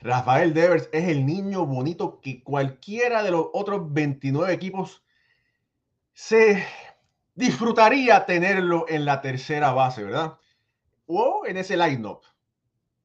Rafael 0.00 0.54
Devers 0.54 0.88
es 0.92 1.08
el 1.08 1.24
niño 1.26 1.66
bonito 1.66 2.20
que 2.20 2.42
cualquiera 2.42 3.22
de 3.22 3.30
los 3.30 3.48
otros 3.52 3.92
29 3.92 4.52
equipos 4.52 5.02
se 6.12 6.64
disfrutaría 7.34 8.24
tenerlo 8.26 8.86
en 8.88 9.04
la 9.04 9.20
tercera 9.20 9.72
base, 9.72 10.04
¿verdad? 10.04 10.38
O 11.06 11.44
en 11.46 11.56
ese 11.56 11.76
line-up. 11.76 12.22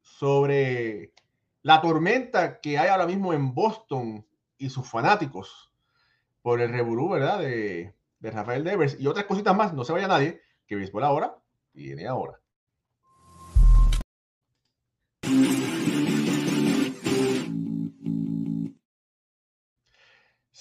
Sobre 0.01 1.13
la 1.61 1.81
tormenta 1.81 2.59
que 2.59 2.77
hay 2.77 2.89
ahora 2.89 3.05
mismo 3.05 3.33
en 3.33 3.53
Boston 3.53 4.25
y 4.57 4.69
sus 4.69 4.89
fanáticos 4.89 5.71
por 6.41 6.61
el 6.61 6.71
reburú, 6.71 7.09
¿verdad? 7.09 7.39
De, 7.39 7.93
Rafael 8.21 8.63
Devers 8.63 8.99
y 8.99 9.07
otras 9.07 9.25
cositas 9.25 9.55
más. 9.55 9.73
No 9.73 9.83
se 9.83 9.93
vaya 9.93 10.07
nadie, 10.07 10.41
que 10.67 10.75
béisbol 10.75 11.03
ahora 11.03 11.37
viene 11.73 12.07
ahora. 12.07 12.40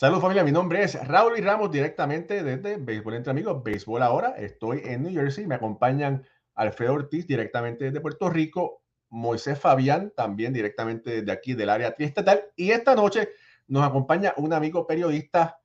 Saludos 0.00 0.22
familia, 0.22 0.45
mi 0.45 0.50
nombre 0.50 0.82
es 0.82 0.95
Raúl 1.06 1.36
y 1.36 1.42
Ramos 1.42 1.70
directamente 1.70 2.42
desde 2.42 2.78
Béisbol 2.78 3.16
Entre 3.16 3.32
Amigos, 3.32 3.62
Béisbol 3.62 4.02
Ahora. 4.02 4.30
Estoy 4.30 4.80
en 4.82 5.02
New 5.02 5.12
Jersey, 5.12 5.46
me 5.46 5.56
acompañan 5.56 6.27
Alfredo 6.54 6.95
Ortiz 6.95 7.27
directamente 7.27 7.84
desde 7.84 8.00
Puerto 8.00 8.30
Rico, 8.30 8.80
Moisés 9.10 9.58
Fabián 9.58 10.10
también 10.16 10.55
directamente 10.55 11.20
desde 11.20 11.30
aquí 11.30 11.52
del 11.52 11.68
área 11.68 11.94
triestatal 11.94 12.46
y 12.56 12.70
esta 12.70 12.94
noche 12.94 13.28
nos 13.68 13.86
acompaña 13.86 14.32
un 14.38 14.55
amigo 14.55 14.86
periodista, 14.86 15.60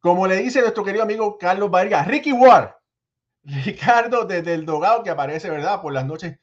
como 0.00 0.26
le 0.26 0.38
dice 0.38 0.60
nuestro 0.60 0.82
querido 0.82 1.04
amigo 1.04 1.38
Carlos 1.38 1.70
Vargas, 1.70 2.08
Ricky 2.08 2.32
Ward. 2.32 2.72
Ricardo 3.44 4.24
desde 4.24 4.54
el 4.54 4.66
Dogado 4.66 5.04
que 5.04 5.10
aparece, 5.10 5.50
¿verdad? 5.50 5.80
Por 5.80 5.92
las 5.92 6.04
noches 6.04 6.36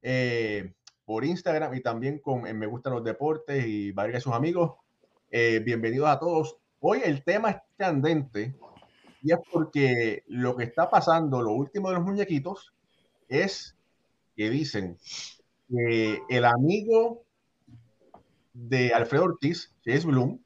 eh, 0.00 0.72
por 1.04 1.26
Instagram 1.26 1.74
y 1.74 1.82
también 1.82 2.18
con 2.18 2.44
Me 2.44 2.64
Gustan 2.64 2.94
los 2.94 3.04
Deportes 3.04 3.66
y 3.66 3.92
Vargas 3.92 4.20
y 4.20 4.24
sus 4.24 4.32
amigos. 4.32 4.76
Eh, 5.30 5.60
bienvenidos 5.62 6.08
a 6.08 6.18
todos. 6.18 6.56
Hoy 6.80 7.00
el 7.04 7.24
tema 7.24 7.50
es 7.50 7.56
candente 7.76 8.54
y 9.22 9.32
es 9.32 9.38
porque 9.50 10.22
lo 10.28 10.56
que 10.56 10.64
está 10.64 10.88
pasando, 10.88 11.42
lo 11.42 11.52
último 11.52 11.88
de 11.88 11.96
los 11.96 12.04
muñequitos, 12.04 12.72
es 13.28 13.76
que 14.36 14.48
dicen 14.48 14.96
que 15.68 16.22
el 16.28 16.44
amigo 16.44 17.24
de 18.52 18.94
Alfredo 18.94 19.24
Ortiz, 19.24 19.74
que 19.82 19.98
Bloom, 19.98 20.40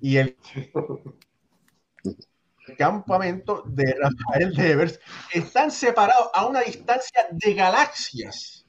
y 0.00 0.18
el 0.18 0.36
campamento 2.78 3.62
de 3.66 3.96
Rafael 3.98 4.54
Devers 4.54 5.00
están 5.32 5.70
separados 5.70 6.28
a 6.34 6.46
una 6.46 6.60
distancia 6.60 7.26
de 7.30 7.54
galaxias. 7.54 8.66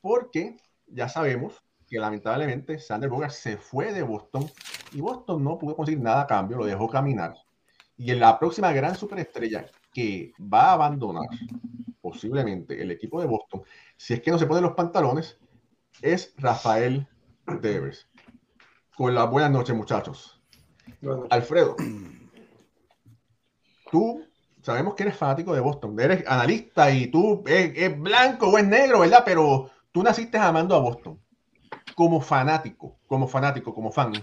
Porque 0.00 0.56
ya 0.86 1.08
sabemos 1.08 1.62
que 1.90 1.98
lamentablemente 1.98 2.78
Sander 2.78 3.10
Bogart 3.10 3.32
se 3.32 3.56
fue 3.56 3.92
de 3.92 4.02
Boston 4.02 4.48
y 4.92 5.00
Boston 5.00 5.42
no 5.42 5.58
pudo 5.58 5.74
conseguir 5.74 6.00
nada 6.00 6.22
a 6.22 6.26
cambio, 6.26 6.58
lo 6.58 6.64
dejó 6.64 6.88
caminar. 6.88 7.34
Y 7.96 8.12
en 8.12 8.20
la 8.20 8.38
próxima 8.38 8.72
gran 8.72 8.94
superestrella 8.94 9.66
que 9.92 10.32
va 10.40 10.66
a 10.66 10.72
abandonar 10.74 11.26
posiblemente 12.00 12.80
el 12.80 12.92
equipo 12.92 13.20
de 13.20 13.26
Boston, 13.26 13.62
si 13.96 14.14
es 14.14 14.22
que 14.22 14.30
no 14.30 14.38
se 14.38 14.46
ponen 14.46 14.62
los 14.62 14.74
pantalones, 14.74 15.36
es 16.00 16.32
Rafael 16.38 17.08
Devers. 17.60 18.08
Con 18.96 19.12
las 19.12 19.28
buenas 19.28 19.50
noches, 19.50 19.74
muchachos. 19.74 20.40
Alfredo, 21.28 21.74
tú 23.90 24.24
sabemos 24.62 24.94
que 24.94 25.02
eres 25.02 25.16
fanático 25.16 25.52
de 25.54 25.60
Boston, 25.60 25.98
eres 25.98 26.24
analista 26.28 26.88
y 26.92 27.08
tú 27.08 27.42
es 27.46 28.00
blanco 28.00 28.48
o 28.48 28.58
es 28.58 28.66
negro, 28.66 29.00
¿verdad? 29.00 29.22
Pero 29.24 29.70
tú 29.90 30.04
naciste 30.04 30.38
amando 30.38 30.76
a 30.76 30.80
Boston 30.80 31.20
como 32.00 32.22
fanático, 32.22 32.96
como 33.06 33.28
fanático, 33.28 33.74
como 33.74 33.92
fan, 33.92 34.14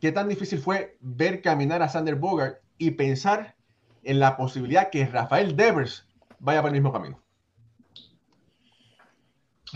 ¿qué 0.00 0.12
tan 0.12 0.28
difícil 0.28 0.60
fue 0.60 0.96
ver 1.02 1.42
caminar 1.42 1.82
a 1.82 1.90
Sander 1.90 2.14
Bogart 2.14 2.56
y 2.78 2.92
pensar 2.92 3.54
en 4.02 4.18
la 4.18 4.34
posibilidad 4.34 4.88
que 4.88 5.04
Rafael 5.04 5.54
Devers 5.54 6.08
vaya 6.38 6.62
por 6.62 6.70
el 6.70 6.72
mismo 6.72 6.90
camino? 6.90 7.20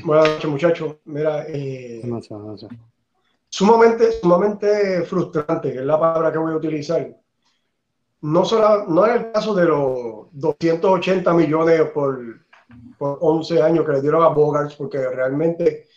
Buenas 0.03 0.31
noches, 0.31 0.51
muchachos. 0.51 0.97
Mira, 1.05 1.45
eh, 1.47 2.01
sumamente, 3.51 4.13
sumamente 4.23 5.03
frustrante, 5.03 5.75
que 5.75 5.81
es 5.81 5.85
la 5.85 6.01
palabra 6.01 6.33
que 6.33 6.39
voy 6.39 6.55
a 6.55 6.57
utilizar. 6.57 7.07
No, 8.23 8.47
solo, 8.47 8.87
no 8.87 9.05
es 9.05 9.17
el 9.17 9.31
caso 9.31 9.55
de 9.55 9.67
los 9.67 10.29
280 10.33 11.35
millones 11.35 11.83
por, 11.93 12.19
por 12.97 13.19
11 13.21 13.61
años 13.61 13.85
que 13.85 13.93
le 13.93 14.01
dieron 14.01 14.23
a 14.23 14.29
Bogart, 14.29 14.73
porque 14.79 15.07
realmente 15.07 15.89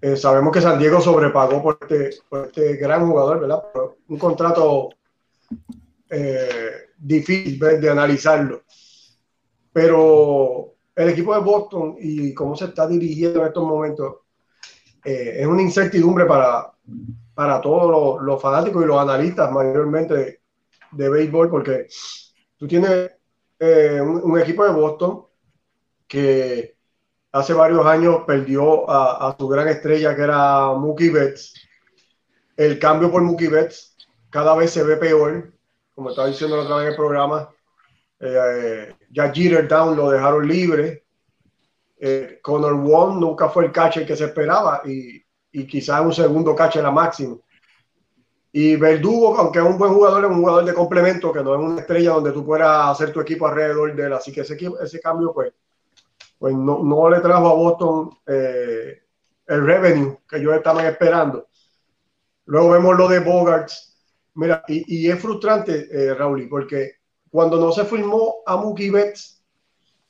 eh, 0.00 0.16
sabemos 0.16 0.52
que 0.52 0.60
San 0.60 0.78
Diego 0.78 1.00
sobrepagó 1.00 1.62
por 1.62 1.78
este, 1.80 2.10
este 2.46 2.76
gran 2.76 3.08
jugador, 3.08 3.40
¿verdad? 3.40 3.62
un 4.08 4.18
contrato 4.18 4.90
eh, 6.08 6.90
difícil 6.96 7.58
de 7.58 7.90
analizarlo. 7.90 8.62
Pero 9.72 10.74
el 10.94 11.08
equipo 11.08 11.34
de 11.34 11.40
Boston 11.40 11.96
y 11.98 12.32
cómo 12.32 12.56
se 12.56 12.66
está 12.66 12.86
dirigiendo 12.86 13.40
en 13.40 13.46
estos 13.46 13.64
momentos 13.64 14.16
eh, 15.04 15.38
es 15.40 15.46
una 15.46 15.62
incertidumbre 15.62 16.26
para, 16.26 16.72
para 17.34 17.60
todos 17.60 18.22
los, 18.22 18.40
fanáticos 18.40 18.84
y 18.84 18.86
los 18.86 19.00
analistas 19.00 19.50
mayormente 19.50 20.40
de 20.92 21.08
béisbol, 21.08 21.50
porque 21.50 21.86
tú 22.56 22.68
tienes 22.68 23.10
un, 23.60 24.38
equipo 24.40 24.64
de 24.64 24.72
Boston 24.72 25.24
que 26.06 26.77
hace 27.32 27.52
varios 27.52 27.86
años 27.86 28.22
perdió 28.26 28.88
a, 28.90 29.36
su 29.38 29.48
gran 29.48 29.68
estrella 29.68 30.14
que 30.14 30.22
era 30.22 30.72
Mookie 30.72 31.10
Betts. 31.10 31.54
El 32.56 32.78
cambio 32.78 33.10
por 33.10 33.22
Mookie 33.22 33.48
Betts 33.48 33.96
cada 34.30 34.54
vez 34.54 34.70
se 34.70 34.82
ve 34.82 34.96
peor, 34.96 35.52
como 35.94 36.10
estaba 36.10 36.28
diciendo 36.28 36.56
la 36.56 36.62
otra 36.62 36.76
vez 36.76 36.84
en 36.84 36.90
el 36.90 36.96
programa. 36.96 37.48
Eh, 38.20 38.94
ya 39.10 39.32
Jeter 39.32 39.68
Down 39.68 39.96
lo 39.96 40.10
dejaron 40.10 40.46
libre. 40.46 41.04
Eh, 42.00 42.40
Wong 42.44 43.18
nunca 43.18 43.48
fue 43.48 43.66
el 43.66 43.72
catcher 43.72 44.06
que 44.06 44.16
se 44.16 44.26
esperaba 44.26 44.82
y, 44.84 45.22
y 45.52 45.66
quizás 45.66 46.00
un 46.00 46.12
segundo 46.12 46.54
catcher 46.54 46.80
era 46.80 46.90
máximo. 46.90 47.42
Y 48.50 48.76
Verdugo, 48.76 49.36
aunque 49.36 49.58
es 49.58 49.64
un 49.64 49.76
buen 49.76 49.92
jugador, 49.92 50.24
es 50.24 50.30
un 50.30 50.38
jugador 50.38 50.64
de 50.64 50.74
complemento, 50.74 51.32
que 51.32 51.42
no 51.42 51.54
es 51.54 51.60
una 51.60 51.80
estrella 51.80 52.12
donde 52.12 52.32
tú 52.32 52.44
puedas 52.44 52.88
hacer 52.88 53.12
tu 53.12 53.20
equipo 53.20 53.46
alrededor 53.46 53.94
de 53.94 54.06
él. 54.06 54.12
Así 54.12 54.32
que 54.32 54.40
ese, 54.40 54.56
ese 54.82 55.00
cambio, 55.00 55.32
pues, 55.32 55.52
pues 56.38 56.54
no, 56.54 56.82
no 56.82 57.10
le 57.10 57.20
trajo 57.20 57.48
a 57.48 57.54
Boston 57.54 58.10
eh, 58.26 59.02
el 59.46 59.66
revenue 59.66 60.18
que 60.28 60.36
ellos 60.36 60.54
estaban 60.54 60.86
esperando. 60.86 61.48
Luego 62.46 62.70
vemos 62.70 62.96
lo 62.96 63.08
de 63.08 63.20
Bogarts. 63.20 63.96
Mira, 64.34 64.62
y, 64.68 64.84
y 64.96 65.10
es 65.10 65.20
frustrante, 65.20 65.88
eh, 65.90 66.14
Raúl, 66.14 66.48
porque 66.48 66.92
cuando 67.30 67.58
no 67.58 67.72
se 67.72 67.84
firmó 67.84 68.36
a 68.46 68.56
Mookie 68.56 68.90
Betts, 68.90 69.42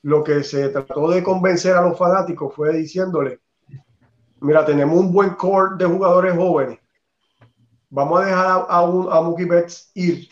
lo 0.02 0.22
que 0.22 0.44
se 0.44 0.68
trató 0.68 1.10
de 1.10 1.22
convencer 1.22 1.74
a 1.74 1.82
los 1.82 1.96
fanáticos 1.98 2.54
fue 2.54 2.76
diciéndole, 2.76 3.40
mira, 4.40 4.64
tenemos 4.64 4.98
un 4.98 5.12
buen 5.12 5.30
core 5.30 5.76
de 5.78 5.86
jugadores 5.86 6.36
jóvenes, 6.36 6.78
vamos 7.88 8.20
a 8.20 8.24
dejar 8.26 8.46
a, 8.46 8.54
a, 8.68 8.78
a 8.78 9.22
Mookie 9.22 9.46
Betts 9.46 9.90
ir 9.94 10.28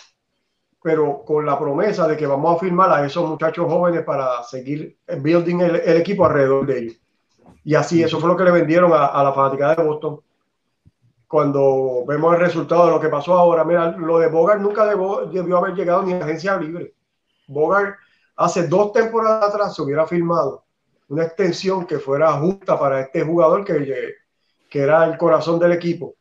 pero 0.86 1.24
con 1.24 1.44
la 1.44 1.58
promesa 1.58 2.06
de 2.06 2.16
que 2.16 2.28
vamos 2.28 2.54
a 2.54 2.60
firmar 2.60 2.92
a 2.92 3.04
esos 3.04 3.28
muchachos 3.28 3.66
jóvenes 3.66 4.04
para 4.04 4.41
seguir 4.44 4.97
building 5.19 5.58
el, 5.58 5.97
equipo 5.97 6.24
alrededor 6.24 6.64
de 6.64 6.78
ellos. 6.78 6.97
Y 7.64 7.74
así, 7.74 8.04
eso 8.04 8.20
fue 8.20 8.28
lo 8.28 8.36
que 8.36 8.44
le 8.44 8.52
vendieron 8.52 8.92
a, 8.94 9.20
la 9.20 9.32
fanática 9.32 9.74
de 9.74 9.82
Boston. 9.82 10.20
Cuando 11.26 12.04
vemos 12.06 12.33
el 12.34 12.41
resultado 12.41 12.86
de 12.86 12.92
lo 12.92 13.00
que 13.00 13.09
pasó 13.09 13.34
ahora, 13.34 13.65
mira, 13.65 13.97
lo 13.97 14.21
de 14.21 14.28
Bogart 14.28 14.60
nunca 14.60 14.86
debió, 14.86 15.56
haber 15.59 15.74
llegado 15.74 16.04
ni 16.04 16.12
a 16.12 16.18
agencia 16.18 16.56
libre. 16.56 16.94
Bogart 17.48 17.97
hace 18.36 18.68
dos 18.68 18.92
temporadas 18.92 19.53
atrás 19.53 19.74
se 19.74 19.83
hubiera 19.83 20.06
firmado 20.06 20.66
una 21.09 21.24
extensión 21.24 21.84
que 21.84 21.98
fuera 21.98 22.30
justa 22.34 22.78
para 22.78 23.00
este 23.00 23.24
jugador 23.24 23.65
que, 23.65 24.15
que 24.71 24.80
era 24.80 25.04
el 25.04 25.18
corazón 25.18 25.59
del 25.59 25.72
equipo. 25.72 26.15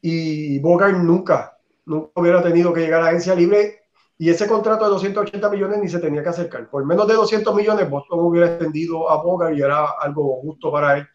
Y 0.00 0.58
Bogart 0.60 0.96
nunca, 0.96 1.58
nunca 1.84 2.12
hubiera 2.14 2.42
tenido 2.42 2.72
que 2.72 2.80
llegar 2.80 3.02
a 3.02 3.08
agencia 3.08 3.34
libre 3.34 3.79
y 4.20 4.28
ese 4.28 4.46
contrato 4.46 4.84
de 4.84 4.90
280 4.90 5.48
millones 5.48 5.78
ni 5.78 5.88
se 5.88 5.98
tenía 5.98 6.22
que 6.22 6.28
acercar. 6.28 6.68
Por 6.68 6.84
menos 6.84 7.08
de 7.08 7.14
200 7.14 7.54
millones, 7.54 7.88
Boston 7.88 8.20
hubiera 8.20 8.48
extendido 8.48 9.10
a 9.10 9.22
Boga 9.22 9.50
y 9.50 9.62
era 9.62 9.92
algo 9.98 10.42
justo 10.42 10.70
para 10.70 10.98
él. 10.98 11.08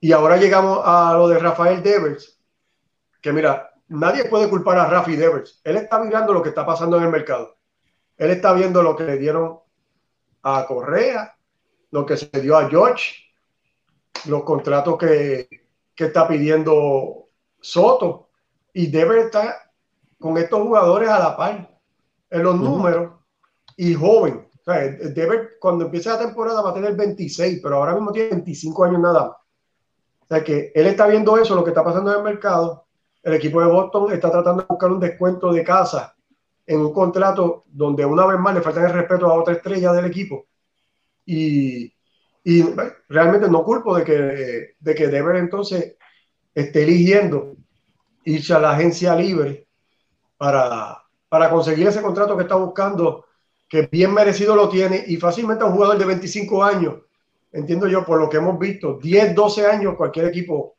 Y 0.00 0.10
ahora 0.12 0.38
llegamos 0.38 0.80
a 0.82 1.12
lo 1.12 1.28
de 1.28 1.38
Rafael 1.38 1.82
Devers, 1.82 2.40
que 3.20 3.30
mira, 3.30 3.74
nadie 3.88 4.24
puede 4.24 4.48
culpar 4.48 4.78
a 4.78 4.86
Rafi 4.86 5.16
Devers. 5.16 5.60
Él 5.64 5.76
está 5.76 5.98
mirando 5.98 6.32
lo 6.32 6.42
que 6.42 6.48
está 6.48 6.64
pasando 6.64 6.96
en 6.96 7.02
el 7.02 7.10
mercado. 7.10 7.58
Él 8.16 8.30
está 8.30 8.54
viendo 8.54 8.82
lo 8.82 8.96
que 8.96 9.04
le 9.04 9.18
dieron 9.18 9.60
a 10.44 10.64
Correa, 10.64 11.36
lo 11.90 12.06
que 12.06 12.16
se 12.16 12.40
dio 12.40 12.56
a 12.56 12.70
George, 12.70 13.16
los 14.24 14.44
contratos 14.44 14.96
que, 14.96 15.46
que 15.94 16.04
está 16.04 16.26
pidiendo 16.26 17.28
Soto. 17.60 18.30
Y 18.72 18.86
Devers 18.86 19.26
está 19.26 19.70
con 20.18 20.38
estos 20.38 20.62
jugadores 20.62 21.10
a 21.10 21.18
la 21.18 21.36
par 21.36 21.71
en 22.32 22.42
los 22.42 22.58
números 22.58 23.12
y 23.76 23.94
joven. 23.94 24.48
O 24.60 24.64
sea, 24.64 24.96
cuando 25.60 25.84
empiece 25.84 26.08
la 26.08 26.18
temporada 26.18 26.62
va 26.62 26.70
a 26.70 26.74
tener 26.74 26.96
26, 26.96 27.60
pero 27.62 27.76
ahora 27.76 27.94
mismo 27.94 28.10
tiene 28.10 28.30
25 28.30 28.84
años 28.84 29.00
nada 29.00 29.20
más. 29.28 29.36
O 30.20 30.26
sea 30.28 30.42
que 30.42 30.72
él 30.74 30.86
está 30.86 31.06
viendo 31.06 31.36
eso, 31.36 31.54
lo 31.54 31.62
que 31.62 31.70
está 31.70 31.84
pasando 31.84 32.10
en 32.10 32.18
el 32.18 32.24
mercado. 32.24 32.86
El 33.22 33.34
equipo 33.34 33.60
de 33.60 33.66
Boston 33.66 34.12
está 34.12 34.30
tratando 34.30 34.62
de 34.62 34.68
buscar 34.68 34.90
un 34.90 35.00
descuento 35.00 35.52
de 35.52 35.62
casa 35.62 36.16
en 36.66 36.80
un 36.80 36.92
contrato 36.92 37.64
donde 37.66 38.04
una 38.04 38.26
vez 38.26 38.38
más 38.38 38.54
le 38.54 38.62
falta 38.62 38.86
el 38.86 38.92
respeto 38.92 39.26
a 39.26 39.34
otra 39.34 39.54
estrella 39.54 39.92
del 39.92 40.06
equipo. 40.06 40.46
Y, 41.26 41.92
y 42.44 42.64
realmente 43.08 43.48
no 43.48 43.62
culpo 43.64 43.96
de 43.96 44.04
que, 44.04 44.74
de 44.78 44.94
que 44.94 45.08
Devers 45.08 45.40
entonces 45.40 45.96
esté 46.54 46.84
eligiendo 46.84 47.56
irse 48.24 48.54
a 48.54 48.58
la 48.58 48.72
agencia 48.72 49.14
libre 49.14 49.66
para, 50.36 51.01
para 51.32 51.48
conseguir 51.48 51.86
ese 51.86 52.02
contrato 52.02 52.36
que 52.36 52.42
está 52.42 52.56
buscando 52.56 53.24
que 53.66 53.88
bien 53.90 54.12
merecido 54.12 54.54
lo 54.54 54.68
tiene 54.68 55.02
y 55.06 55.16
fácilmente 55.16 55.64
un 55.64 55.72
jugador 55.72 55.96
de 55.96 56.04
25 56.04 56.62
años, 56.62 56.96
entiendo 57.50 57.88
yo, 57.88 58.04
por 58.04 58.20
lo 58.20 58.28
que 58.28 58.36
hemos 58.36 58.58
visto, 58.58 58.98
10, 58.98 59.34
12 59.34 59.66
años, 59.66 59.94
cualquier 59.96 60.26
equipo 60.26 60.76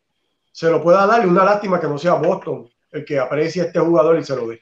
se 0.51 0.69
lo 0.69 0.79
pueda 0.83 1.07
dar 1.07 1.25
y 1.25 1.27
una 1.27 1.43
lástima 1.43 1.79
que 1.79 1.87
no 1.87 1.97
sea 1.97 2.13
Boston 2.13 2.69
el 2.91 3.03
que 3.03 3.17
aprecie 3.17 3.63
a 3.63 3.65
este 3.65 3.79
jugador 3.79 4.19
y 4.19 4.23
se 4.23 4.35
lo 4.35 4.47
dé. 4.47 4.59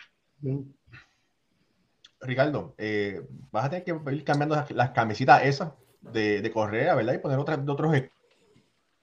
Ricardo, 2.21 2.73
eh, 2.77 3.27
vas 3.51 3.65
a 3.65 3.69
tener 3.71 3.83
que 3.83 3.91
ir 4.13 4.23
cambiando 4.23 4.63
las, 4.69 4.91
camisitas 4.91 5.43
esas 5.43 5.73
de, 5.99 6.41
de, 6.41 6.51
correa, 6.53 6.95
¿verdad? 6.95 7.15
Y 7.15 7.17
poner 7.17 7.37
otras, 7.37 7.65
de 7.65 7.69
otros 7.69 7.93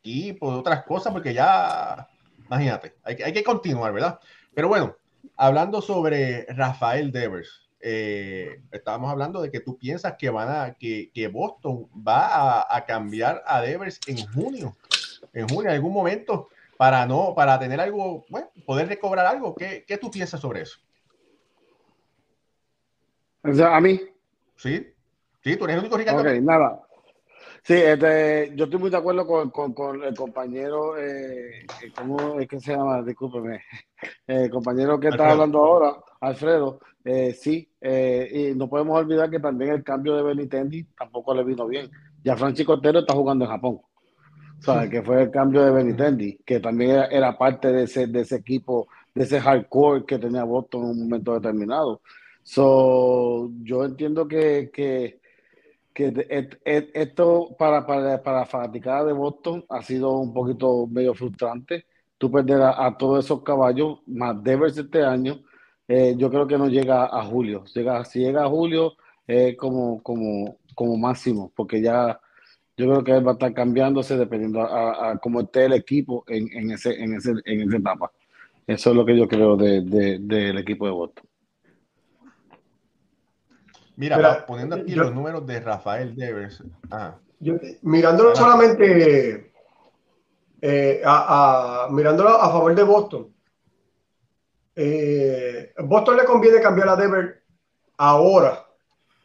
equipos, 0.02 0.58
otras 0.58 0.84
cosas, 0.84 1.12
porque 1.12 1.34
ya, 1.34 2.08
imagínate, 2.46 2.94
hay, 3.02 3.16
hay 3.26 3.32
que 3.34 3.44
continuar, 3.44 3.92
¿verdad? 3.92 4.18
Pero 4.54 4.68
bueno, 4.68 4.96
hablando 5.36 5.80
sobre 5.80 6.46
Rafael 6.46 7.12
Devers, 7.12 7.68
eh, 7.80 8.60
estábamos 8.72 9.10
hablando 9.10 9.40
de 9.40 9.50
que 9.50 9.60
tú 9.60 9.78
piensas 9.78 10.14
que 10.18 10.30
van 10.30 10.48
a 10.48 10.74
que, 10.74 11.10
que 11.12 11.28
Boston 11.28 11.88
va 11.96 12.66
a, 12.74 12.84
cambiar 12.84 13.42
a 13.46 13.60
Devers 13.60 14.00
en 14.06 14.26
junio, 14.32 14.76
en 15.32 15.48
junio, 15.48 15.70
en 15.70 15.76
algún 15.76 15.92
momento, 15.92 16.48
para 16.76 17.06
no, 17.06 17.34
para 17.36 17.58
tener 17.58 17.80
algo, 17.80 18.24
bueno, 18.28 18.48
poder 18.66 18.88
recobrar 18.88 19.26
algo. 19.26 19.54
¿Qué, 19.54 19.84
qué 19.86 19.98
tú 19.98 20.10
piensas 20.10 20.40
sobre 20.40 20.62
eso? 20.62 20.78
a 23.42 23.80
mí. 23.80 24.00
Sí, 24.56 24.92
sí, 25.42 25.56
tú 25.56 25.64
eres 25.64 25.74
el 25.74 25.80
único 25.80 25.96
Ricardo. 25.96 26.20
Ok, 26.20 26.40
nada. 26.42 26.87
Sí, 27.62 27.74
este, 27.74 28.52
yo 28.54 28.64
estoy 28.64 28.80
muy 28.80 28.90
de 28.90 28.96
acuerdo 28.96 29.26
con, 29.26 29.50
con, 29.50 29.72
con 29.72 30.02
el 30.02 30.14
compañero, 30.14 30.96
eh, 30.98 31.66
¿cómo 31.96 32.40
es 32.40 32.48
que 32.48 32.60
se 32.60 32.72
llama? 32.72 33.02
Discúlpeme. 33.02 33.60
El 34.26 34.48
compañero 34.50 34.98
que 35.00 35.08
está 35.08 35.32
hablando 35.32 35.58
ahora, 35.58 35.96
Alfredo. 36.20 36.80
Eh, 37.04 37.32
sí, 37.32 37.68
eh, 37.80 38.50
y 38.52 38.54
no 38.56 38.68
podemos 38.68 38.98
olvidar 38.98 39.30
que 39.30 39.40
también 39.40 39.72
el 39.72 39.82
cambio 39.82 40.14
de 40.14 40.22
Benitendi 40.22 40.84
tampoco 40.96 41.34
le 41.34 41.42
vino 41.42 41.66
bien. 41.66 41.90
Ya 42.22 42.36
Francisco 42.36 42.74
Otero 42.74 43.00
está 43.00 43.14
jugando 43.14 43.44
en 43.44 43.50
Japón. 43.50 43.80
Sea, 44.60 44.88
que 44.88 45.02
fue 45.02 45.22
el 45.22 45.30
cambio 45.30 45.64
de 45.64 45.70
Benitendi, 45.70 46.38
que 46.44 46.60
también 46.60 47.04
era, 47.10 47.38
parte 47.38 47.72
de 47.72 47.84
ese, 47.84 48.08
de 48.08 48.20
ese 48.20 48.36
equipo, 48.36 48.88
de 49.14 49.24
ese 49.24 49.40
hardcore 49.40 50.04
que 50.04 50.18
tenía 50.18 50.44
Boston 50.44 50.84
en 50.84 50.90
un 50.90 50.98
momento 51.04 51.34
determinado. 51.34 52.02
So, 52.42 53.50
yo 53.62 53.84
entiendo 53.84 54.26
que, 54.26 54.70
que 54.72 55.20
que 55.98 56.48
esto 56.94 57.56
para, 57.58 57.84
para, 57.84 58.22
para 58.22 58.38
la 58.40 58.46
fanaticada 58.46 59.06
de 59.06 59.12
Boston 59.12 59.64
ha 59.68 59.82
sido 59.82 60.16
un 60.18 60.32
poquito 60.32 60.86
medio 60.86 61.12
frustrante. 61.12 61.86
Tú 62.16 62.30
perder 62.30 62.62
a, 62.62 62.96
todos 62.96 63.24
esos 63.24 63.42
caballos, 63.42 63.98
más 64.06 64.40
Devers 64.44 64.78
este 64.78 65.02
año, 65.02 65.40
eh, 65.88 66.14
yo 66.16 66.30
creo 66.30 66.46
que 66.46 66.56
no 66.56 66.68
llega 66.68 67.06
a 67.06 67.24
julio. 67.24 67.64
Llega, 67.74 68.04
si 68.04 68.20
llega 68.20 68.44
a 68.44 68.48
julio, 68.48 68.92
es 69.26 69.56
como, 69.56 70.00
como, 70.02 70.58
como 70.76 70.96
máximo, 70.96 71.52
porque 71.56 71.82
ya 71.82 72.20
yo 72.76 72.86
creo 72.86 73.02
que 73.02 73.18
va 73.20 73.32
a 73.32 73.34
estar 73.34 73.52
cambiándose 73.52 74.16
dependiendo 74.16 74.62
a, 74.62 75.18
cómo 75.18 75.40
esté 75.40 75.64
el 75.64 75.72
equipo 75.72 76.22
en, 76.28 76.48
en, 76.52 76.70
ese, 76.70 76.94
en, 76.94 77.14
ese, 77.14 77.32
en 77.44 77.62
esa 77.62 77.76
etapa. 77.76 78.12
Eso 78.68 78.90
es 78.90 78.96
lo 78.96 79.04
que 79.04 79.16
yo 79.16 79.26
creo 79.26 79.56
del 79.56 79.90
de, 79.90 80.18
de, 80.20 80.50
equipo 80.60 80.86
de 80.86 80.92
Boston. 80.92 81.27
Mira, 83.98 84.46
poniendo 84.46 84.76
aquí 84.76 84.94
los 84.94 85.12
números 85.12 85.44
de 85.44 85.58
Rafael 85.58 86.14
Devers. 86.14 86.62
mirándolo 87.82 88.36
solamente 88.36 89.52
eh, 90.62 91.02
a, 91.04 91.88
mirándolo 91.90 92.28
a 92.28 92.48
favor 92.48 92.76
de 92.76 92.82
Boston. 92.84 93.34
Eh, 94.76 95.72
Boston 95.82 96.16
le 96.18 96.24
conviene 96.24 96.60
cambiar 96.60 96.90
a 96.90 96.94
Devers 96.96 97.42
ahora, 97.96 98.64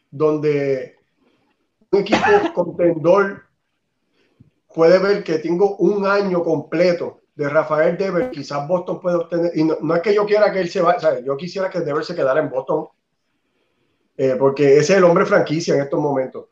donde 0.10 0.96
un 1.92 2.00
equipo 2.00 2.26
contendor 2.56 3.44
puede 4.74 4.98
ver 4.98 5.24
que 5.24 5.38
tengo 5.38 5.78
un 5.78 6.08
año 6.08 6.44
completo 6.44 7.22
de 7.36 7.48
Rafael 7.48 7.96
Devers, 7.96 8.30
quizás 8.30 8.68
Boston 8.68 9.00
puede 9.00 9.18
obtener, 9.18 9.52
y 9.54 9.66
no, 9.66 9.96
es 9.96 10.02
que 10.02 10.16
yo 10.16 10.26
quiera 10.26 10.52
que 10.52 10.62
él 10.62 10.70
se 10.70 10.82
vaya, 10.82 11.20
yo 11.20 11.38
quisiera 11.38 11.70
que 11.70 11.82
Devers 11.82 12.08
se 12.08 12.16
quedara 12.16 12.40
en 12.40 12.50
Boston 12.50 12.88
eh, 14.18 14.36
porque 14.38 14.78
ese 14.78 14.94
es 14.94 14.98
el 15.00 15.04
hombre 15.04 15.26
franquicia 15.26 15.76
en 15.76 15.82
estos 15.82 16.00
momentos. 16.00 16.46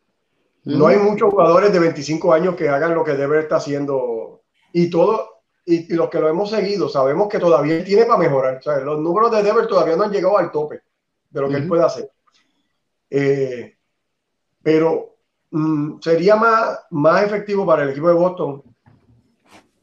No 0.64 0.88
hay 0.88 0.98
muchos 0.98 1.32
jugadores 1.32 1.74
de 1.74 1.80
25 1.80 2.34
años 2.34 2.56
que 2.56 2.70
hagan 2.70 2.94
lo 2.94 3.04
que 3.04 3.14
debe 3.14 3.40
estar 3.40 3.58
haciendo. 3.58 4.44
Y 4.74 4.90
todo, 4.90 5.42
y, 5.66 5.92
los 5.94 6.10
que 6.10 6.20
lo 6.20 6.30
hemos 6.30 6.50
seguido, 6.50 6.88
sabemos 6.88 7.28
que 7.28 7.40
todavía 7.40 7.84
tiene 7.84 8.06
para 8.06 8.20
mejorar. 8.20 8.62
los 8.84 9.00
números 9.00 9.32
de 9.32 9.44
Dever 9.44 9.68
todavía 9.68 9.96
no 9.96 10.04
han 10.04 10.12
llegado 10.12 10.38
al 10.38 10.52
tope 10.52 10.82
de 11.30 11.42
lo 11.42 11.50
que 11.50 11.56
él 11.56 11.68
puede 11.68 11.84
hacer. 11.84 12.12
Eh, 13.10 13.76
pero 14.62 15.18
mm, 15.50 16.00
sería 16.00 16.36
más, 16.36 16.80
más 16.92 17.24
efectivo 17.24 17.66
para 17.66 17.84
el 17.84 17.90
equipo 17.90 18.08
de 18.08 18.14
Boston 18.14 18.64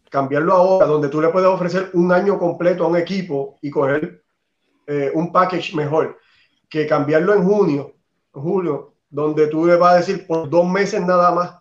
cambiarlo 0.08 0.54
ahora, 0.54 0.86
donde 0.86 1.08
tú 1.08 1.20
le 1.20 1.28
puedes 1.28 1.48
ofrecer 1.48 1.90
un 1.92 2.10
año 2.12 2.38
completo 2.38 2.84
a 2.84 2.88
un 2.88 2.96
equipo 2.96 3.58
y 3.60 3.70
coger 3.70 4.22
eh, 4.86 5.10
un 5.14 5.30
package 5.30 5.74
mejor 5.74 6.18
que 6.68 6.86
cambiarlo 6.86 7.34
en 7.34 7.44
junio, 7.44 7.94
julio, 8.32 8.94
donde 9.08 9.46
tú 9.46 9.66
le 9.66 9.76
vas 9.76 9.94
a 9.94 9.96
decir 9.98 10.26
por 10.26 10.48
dos 10.48 10.68
meses 10.68 11.00
nada 11.00 11.30
más 11.30 11.54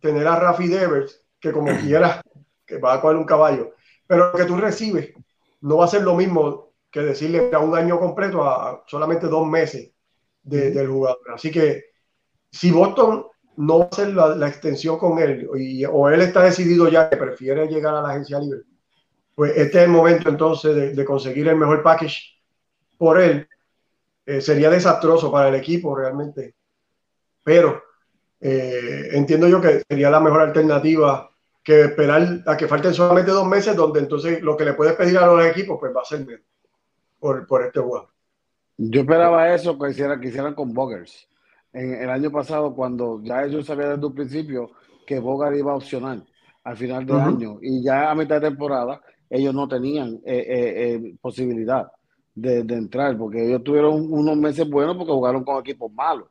tener 0.00 0.26
a 0.26 0.36
Rafi 0.36 0.68
Devers, 0.68 1.24
que 1.40 1.52
como 1.52 1.68
quieras, 1.80 2.20
que 2.66 2.78
va 2.78 2.94
a 2.94 3.00
coger 3.00 3.16
un 3.16 3.24
caballo, 3.24 3.74
pero 4.06 4.32
que 4.32 4.44
tú 4.44 4.56
recibes 4.56 5.12
no 5.60 5.78
va 5.78 5.86
a 5.86 5.88
ser 5.88 6.02
lo 6.02 6.14
mismo 6.14 6.72
que 6.90 7.00
decirle 7.00 7.50
a 7.52 7.58
un 7.58 7.76
año 7.76 7.98
completo 7.98 8.44
a 8.44 8.84
solamente 8.86 9.26
dos 9.26 9.46
meses 9.46 9.92
del 10.42 10.88
jugador. 10.88 11.20
Así 11.34 11.50
que 11.50 11.84
si 12.50 12.70
Boston 12.70 13.26
no 13.56 13.80
va 13.80 13.84
a 13.86 13.88
hacer 13.88 14.14
la, 14.14 14.48
extensión 14.48 14.98
con 14.98 15.18
él 15.18 15.48
o 15.90 16.08
él 16.08 16.20
está 16.20 16.44
decidido 16.44 16.88
ya 16.88 17.10
que 17.10 17.16
prefiere 17.16 17.66
llegar 17.66 17.94
a 17.94 18.00
la 18.00 18.10
agencia 18.10 18.38
libre, 18.38 18.60
pues 19.34 19.52
este 19.56 19.78
es 19.78 19.84
el 19.84 19.90
momento 19.90 20.28
entonces 20.28 20.74
de, 20.74 20.94
de 20.94 21.04
conseguir 21.04 21.48
el 21.48 21.56
mejor 21.56 21.82
package 21.82 22.40
por 22.96 23.20
él 23.20 23.48
eh, 24.28 24.42
sería 24.42 24.68
desastroso 24.68 25.32
para 25.32 25.48
el 25.48 25.54
equipo 25.54 25.96
realmente. 25.96 26.54
Pero 27.42 27.82
eh, 28.38 29.08
entiendo 29.12 29.48
yo 29.48 29.58
que 29.58 29.82
sería 29.88 30.10
la 30.10 30.20
mejor 30.20 30.42
alternativa 30.42 31.30
que 31.64 31.84
esperar 31.84 32.42
a 32.44 32.54
que 32.54 32.68
falten 32.68 32.92
solamente 32.92 33.30
dos 33.30 33.46
meses, 33.46 33.74
donde 33.74 34.00
entonces 34.00 34.42
lo 34.42 34.54
que 34.54 34.66
le 34.66 34.74
puedes 34.74 34.92
pedir 34.96 35.16
a 35.16 35.24
los 35.24 35.42
equipos 35.46 35.78
pues 35.80 35.96
va 35.96 36.02
a 36.02 36.04
ser 36.04 36.26
menos 36.26 36.44
por, 37.18 37.46
por 37.46 37.64
este 37.64 37.80
jugador. 37.80 38.10
Yo 38.76 39.00
esperaba 39.00 39.54
eso 39.54 39.78
que 39.78 39.92
hicieran, 39.92 40.20
que 40.20 40.28
hicieran 40.28 40.54
con 40.54 40.74
Bogers. 40.74 41.26
En 41.72 41.94
el 41.94 42.10
año 42.10 42.30
pasado, 42.30 42.74
cuando 42.74 43.22
ya 43.22 43.44
ellos 43.44 43.64
sabían 43.64 43.94
desde 43.94 44.06
un 44.06 44.14
principio 44.14 44.72
que 45.06 45.20
Bogart 45.20 45.56
iba 45.56 45.72
a 45.72 45.76
opcionar 45.76 46.22
al 46.64 46.76
final 46.76 47.06
del 47.06 47.16
año 47.16 47.60
y 47.62 47.82
ya 47.82 48.10
a 48.10 48.14
mitad 48.14 48.42
de 48.42 48.50
temporada 48.50 49.00
ellos 49.30 49.54
no 49.54 49.66
tenían 49.66 50.20
eh, 50.26 51.14
posibilidad 51.18 51.90
de, 52.40 52.74
entrar, 52.74 53.16
porque 53.16 53.46
ellos 53.46 53.62
tuvieron 53.64 54.12
unos 54.12 54.36
meses 54.36 54.68
buenos 54.68 54.96
porque 54.96 55.12
jugaron 55.12 55.44
con 55.44 55.58
equipos 55.58 55.92
malos. 55.92 56.28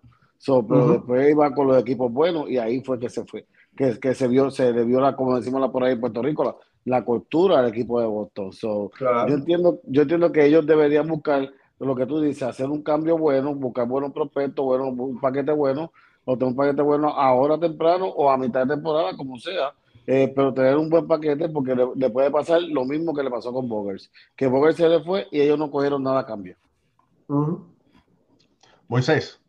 pero 0.68 0.90
después 0.90 1.30
iba 1.30 1.54
con 1.54 1.68
los 1.68 1.78
equipos 1.78 2.12
buenos 2.12 2.50
y 2.50 2.58
ahí 2.58 2.82
fue 2.82 3.00
que 3.00 3.10
se 3.10 3.26
fue, 3.26 3.46
que, 3.76 4.00
que 4.00 4.14
se 4.14 4.28
vio, 4.28 4.50
se 4.52 4.72
le 4.72 4.84
vio 4.84 5.00
la, 5.00 5.16
como 5.16 5.36
decimos 5.38 5.62
la 5.62 5.72
por 5.72 5.84
ahí 5.84 5.94
en 5.94 6.00
Puerto 6.00 6.22
Rico, 6.22 6.44
la, 6.44 6.56
la 6.88 7.04
cultura 7.04 7.62
del 7.62 7.72
equipo 7.72 8.00
de 8.00 8.08
Boston. 8.08 8.52
yo 8.62 8.90
entiendo, 9.28 9.80
yo 9.84 10.04
entiendo 10.04 10.32
que 10.32 10.46
ellos 10.46 10.66
deberían 10.66 11.08
buscar 11.08 11.50
lo 11.80 11.96
que 11.96 12.06
tú 12.06 12.22
dices, 12.22 12.44
hacer 12.44 12.68
un 12.68 12.82
cambio 12.82 13.18
bueno, 13.18 13.54
buscar 13.54 13.88
buenos 13.88 14.14
prospectos, 14.14 14.66
bueno, 14.66 14.88
un 14.88 15.20
paquete 15.20 15.52
bueno, 15.52 15.92
o 16.26 16.38
tener 16.38 16.52
un 16.52 16.56
paquete 16.56 16.82
bueno 16.82 17.10
ahora 17.10 17.60
temprano 17.60 18.08
o 18.08 18.32
a 18.32 18.38
mitad 18.38 18.66
de 18.66 18.76
temporada, 18.76 19.16
como 19.16 19.38
sea, 19.38 19.74
eh, 20.10 20.32
pero 20.34 20.54
tener 20.54 20.78
un 20.78 20.90
buen 20.90 21.06
paquete 21.06 21.50
porque 21.50 21.76
le, 21.76 22.10
puede 22.10 22.32
pasar 22.32 22.62
lo 22.62 22.86
mismo 22.86 23.14
que 23.14 23.24
le 23.24 23.30
pasó 23.30 23.52
con 23.52 23.68
Bogers, 23.68 24.10
que 24.38 24.48
Bogers 24.48 24.78
se 24.78 24.88
le 24.88 25.04
fue 25.04 25.28
y 25.32 25.42
ellos 25.42 25.60
no 25.60 25.70
cogieron 25.70 26.02
nada 26.02 26.22
a 26.22 26.26
cambio. 26.26 26.56
Moisés, 28.88 29.42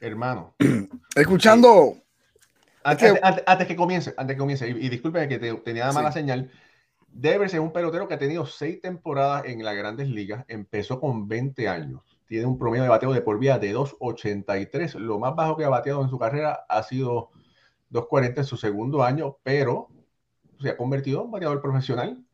hermano. 0.00 0.54
Escuchando. 1.14 1.98
Antes, 2.82 3.66
que 3.66 3.76
comience, 3.76 4.14
antes 4.16 4.36
que 4.36 4.38
comience, 4.38 4.68
y, 4.68 4.88
disculpe 4.88 5.28
que 5.28 5.38
te, 5.38 5.52
tenía 5.56 5.92
mala 5.92 6.12
señal. 6.12 6.50
Devers 7.08 7.52
es 7.52 7.60
un 7.60 7.72
pelotero 7.72 8.08
que 8.08 8.14
ha 8.14 8.18
tenido 8.18 8.46
seis 8.46 8.80
temporadas 8.80 9.44
en 9.46 9.62
las 9.62 9.76
grandes 9.76 10.08
ligas, 10.08 10.46
empezó 10.48 10.98
con 10.98 11.28
20 11.28 11.68
años. 11.68 12.00
tiene 12.26 12.46
un 12.46 12.58
promedio 12.58 12.84
de 12.84 12.88
bateo 12.88 13.12
de 13.12 13.20
por 13.20 13.38
vía 13.38 13.58
de 13.58 13.74
2.83. 13.74 14.94
Lo 14.94 15.18
más 15.18 15.34
bajo 15.34 15.56
que 15.56 15.64
ha 15.64 15.68
bateado 15.68 16.02
en 16.02 16.08
su 16.08 16.18
carrera 16.18 16.64
ha 16.68 16.82
sido 16.82 17.30
2.40 17.96 18.38
en 18.38 18.44
su 18.44 18.56
segundo 18.56 19.02
año, 19.02 19.38
pero 19.42 19.88
se 20.60 20.70
ha 20.70 20.76
convertido 20.76 21.24
en 21.24 21.30
bateador 21.30 21.60
profesional, 21.60 22.24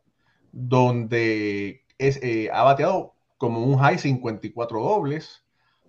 donde 0.53 1.85
es, 1.99 2.23
eh, 2.23 2.51
ha 2.53 2.63
bateado 2.63 3.15
como 3.39 3.65
un 3.65 3.79
high 3.79 3.99
54 3.99 4.81
dobles, 4.81 5.45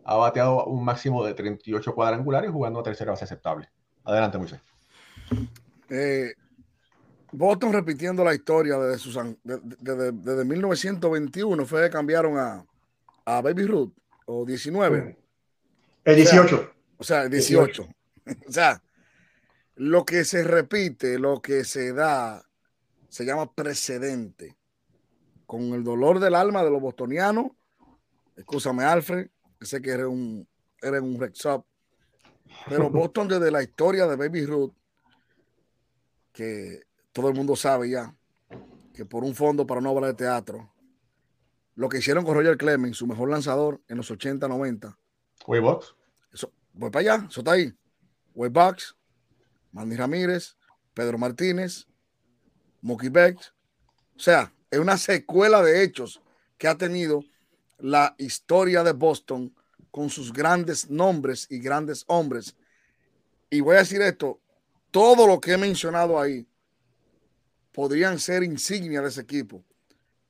ha 0.06 0.16
bateado 0.16 0.66
un 0.66 0.84
máximo 0.84 1.24
de 1.26 1.34
38 1.34 1.94
cuadrangulares 1.94 2.52
jugando 2.52 2.80
a 2.80 2.84
tercera 2.84 3.12
base 3.12 3.26
aceptable. 3.26 3.70
Adelante, 4.04 4.38
Moisés. 4.38 4.60
Eh, 5.90 6.34
Boston 7.32 7.74
repitiendo 7.74 8.24
la 8.24 8.34
historia 8.34 8.78
desde, 8.78 9.00
sus, 9.00 9.18
desde, 9.44 10.12
desde 10.12 10.46
1921 10.46 11.66
fue 11.66 11.84
que 11.84 11.90
cambiaron 11.90 12.38
a, 12.38 12.66
a 13.26 13.42
Baby 13.42 13.66
Ruth 13.66 13.94
o 14.26 14.46
19. 14.46 15.18
El 16.06 16.16
18. 16.16 16.74
O 16.98 17.04
sea, 17.04 17.24
el 17.24 17.30
18. 17.32 17.84
18. 18.26 18.46
o 18.48 18.52
sea, 18.52 18.82
lo 19.76 20.06
que 20.06 20.24
se 20.26 20.44
repite, 20.44 21.20
lo 21.20 21.42
que 21.42 21.64
se 21.64 21.94
da, 21.94 22.46
se 23.10 23.26
llama 23.26 23.54
precedente. 23.54 24.58
Con 25.46 25.74
el 25.74 25.84
dolor 25.84 26.20
del 26.20 26.36
alma 26.36 26.64
de 26.64 26.72
los 26.72 26.82
bostonianos, 26.82 27.52
escúchame, 28.36 28.84
Alfred, 28.84 29.30
sé 29.62 29.82
que 29.82 29.92
eres 29.92 30.08
un, 30.08 30.48
eres 30.82 31.02
un 31.02 31.20
Rex 31.20 31.46
Up, 31.46 31.66
pero 32.68 32.90
Boston 32.90 33.28
desde 33.28 33.52
la 33.52 33.64
historia 33.64 34.08
de 34.08 34.16
Baby 34.16 34.46
Ruth, 34.46 34.74
que 36.32 36.82
todo 37.12 37.30
el 37.30 37.36
mundo 37.36 37.56
sabe 37.56 37.90
ya, 37.90 38.16
que 38.94 39.06
por 39.06 39.24
un 39.24 39.36
fondo 39.36 39.68
para 39.68 39.80
una 39.80 39.92
obra 39.92 40.08
de 40.08 40.14
teatro, 40.14 40.72
lo 41.76 41.90
que 41.90 41.98
hicieron 41.98 42.24
con 42.24 42.36
Roger 42.36 42.58
Clemens, 42.58 42.98
su 42.98 43.08
mejor 43.08 43.30
lanzador 43.30 43.82
en 43.88 43.98
los 43.98 44.10
80, 44.10 44.48
90. 44.48 44.98
Waybox. 45.48 45.96
Eso, 46.32 46.52
voy 46.74 46.90
para 46.92 47.16
allá, 47.16 47.28
eso 47.30 47.42
está 47.42 47.54
ahí. 47.54 47.74
Waybox, 48.36 48.96
Manny 49.74 49.96
Ramírez, 49.96 50.56
Pedro 50.94 51.18
Martínez, 51.18 51.86
Mookie 52.82 53.10
Becks. 53.10 53.54
O 54.16 54.20
sea, 54.20 54.54
es 54.72 54.80
una 54.80 54.98
secuela 54.98 55.62
de 55.62 55.84
hechos 55.84 56.22
que 56.58 56.68
ha 56.68 56.78
tenido 56.78 57.24
la 57.80 58.16
historia 58.18 58.84
de 58.84 58.94
Boston 58.94 59.54
con 59.92 60.10
sus 60.10 60.32
grandes 60.32 60.90
nombres 60.90 61.48
y 61.50 61.60
grandes 61.60 62.06
hombres. 62.08 62.56
Y 63.50 63.60
voy 63.62 63.76
a 63.76 63.80
decir 63.80 64.02
esto, 64.02 64.40
todo 64.92 65.28
lo 65.28 65.42
que 65.42 65.54
he 65.54 65.58
mencionado 65.58 66.20
ahí 66.20 66.48
podrían 67.72 68.20
ser 68.20 68.44
insignia 68.44 69.02
de 69.02 69.10
ese 69.10 69.22
equipo. 69.22 69.64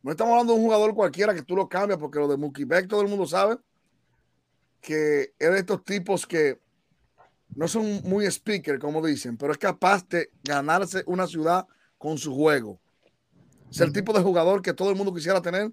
No 0.01 0.11
estamos 0.11 0.31
hablando 0.31 0.53
de 0.53 0.59
un 0.59 0.65
jugador 0.65 0.93
cualquiera 0.95 1.33
que 1.33 1.43
tú 1.43 1.55
lo 1.55 1.67
cambias, 1.69 1.99
porque 1.99 2.19
lo 2.19 2.27
de 2.27 2.37
Mookie 2.37 2.65
Beck 2.65 2.87
todo 2.87 3.01
el 3.01 3.07
mundo 3.07 3.25
sabe 3.25 3.57
que 4.81 5.33
es 5.39 5.51
de 5.51 5.59
estos 5.59 5.83
tipos 5.83 6.27
que 6.27 6.59
no 7.55 7.67
son 7.67 8.01
muy 8.03 8.25
speaker, 8.25 8.79
como 8.79 9.05
dicen, 9.05 9.37
pero 9.37 9.51
es 9.51 9.57
capaz 9.57 10.07
de 10.07 10.29
ganarse 10.43 11.03
una 11.05 11.27
ciudad 11.27 11.67
con 11.97 12.17
su 12.17 12.33
juego. 12.33 12.79
Es 13.69 13.79
el 13.81 13.93
tipo 13.93 14.13
de 14.13 14.21
jugador 14.21 14.61
que 14.61 14.73
todo 14.73 14.89
el 14.89 14.95
mundo 14.95 15.13
quisiera 15.13 15.41
tener, 15.41 15.71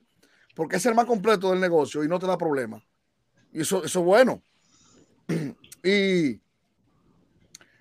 porque 0.55 0.77
es 0.77 0.87
el 0.87 0.95
más 0.95 1.07
completo 1.07 1.51
del 1.51 1.61
negocio 1.61 2.05
y 2.05 2.09
no 2.09 2.19
te 2.19 2.27
da 2.27 2.37
problema. 2.37 2.83
Y 3.53 3.63
eso, 3.63 3.85
eso 3.85 4.01
es 4.01 4.05
bueno. 4.05 4.43
Y 5.83 6.39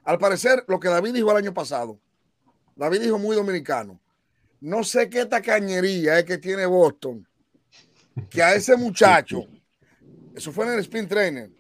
al 0.05 0.17
parecer, 0.17 0.63
lo 0.69 0.79
que 0.79 0.87
David 0.87 1.13
dijo 1.13 1.31
el 1.31 1.37
año 1.37 1.53
pasado, 1.53 1.99
David 2.77 3.01
dijo 3.01 3.19
muy 3.19 3.35
dominicano. 3.35 3.99
No 4.61 4.85
sé 4.85 5.09
qué 5.09 5.25
tacañería 5.25 6.17
es 6.17 6.23
que 6.23 6.37
tiene 6.37 6.65
Boston, 6.65 7.27
que 8.29 8.41
a 8.41 8.55
ese 8.55 8.77
muchacho, 8.77 9.45
eso 10.33 10.53
fue 10.53 10.65
en 10.65 10.73
el 10.73 10.79
spin 10.79 11.09
trainer, 11.09 11.51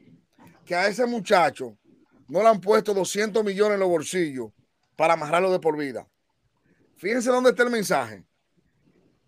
que 0.65 0.75
a 0.75 0.87
ese 0.87 1.05
muchacho 1.05 1.77
no 2.29 2.41
le 2.41 2.47
han 2.47 2.61
puesto 2.61 2.93
200 2.93 3.43
millones 3.43 3.73
en 3.73 3.79
los 3.79 3.89
bolsillos 3.89 4.51
para 4.95 5.13
amarrarlo 5.13 5.51
de 5.51 5.59
por 5.59 5.77
vida. 5.77 6.07
Fíjense 6.95 7.29
dónde 7.29 7.49
está 7.51 7.63
el 7.63 7.69
mensaje. 7.69 8.23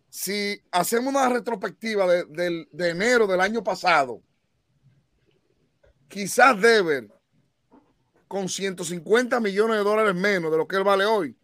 Si 0.10 0.62
hacemos 0.72 1.13
una 1.13 1.29
retrospectiva 1.29 2.05
de, 2.05 2.25
de, 2.25 2.67
de 2.72 2.89
enero 2.89 3.27
del 3.27 3.41
año 3.41 3.63
pasado, 3.63 4.22
quizás 6.08 6.60
Deber, 6.62 7.10
con 8.27 8.48
150 8.48 9.39
millones 9.39 9.77
de 9.77 9.84
dólares 9.84 10.15
menos 10.15 10.51
de 10.51 10.58
lo 10.58 10.67
que 10.67 10.75
él 10.75 10.84
vale 10.84 11.05
hoy, 11.05 11.36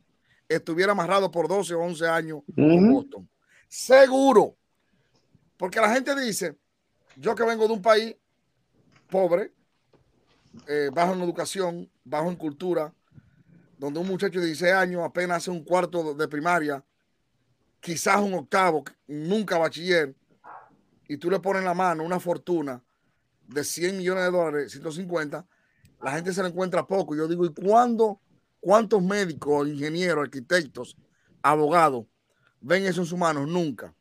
estuviera 0.47 0.91
amarrado 0.91 1.31
por 1.31 1.47
12 1.47 1.73
o 1.73 1.79
11 1.81 2.07
años 2.07 2.39
uh 2.39 2.53
-huh. 2.55 2.77
con 2.77 2.93
Boston. 2.93 3.29
Seguro. 3.67 4.55
Porque 5.57 5.81
la 5.81 5.93
gente 5.93 6.15
dice, 6.15 6.55
yo 7.15 7.35
que 7.35 7.43
vengo 7.43 7.67
de 7.67 7.73
un 7.73 7.81
país 7.81 8.15
pobre, 9.09 9.51
eh, 10.67 10.89
bajo 10.93 11.13
en 11.13 11.21
educación, 11.21 11.89
bajo 12.03 12.29
en 12.29 12.35
cultura, 12.35 12.93
donde 13.77 13.99
un 13.99 14.07
muchacho 14.07 14.39
de 14.39 14.47
16 14.47 14.73
años 14.73 15.03
apenas 15.03 15.37
hace 15.37 15.51
un 15.51 15.63
cuarto 15.63 16.13
de 16.13 16.27
primaria, 16.27 16.83
quizás 17.79 18.19
un 18.21 18.33
octavo, 18.33 18.83
nunca 19.07 19.57
bachiller, 19.57 20.15
y 21.07 21.17
tú 21.17 21.29
le 21.29 21.39
pones 21.39 21.61
en 21.61 21.65
la 21.65 21.73
mano 21.73 22.03
una 22.03 22.19
fortuna 22.19 22.83
de 23.47 23.63
100 23.63 23.97
millones 23.97 24.25
de 24.25 24.31
dólares, 24.31 24.71
150, 24.71 25.45
la 26.01 26.11
gente 26.11 26.33
se 26.33 26.41
le 26.41 26.49
encuentra 26.49 26.85
poco. 26.85 27.15
Yo 27.15 27.27
digo, 27.27 27.45
¿y 27.45 27.53
cuándo, 27.53 28.19
cuántos 28.59 29.01
médicos, 29.01 29.67
ingenieros, 29.67 30.23
arquitectos, 30.23 30.97
abogados 31.41 32.05
ven 32.59 32.85
eso 32.85 33.01
en 33.01 33.07
sus 33.07 33.17
manos? 33.17 33.47
Nunca. 33.47 33.93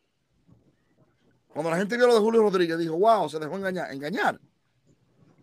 Cuando 1.49 1.71
la 1.71 1.79
gente 1.79 1.97
vio 1.97 2.07
lo 2.07 2.15
de 2.15 2.21
Julio 2.21 2.43
Rodríguez, 2.43 2.79
dijo, 2.79 2.99
wow, 2.99 3.29
se 3.29 3.39
dejó 3.39 3.57
engañar. 3.57 3.93
engañar. 3.93 4.41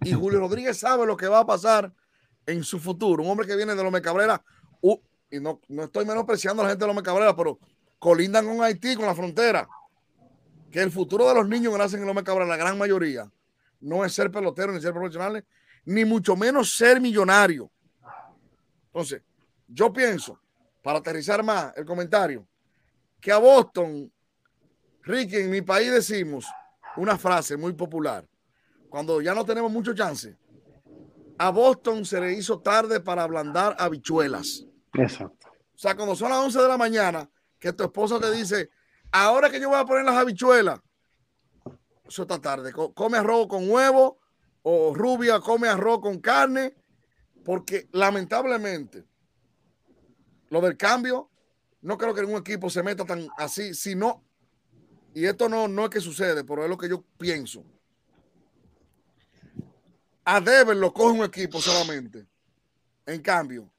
Y 0.04 0.14
Julio 0.14 0.40
Rodríguez 0.40 0.78
sabe 0.78 1.06
lo 1.06 1.16
que 1.16 1.28
va 1.28 1.40
a 1.40 1.46
pasar 1.46 1.92
en 2.46 2.64
su 2.64 2.80
futuro. 2.80 3.24
Un 3.24 3.30
hombre 3.30 3.48
que 3.48 3.56
viene 3.56 3.76
de 3.76 3.84
Lome 3.84 4.02
Cabrera, 4.02 4.44
uh, 4.82 4.98
y 5.30 5.40
no, 5.40 5.60
no 5.68 5.84
estoy 5.84 6.06
menospreciando 6.06 6.62
a 6.62 6.66
la 6.66 6.72
gente 6.72 6.84
de 6.84 6.88
Lome 6.88 7.04
Cabrera, 7.04 7.36
pero 7.36 7.60
colindan 8.00 8.46
con 8.46 8.62
Haití, 8.62 8.96
con 8.96 9.06
la 9.06 9.16
frontera. 9.16 9.68
Que 10.72 10.82
el 10.82 10.92
futuro 10.92 11.28
de 11.28 11.36
los 11.36 11.48
niños 11.48 11.72
que 11.72 11.80
nacen 11.80 12.02
en 12.02 12.08
Lome 12.08 12.24
Cabrera, 12.24 12.50
la 12.50 12.58
gran 12.58 12.78
mayoría, 12.78 13.32
no 13.80 14.04
es 14.04 14.14
ser 14.14 14.32
pelotero 14.32 14.72
ni 14.72 14.82
ser 14.82 14.94
profesionales, 14.94 15.44
ni 15.86 16.06
mucho 16.06 16.36
menos 16.36 16.76
ser 16.76 17.00
millonario. 17.00 17.70
Entonces, 18.88 19.22
yo 19.68 19.92
pienso, 19.92 20.40
para 20.82 21.00
aterrizar 21.00 21.44
más 21.44 21.74
el 21.76 21.86
comentario, 21.86 22.48
que 23.20 23.32
a 23.32 23.38
Boston, 23.38 24.12
Ricky, 25.02 25.38
en 25.38 25.50
mi 25.50 25.62
país 25.62 25.92
decimos 25.92 26.46
una 26.98 27.18
frase 27.18 27.58
muy 27.58 27.74
popular 27.74 28.28
cuando 28.94 29.22
ya 29.22 29.34
no 29.34 29.44
tenemos 29.44 29.72
mucho 29.72 29.96
chance. 29.96 30.38
A 31.40 31.50
Boston 31.50 32.06
se 32.06 32.22
le 32.22 32.34
hizo 32.34 32.60
tarde 32.60 33.00
para 33.00 33.24
ablandar 33.24 33.76
habichuelas. 33.80 34.68
Exacto. 34.94 35.48
O 35.50 35.78
sea, 35.80 35.96
cuando 35.96 36.16
son 36.16 36.30
las 36.30 36.38
11 36.38 36.62
de 36.62 36.68
la 36.68 36.78
mañana, 36.78 37.28
que 37.58 37.74
tu 37.74 37.86
esposa 37.86 38.20
te 38.20 38.32
dice, 38.32 38.70
ahora 39.12 39.50
que 39.50 39.60
yo 39.60 39.70
voy 39.70 39.80
a 39.80 39.86
poner 39.86 40.06
las 40.06 40.16
habichuelas, 40.16 40.80
eso 42.08 42.22
está 42.22 42.40
tarde. 42.40 42.72
Come 42.72 43.18
arroz 43.18 43.48
con 43.48 43.68
huevo 43.68 44.20
o 44.62 44.94
rubia 44.94 45.40
come 45.40 45.68
arroz 45.68 46.00
con 46.00 46.20
carne, 46.20 46.76
porque 47.44 47.90
lamentablemente 47.94 49.06
lo 50.50 50.62
del 50.62 50.78
cambio, 50.78 51.32
no 51.82 51.98
creo 51.98 52.14
que 52.14 52.22
ningún 52.22 52.42
equipo 52.42 52.70
se 52.70 52.84
meta 52.84 53.06
tan 53.06 53.28
así, 53.40 53.74
sino, 53.74 54.24
y 55.16 55.26
esto 55.26 55.50
no, 55.50 55.68
no 55.68 55.86
es 55.86 55.90
que 55.90 56.00
sucede, 56.00 56.44
pero 56.44 56.64
es 56.64 56.70
lo 56.70 56.78
que 56.78 56.90
yo 56.90 57.04
pienso 57.18 57.66
a 60.26 60.40
Dever 60.40 60.76
lo 60.76 60.94
coge 60.94 61.20
un 61.20 61.26
equipo 61.26 61.60
solamente. 61.60 62.26
En 63.06 63.22
cambio, 63.22 63.70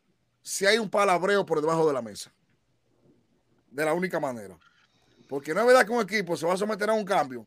si 0.43 0.67
hay 0.67 0.79
un 0.79 0.91
palabreo 0.91 1.45
por 1.45 1.61
debajo 1.61 1.87
de 1.87 1.93
la 1.93 2.03
mesa. 2.03 2.33
De 3.71 3.85
la 3.85 3.95
única 3.95 4.21
manera. 4.21 4.57
Porque 5.29 5.55
no 5.55 5.61
es 5.61 5.67
verdad 5.67 5.87
que 5.87 5.93
un 5.93 6.03
equipo 6.03 6.37
se 6.37 6.47
va 6.47 6.55
a 6.55 6.57
someter 6.57 6.89
a 6.91 6.93
un 6.93 7.05
cambio. 7.05 7.47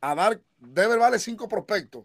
A 0.00 0.14
dar, 0.14 0.40
Dever 0.58 0.98
vale 0.98 1.18
cinco 1.18 1.48
prospectos. 1.48 2.04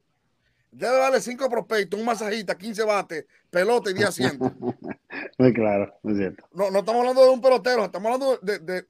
Debe 0.74 0.98
vale 0.98 1.22
cinco 1.22 1.48
prospectos, 1.50 2.00
un 2.00 2.06
masajista, 2.06 2.58
15 2.58 2.84
bates, 2.84 3.26
pelota 3.52 3.92
y 3.92 3.94
10 3.94 4.08
asientos. 4.08 4.52
Muy 5.38 5.54
claro, 5.54 5.94
es 6.04 6.18
cierto. 6.18 6.48
No, 6.52 6.72
no 6.72 6.80
estamos 6.80 7.02
hablando 7.02 7.24
de 7.24 7.30
un 7.30 7.42
pelotero, 7.42 7.86
estamos 7.86 8.12
hablando 8.12 8.38
de, 8.42 8.58
de, 8.58 8.88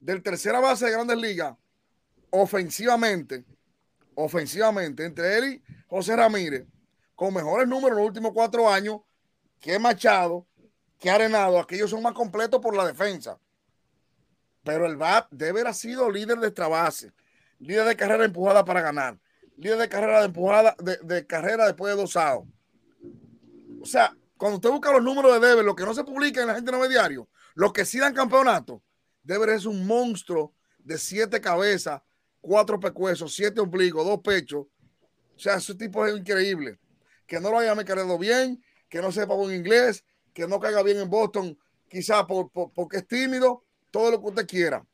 del 0.00 0.22
tercera 0.22 0.60
base 0.60 0.86
de 0.86 0.92
grandes 0.92 1.18
ligas, 1.18 1.54
ofensivamente, 2.30 3.44
ofensivamente, 4.14 5.04
entre 5.04 5.36
él 5.36 5.44
y 5.44 5.62
José 5.88 6.16
Ramírez, 6.16 6.66
con 7.16 7.34
mejores 7.34 7.66
números 7.66 7.96
en 7.96 7.96
los 7.96 8.06
últimos 8.06 8.32
cuatro 8.32 8.68
años 8.68 9.00
que 9.58 9.78
Machado, 9.78 10.46
que 11.00 11.10
Arenado. 11.10 11.58
Aquellos 11.58 11.90
son 11.90 12.02
más 12.02 12.12
completos 12.12 12.60
por 12.60 12.76
la 12.76 12.86
defensa. 12.86 13.38
Pero 14.62 14.86
el 14.86 14.96
BAT 14.96 15.28
debe 15.30 15.60
haber 15.60 15.74
sido 15.74 16.10
líder 16.10 16.38
de 16.38 16.48
extra 16.48 16.68
base, 16.68 17.12
líder 17.58 17.86
de 17.86 17.96
carrera 17.96 18.24
empujada 18.24 18.64
para 18.64 18.82
ganar, 18.82 19.18
líder 19.56 19.78
de 19.78 19.88
carrera 19.88 20.20
de 20.20 20.26
empujada 20.26 20.76
de, 20.78 21.26
carrera 21.26 21.66
después 21.66 21.94
de 21.94 22.02
dos 22.02 22.16
outs. 22.16 22.50
O 23.80 23.86
sea, 23.86 24.16
cuando 24.36 24.56
usted 24.56 24.70
busca 24.70 24.92
los 24.92 25.02
números 25.02 25.40
de 25.40 25.46
Dever, 25.46 25.64
lo 25.64 25.76
que 25.76 25.84
no 25.84 25.94
se 25.94 26.04
publica 26.04 26.40
en 26.40 26.48
la 26.48 26.54
gente 26.56 26.72
no 26.72 26.80
ve 26.80 26.88
diario, 26.88 27.28
los 27.54 27.72
que 27.72 27.84
sí 27.84 27.98
dan 27.98 28.12
campeonato, 28.12 28.82
Dever 29.22 29.50
es 29.50 29.64
un 29.64 29.86
monstruo 29.86 30.52
de 30.78 30.98
siete 30.98 31.40
cabezas, 31.40 32.02
cuatro 32.40 32.78
pecuesos, 32.78 33.34
siete 33.34 33.60
ombligos, 33.60 34.04
dos 34.04 34.20
pechos 34.20 34.66
O 35.34 35.38
sea, 35.38 35.56
ese 35.56 35.74
tipo 35.74 36.04
es 36.04 36.16
increíble. 36.16 36.78
Que 37.26 37.40
no 37.40 37.50
lo 37.50 37.58
haya 37.58 37.74
mecanizado 37.74 38.18
bien, 38.18 38.62
que 38.88 39.00
no 39.00 39.12
sepa 39.12 39.34
buen 39.34 39.54
inglés, 39.54 40.04
que 40.32 40.46
no 40.46 40.60
caiga 40.60 40.82
bien 40.82 40.98
en 40.98 41.10
Boston, 41.10 41.58
quizás 41.88 42.24
por, 42.24 42.50
porque 42.50 42.98
es 42.98 43.06
tímido, 43.06 43.64
todo 43.90 44.10
lo 44.10 44.20
que 44.20 44.28
usted 44.28 44.46
quiera. 44.46 44.84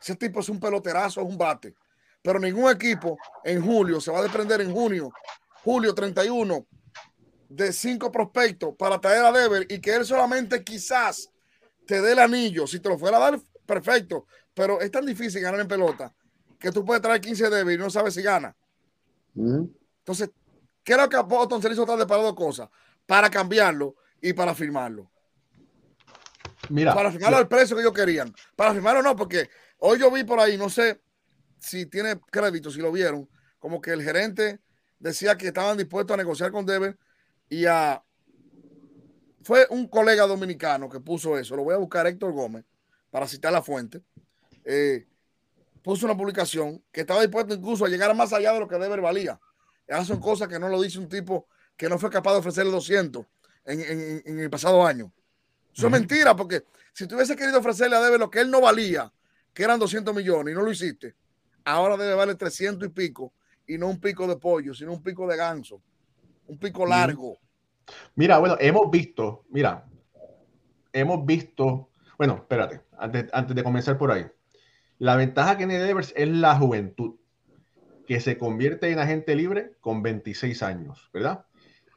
Ese 0.00 0.16
tipo 0.16 0.40
es 0.40 0.48
un 0.48 0.60
peloterazo, 0.60 1.20
es 1.20 1.26
un 1.26 1.38
bate. 1.38 1.74
Pero 2.22 2.38
ningún 2.38 2.70
equipo 2.70 3.18
en 3.44 3.64
julio 3.64 4.00
se 4.00 4.10
va 4.10 4.18
a 4.18 4.22
desprender 4.22 4.60
en 4.60 4.72
junio, 4.72 5.12
julio 5.62 5.94
31, 5.94 6.66
de 7.48 7.72
cinco 7.72 8.10
prospectos 8.10 8.74
para 8.76 9.00
traer 9.00 9.24
a 9.24 9.32
Dever 9.32 9.66
y 9.70 9.80
que 9.80 9.94
él 9.94 10.04
solamente 10.04 10.64
quizás 10.64 11.30
te 11.86 12.00
dé 12.00 12.12
el 12.12 12.18
anillo. 12.18 12.66
Si 12.66 12.80
te 12.80 12.88
lo 12.88 12.98
fuera 12.98 13.18
a 13.18 13.30
dar, 13.30 13.40
perfecto. 13.64 14.26
Pero 14.54 14.80
es 14.80 14.90
tan 14.90 15.06
difícil 15.06 15.42
ganar 15.42 15.60
en 15.60 15.68
pelota 15.68 16.12
que 16.58 16.72
tú 16.72 16.84
puedes 16.84 17.02
traer 17.02 17.20
15 17.20 17.50
Dever 17.50 17.74
y 17.74 17.78
no 17.78 17.90
sabes 17.90 18.14
si 18.14 18.22
gana. 18.22 18.56
Entonces, 19.36 20.30
¿qué 20.86 20.92
era 20.92 21.02
lo 21.02 21.08
que 21.08 21.16
a 21.16 21.22
Boston 21.22 21.60
se 21.60 21.68
le 21.68 21.74
hizo 21.74 21.84
tarde 21.84 22.06
para 22.06 22.22
dos 22.22 22.34
cosas? 22.34 22.70
Para 23.04 23.28
cambiarlo 23.28 23.96
y 24.20 24.32
para 24.32 24.54
firmarlo. 24.54 25.10
Mira, 26.70 26.94
para 26.94 27.10
firmarlo 27.10 27.36
al 27.38 27.48
precio 27.48 27.76
que 27.76 27.82
ellos 27.82 27.92
querían. 27.92 28.32
Para 28.54 28.72
firmarlo 28.72 29.02
no, 29.02 29.16
porque 29.16 29.50
hoy 29.78 29.98
yo 29.98 30.10
vi 30.12 30.22
por 30.22 30.38
ahí, 30.38 30.56
no 30.56 30.70
sé 30.70 31.02
si 31.58 31.86
tiene 31.86 32.20
crédito, 32.30 32.70
si 32.70 32.78
lo 32.78 32.92
vieron, 32.92 33.28
como 33.58 33.80
que 33.80 33.90
el 33.90 34.02
gerente 34.02 34.60
decía 35.00 35.36
que 35.36 35.48
estaban 35.48 35.76
dispuestos 35.76 36.14
a 36.14 36.16
negociar 36.16 36.52
con 36.52 36.64
Dever 36.64 36.96
y 37.48 37.66
a... 37.66 38.02
Fue 39.42 39.66
un 39.70 39.88
colega 39.88 40.26
dominicano 40.26 40.88
que 40.88 41.00
puso 41.00 41.36
eso, 41.36 41.56
lo 41.56 41.64
voy 41.64 41.74
a 41.74 41.78
buscar 41.78 42.06
Héctor 42.06 42.32
Gómez 42.32 42.64
para 43.10 43.26
citar 43.26 43.52
la 43.52 43.62
fuente. 43.62 44.02
Eh, 44.64 45.06
puso 45.82 46.06
una 46.06 46.16
publicación 46.16 46.82
que 46.92 47.00
estaba 47.00 47.22
dispuesto 47.22 47.54
incluso 47.54 47.84
a 47.84 47.88
llegar 47.88 48.14
más 48.14 48.32
allá 48.32 48.52
de 48.52 48.60
lo 48.60 48.68
que 48.68 48.78
Dever 48.78 49.00
valía. 49.00 49.40
Esas 49.86 50.06
son 50.06 50.20
cosas 50.20 50.48
que 50.48 50.58
no 50.58 50.68
lo 50.68 50.80
dice 50.80 50.98
un 50.98 51.08
tipo 51.08 51.46
que 51.76 51.88
no 51.88 51.98
fue 51.98 52.10
capaz 52.10 52.32
de 52.32 52.38
ofrecerle 52.38 52.72
200 52.72 53.24
en, 53.66 54.38
el 54.38 54.50
pasado 54.50 54.84
año. 54.86 55.12
Eso 55.74 55.86
es 55.86 55.92
mentira, 55.92 56.34
porque 56.34 56.64
si 56.92 57.06
tú 57.06 57.16
hubiese 57.16 57.36
querido 57.36 57.58
ofrecerle 57.58 57.96
a 57.96 58.00
Deber 58.00 58.18
lo 58.18 58.30
que 58.30 58.40
él 58.40 58.50
no 58.50 58.60
valía, 58.60 59.12
que 59.52 59.62
eran 59.62 59.78
200 59.78 60.14
millones, 60.14 60.52
y 60.52 60.54
no 60.54 60.62
lo 60.62 60.70
hiciste, 60.70 61.14
ahora 61.64 61.96
debe 61.96 62.14
valer 62.14 62.36
300 62.36 62.88
y 62.88 62.90
pico, 62.90 63.32
y 63.66 63.76
no 63.76 63.88
un 63.88 64.00
pico 64.00 64.26
de 64.26 64.36
pollo, 64.36 64.74
sino 64.74 64.92
un 64.92 65.02
pico 65.02 65.26
de 65.26 65.36
ganso, 65.36 65.82
un 66.46 66.58
pico 66.58 66.86
largo. 66.86 67.38
Mira, 68.14 68.38
bueno, 68.38 68.56
hemos 68.58 68.90
visto, 68.90 69.44
mira, 69.50 69.84
hemos 70.92 71.26
visto, 71.26 71.90
bueno, 72.16 72.36
espérate, 72.36 72.80
antes, 72.98 73.26
antes 73.32 73.54
de 73.54 73.62
comenzar 73.62 73.98
por 73.98 74.10
ahí, 74.12 74.26
la 74.98 75.16
ventaja 75.16 75.58
que 75.58 75.66
tiene 75.66 75.82
Devers 75.82 76.12
es 76.16 76.28
la 76.28 76.56
juventud, 76.56 77.16
que 78.06 78.20
se 78.20 78.38
convierte 78.38 78.90
en 78.90 78.98
agente 78.98 79.34
libre 79.34 79.72
con 79.80 80.02
26 80.02 80.62
años, 80.62 81.10
¿verdad? 81.12 81.44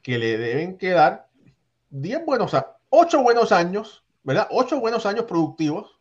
Que 0.02 0.18
le 0.18 0.38
deben 0.38 0.78
quedar 0.78 1.30
10 1.92 2.26
buenos, 2.26 2.56
8 2.90 3.24
buenos 3.24 3.52
años, 3.52 4.06
¿verdad? 4.24 4.48
8 4.52 4.80
buenos 4.80 5.06
años 5.06 5.26
productivos, 5.26 6.00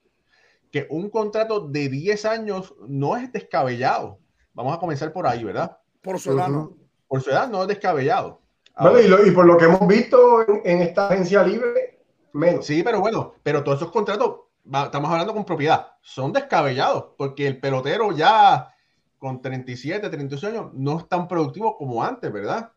que 0.72 0.86
un 0.90 1.10
contrato 1.10 1.60
de 1.60 1.88
10 1.88 2.24
años 2.24 2.74
no 2.86 3.16
es 3.16 3.32
descabellado. 3.32 4.18
Vamos 4.54 4.76
a 4.76 4.80
comenzar 4.80 5.12
por 5.12 5.26
ahí, 5.26 5.44
¿verdad? 5.44 5.78
Por 6.02 6.18
su 6.18 6.32
edad, 6.32 6.48
no. 6.48 6.76
Por 7.06 7.22
su 7.22 7.30
edad 7.30 7.48
no 7.48 7.62
es 7.62 7.68
descabellado. 7.68 8.42
Bueno, 8.80 9.26
y, 9.26 9.30
por 9.32 9.44
lo 9.44 9.56
que 9.56 9.64
hemos 9.64 9.86
visto 9.88 10.46
en, 10.64 10.82
esta 10.82 11.08
agencia 11.08 11.42
libre, 11.42 12.00
menos. 12.32 12.64
Sí, 12.64 12.82
pero 12.82 13.00
bueno, 13.00 13.34
pero 13.42 13.64
todos 13.64 13.78
esos 13.80 13.90
contratos, 13.90 14.42
estamos 14.64 15.10
hablando 15.10 15.34
con 15.34 15.44
propiedad, 15.44 15.88
son 16.00 16.32
descabellados, 16.32 17.06
porque 17.16 17.48
el 17.48 17.58
pelotero 17.58 18.12
ya 18.12 18.72
con 19.18 19.42
37, 19.42 20.08
38 20.08 20.46
años 20.46 20.74
no 20.74 20.98
es 20.98 21.08
tan 21.08 21.28
productivo 21.28 21.76
como 21.76 22.02
antes, 22.02 22.32
¿verdad? 22.32 22.72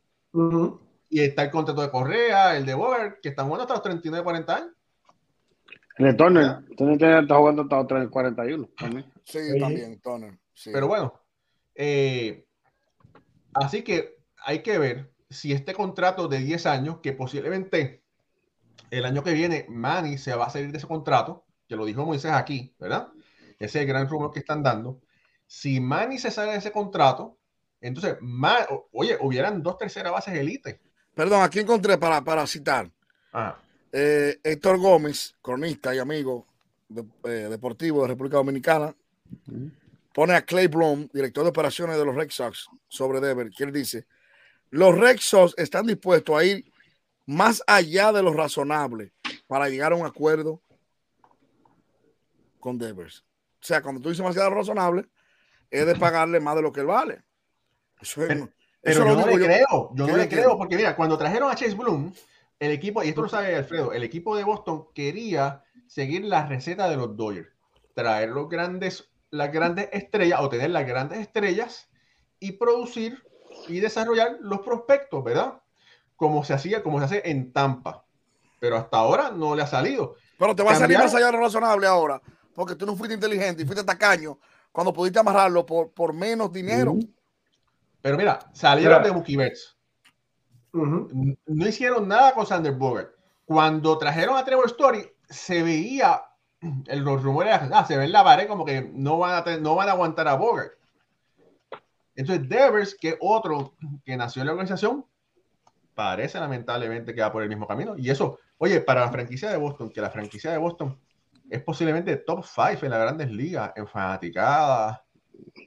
Y 1.10 1.20
está 1.20 1.44
el 1.44 1.52
contrato 1.52 1.82
de 1.82 1.92
Correa, 1.92 2.56
el 2.58 2.66
de 2.66 2.74
Bober, 2.74 3.20
que 3.22 3.30
están 3.30 3.46
jugando 3.46 3.64
hasta 3.64 3.76
los 3.76 3.84
39, 3.84 4.24
40 4.24 4.56
años. 4.56 4.72
En 5.98 6.06
el 6.08 6.16
Turner, 6.16 6.66
Turner 6.78 7.22
está 7.22 7.36
jugando 7.36 7.64
hasta 7.64 8.00
los 8.00 8.10
41 8.10 8.70
también. 8.78 9.06
Sí, 9.24 9.40
también, 9.60 10.00
Turner. 10.00 10.40
Pero 10.66 10.88
bueno, 10.88 11.14
eh, 11.76 12.46
así 13.54 13.84
que 13.84 14.18
hay 14.44 14.60
que 14.64 14.78
ver 14.78 15.12
si 15.30 15.54
este 15.54 15.74
contrato 15.74 16.28
de 16.28 16.40
10 16.40 16.66
años, 16.66 16.98
que 17.02 17.14
posiblemente 17.14 18.04
el 18.90 19.06
año 19.06 19.24
que 19.24 19.34
viene 19.34 19.66
Manny 19.70 20.18
se 20.18 20.36
va 20.36 20.46
a 20.46 20.50
salir 20.50 20.72
de 20.72 20.78
ese 20.78 20.88
contrato, 20.88 21.46
que 21.68 21.76
lo 21.76 21.86
dijo 21.86 22.06
Moisés 22.06 22.32
aquí, 22.32 22.76
¿verdad? 22.80 23.10
Ese 23.60 23.80
es 23.80 23.84
el 23.84 23.88
gran 23.88 24.10
rumor 24.10 24.32
que 24.32 24.40
están 24.40 24.64
dando. 24.64 25.02
Si 25.52 25.82
Manny 25.82 26.18
se 26.18 26.32
sale 26.32 26.54
de 26.54 26.60
ese 26.60 26.72
contrato, 26.72 27.38
entonces, 27.82 28.16
oye, 28.94 29.18
hubieran 29.20 29.62
dos 29.62 29.78
terceras 29.78 30.14
bases 30.14 30.34
elite 30.34 30.80
Perdón, 31.14 31.44
aquí 31.44 31.60
encontré 31.60 31.98
para, 31.98 32.24
para 32.24 32.48
citar. 32.48 32.90
Eh, 33.92 34.40
Héctor 34.42 34.78
Gómez, 34.78 35.36
cronista 35.42 35.94
y 35.94 36.00
amigo 36.00 36.48
eh, 37.26 37.50
deportivo 37.50 38.02
de 38.02 38.08
República 38.08 38.38
Dominicana, 38.38 38.96
pone 40.14 40.36
a 40.36 40.42
Clay 40.42 40.68
Blum, 40.68 41.10
director 41.12 41.44
de 41.44 41.50
operaciones 41.50 41.98
de 41.98 42.06
los 42.06 42.16
Red 42.16 42.30
Sox, 42.30 42.70
sobre 42.88 43.20
Dever, 43.20 43.50
que 43.50 43.66
él 43.66 43.74
dice, 43.74 44.08
los 44.70 44.98
Red 44.98 45.18
Sox 45.20 45.54
están 45.58 45.86
dispuestos 45.86 46.34
a 46.34 46.46
ir 46.46 46.72
más 47.26 47.62
allá 47.68 48.14
de 48.14 48.24
lo 48.24 48.32
razonable 48.32 49.12
para 49.48 49.68
llegar 49.68 49.92
a 49.92 49.98
un 49.98 50.06
acuerdo 50.06 50.62
con 52.58 52.78
Devers. 52.78 53.26
O 53.62 53.64
sea, 53.66 53.82
cuando 53.82 54.00
tú 54.00 54.08
dices 54.08 54.24
más 54.24 54.34
allá 54.34 54.46
de 54.46 54.52
lo 54.52 54.56
razonable, 54.56 55.10
es 55.72 55.86
de 55.86 55.96
pagarle 55.96 56.40
más 56.40 56.56
de 56.56 56.62
lo 56.62 56.72
que 56.72 56.82
él 56.82 56.88
vale. 56.88 57.24
Eso 58.00 58.24
es, 58.26 58.50
pero 58.82 59.06
yo 59.06 59.16
no 59.16 59.28
le 59.28 59.46
creo, 59.46 59.92
yo 59.94 60.08
no 60.08 60.18
le 60.18 60.28
creo, 60.28 60.58
porque 60.58 60.76
mira, 60.76 60.96
cuando 60.96 61.18
trajeron 61.18 61.52
a 61.52 61.56
Chase 61.56 61.76
Bloom, 61.76 62.14
el 62.60 62.72
equipo, 62.72 63.04
y 63.04 63.10
esto 63.10 63.22
lo 63.22 63.30
sabe 63.30 63.56
Alfredo, 63.56 63.94
el 63.94 64.04
equipo 64.04 64.36
de 64.36 64.44
Boston 64.44 64.88
quería 64.94 65.64
seguir 65.88 66.26
la 66.26 66.48
receta 66.48 66.90
de 66.90 66.98
los 66.98 67.16
Dodgers, 67.16 67.50
traer 67.94 68.30
los 68.30 68.50
grandes, 68.50 69.10
las 69.30 69.52
grandes 69.52 69.90
estrellas 69.92 70.40
o 70.42 70.50
tener 70.50 70.72
las 70.72 70.86
grandes 70.86 71.20
estrellas 71.20 71.90
y 72.40 72.54
producir 72.54 73.24
y 73.68 73.80
desarrollar 73.80 74.38
los 74.42 74.62
prospectos, 74.62 75.24
¿verdad? 75.24 75.62
Como 76.16 76.44
se 76.44 76.54
hacía, 76.54 76.82
como 76.82 77.00
se 77.00 77.06
hace 77.06 77.30
en 77.30 77.52
Tampa. 77.54 78.04
Pero 78.60 78.78
hasta 78.78 78.98
ahora 78.98 79.32
no 79.32 79.56
le 79.56 79.64
ha 79.64 79.68
salido. 79.68 80.16
Pero 80.38 80.56
te 80.56 80.64
va 80.64 80.72
a 80.72 80.76
salir 80.76 80.98
más 80.98 81.14
allá 81.14 81.28
de 81.28 81.32
lo 81.34 81.40
razonable 81.40 81.88
ahora, 81.88 82.22
porque 82.56 82.76
tú 82.76 82.86
no 82.86 82.96
fuiste 82.96 83.14
inteligente 83.14 83.62
y 83.62 83.66
fuiste 83.66 83.84
tacaño 83.84 84.40
cuando 84.72 84.94
pudiste 84.94 85.20
amarrarlo 85.20 85.66
por, 85.66 85.92
por 85.92 86.14
menos 86.14 86.52
dinero. 86.52 86.96
Pero 88.02 88.18
mira, 88.18 88.40
salieron 88.54 89.04
de 89.04 89.12
Mookie 89.12 89.38
Betts. 89.38 89.78
No 90.74 91.68
hicieron 91.68 92.08
nada 92.08 92.34
con 92.34 92.46
Sander 92.46 92.74
Bogart. 92.74 93.12
Cuando 93.46 93.98
trajeron 93.98 94.38
a 94.38 94.46
Trevor 94.46 94.68
Story, 94.68 95.06
se 95.30 95.62
veía 95.62 96.22
en 96.62 97.04
los 97.04 97.22
rumores, 97.22 97.60
ah, 97.72 97.86
se 97.86 97.98
ve 97.98 98.06
en 98.06 98.12
la 98.12 98.24
pared 98.24 98.48
como 98.48 98.64
que 98.64 98.82
no 98.94 99.18
van 99.18 99.44
a, 99.48 99.58
no 99.58 99.76
van 99.76 99.90
a 99.90 99.94
aguantar 99.94 100.28
a 100.28 100.36
Bogart. 100.36 100.74
Entonces, 102.16 102.48
Devers, 102.48 102.96
que 102.96 103.18
otro 103.20 103.76
que 104.06 104.16
nació 104.16 104.42
en 104.42 104.48
la 104.48 104.52
organización, 104.54 105.06
parece 105.96 106.40
lamentablemente 106.40 107.14
que 107.14 107.22
va 107.22 107.32
por 107.32 107.44
el 107.44 107.50
mismo 107.50 107.68
camino. 107.68 107.96
Y 107.98 108.10
eso, 108.10 108.40
oye, 108.58 108.82
para 108.82 109.02
la 109.02 109.12
franquicia 109.12 109.50
de 109.50 109.58
Boston, 109.58 109.90
que 109.90 110.02
la 110.02 110.12
franquicia 110.12 110.52
de 110.52 110.58
Boston 110.58 111.00
es 111.52 111.62
posiblemente 111.64 112.16
top 112.16 112.46
5 112.46 112.86
en 112.86 112.92
las 112.92 113.02
grandes 113.02 113.30
ligas, 113.30 113.74
en 113.76 113.86
fanaticada, 113.86 115.04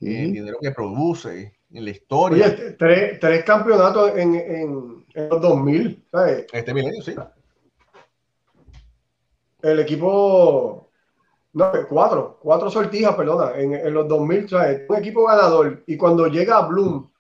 en 0.01 0.33
dinero 0.33 0.57
que 0.61 0.70
produce, 0.70 1.59
en 1.70 1.85
la 1.85 1.90
historia. 1.90 2.47
Oye, 2.47 2.73
tres, 2.73 3.20
tres 3.20 3.44
campeonatos 3.44 4.16
en, 4.16 4.35
en, 4.35 5.05
en, 5.14 5.29
los 5.29 5.40
2000, 5.42 6.07
¿sabes? 6.11 6.47
Este 6.51 6.73
milenio, 6.73 7.03
sí. 7.03 7.14
El 9.61 9.81
equipo, 9.81 10.88
no, 11.53 11.70
cuatro, 11.90 12.38
cuatro 12.40 12.70
sortijas, 12.70 13.14
perdona, 13.14 13.53
en, 13.55 13.75
en 13.75 13.92
los 13.92 14.09
2000, 14.09 14.49
¿sabes? 14.49 14.83
Un 14.88 14.97
equipo 14.97 15.27
ganador. 15.27 15.83
Y 15.87 15.99
cuando 15.99 16.29
llega 16.29 16.57
a 16.57 16.66
Bloom, 16.66 17.11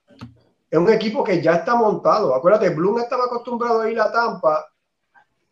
es 0.70 0.78
un 0.78 0.90
equipo 0.90 1.22
que 1.22 1.42
ya 1.42 1.56
está 1.56 1.74
montado. 1.74 2.34
Acuérdate, 2.34 2.70
Bloom 2.70 3.00
estaba 3.00 3.24
acostumbrado 3.26 3.82
a 3.82 3.90
ir 3.90 4.00
a 4.00 4.10
Tampa 4.10 4.64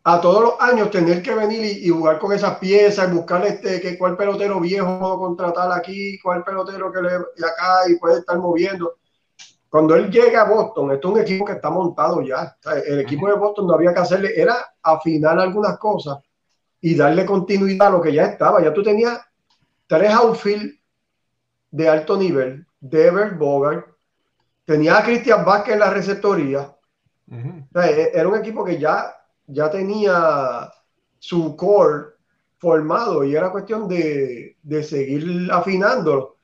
a 0.05 0.19
todos 0.19 0.43
los 0.43 0.53
años 0.59 0.91
tener 0.91 1.21
que 1.21 1.33
venir 1.33 1.63
y, 1.81 1.89
jugar 1.89 2.19
con 2.19 2.33
esas 2.33 2.57
piezas, 2.57 3.13
buscar 3.13 3.45
este, 3.45 3.79
que 3.79 3.97
cuál 3.97 4.17
pelotero 4.17 4.59
viejo 4.59 5.17
contratar 5.17 5.71
aquí, 5.71 6.19
cuál 6.19 6.43
pelotero 6.43 6.91
que 6.91 7.01
le 7.01 7.09
de 7.09 7.47
acá 7.47 7.89
y 7.89 7.95
puede 7.95 8.19
estar 8.19 8.37
moviendo. 8.37 8.97
Cuando 9.69 9.95
él 9.95 10.11
llega 10.11 10.41
a 10.41 10.49
Boston, 10.49 10.91
esto 10.91 11.07
es 11.07 11.13
un 11.15 11.21
equipo 11.21 11.45
que 11.45 11.53
está 11.53 11.69
montado 11.69 12.21
ya. 12.21 12.55
El 12.85 12.99
equipo 12.99 13.27
de 13.27 13.35
Boston 13.35 13.65
no 13.65 13.73
había 13.73 13.93
que 13.93 14.01
hacerle, 14.01 14.39
era 14.39 14.55
afinar 14.83 15.39
algunas 15.39 15.79
cosas 15.79 16.19
y 16.81 16.95
darle 16.95 17.25
continuidad 17.25 17.87
a 17.87 17.91
lo 17.91 18.01
que 18.01 18.13
ya 18.13 18.25
estaba. 18.25 18.61
Ya 18.61 18.73
tú 18.73 18.83
tenías 18.83 19.19
tres 19.87 20.13
outfield 20.13 20.73
de 21.71 21.89
alto 21.89 22.17
nivel, 22.17 22.67
Dever, 22.79 23.31
Bogart, 23.35 23.87
tenía 24.65 24.97
a 24.97 25.03
Cristian 25.03 25.43
Vázquez 25.43 25.73
en 25.73 25.79
la 25.79 25.89
receptoría. 25.89 26.75
E, 27.31 28.11
era 28.13 28.27
un 28.27 28.35
equipo 28.35 28.63
que 28.63 28.77
ya 28.77 29.22
ya 29.47 29.69
tenía 29.69 30.71
su 31.19 31.55
core 31.55 32.13
formado 32.57 33.23
y 33.23 33.35
era 33.35 33.51
cuestión 33.51 33.87
de, 33.87 34.57
seguir 34.83 35.49
afinándolo. 35.51 36.37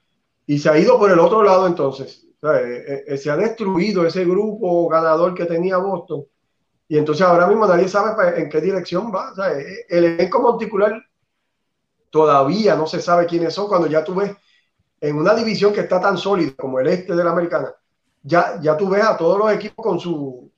Y 0.46 0.60
se 0.60 0.70
ha 0.70 0.78
ido 0.78 0.98
por 0.98 1.12
el 1.12 1.20
otro 1.20 1.44
lado 1.44 1.68
entonces. 1.68 2.26
eh, 2.44 3.04
eh, 3.08 3.18
se 3.18 3.30
ha 3.30 3.38
destruido 3.38 4.06
ese 4.06 4.26
grupo 4.26 4.88
ganador 4.90 5.34
que 5.34 5.46
tenía 5.46 5.78
Boston. 5.78 6.26
Y 6.88 6.98
entonces 6.98 7.26
ahora 7.26 7.48
mismo 7.48 7.68
nadie 7.68 7.88
sabe 7.88 8.16
pues, 8.16 8.38
en 8.38 8.50
qué 8.50 8.62
dirección 8.62 9.12
va. 9.14 9.34
el 9.90 10.04
elenco 10.06 10.42
monticular 10.42 11.02
todavía 12.10 12.76
no 12.76 12.88
se 12.88 13.00
sabe 13.02 13.28
quiénes 13.28 13.54
son 13.54 13.68
cuando 13.68 13.88
ya 13.88 14.04
tú 14.04 14.16
ves 14.16 14.36
en 15.02 15.16
una 15.16 15.34
división 15.36 15.74
que 15.74 15.82
está 15.82 16.02
tan 16.02 16.18
sólida 16.18 16.54
como 16.58 16.80
el 16.80 16.88
este 16.88 17.16
de 17.16 17.24
la 17.24 17.32
americana, 17.32 17.74
ya, 18.22 18.60
ya 18.62 18.76
tú 18.76 18.90
ves 18.90 19.04
a 19.04 19.16
todos 19.16 19.38
los 19.38 19.52
equipos 19.52 19.86
con 19.86 20.00
su 20.00 20.52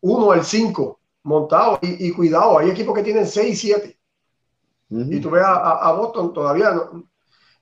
1 0.00 0.30
al 0.32 0.44
5 0.44 1.00
montados 1.26 1.78
y, 1.82 2.10
cuidado, 2.12 2.58
hay 2.58 2.70
equipos 2.70 2.94
que 2.94 3.02
tienen 3.02 3.26
6 3.26 3.52
y 3.52 3.56
7. 3.56 3.98
Y 4.88 5.20
tú 5.20 5.30
ves 5.30 5.42
a, 5.44 5.92
Boston 5.92 6.32
todavía, 6.32 6.72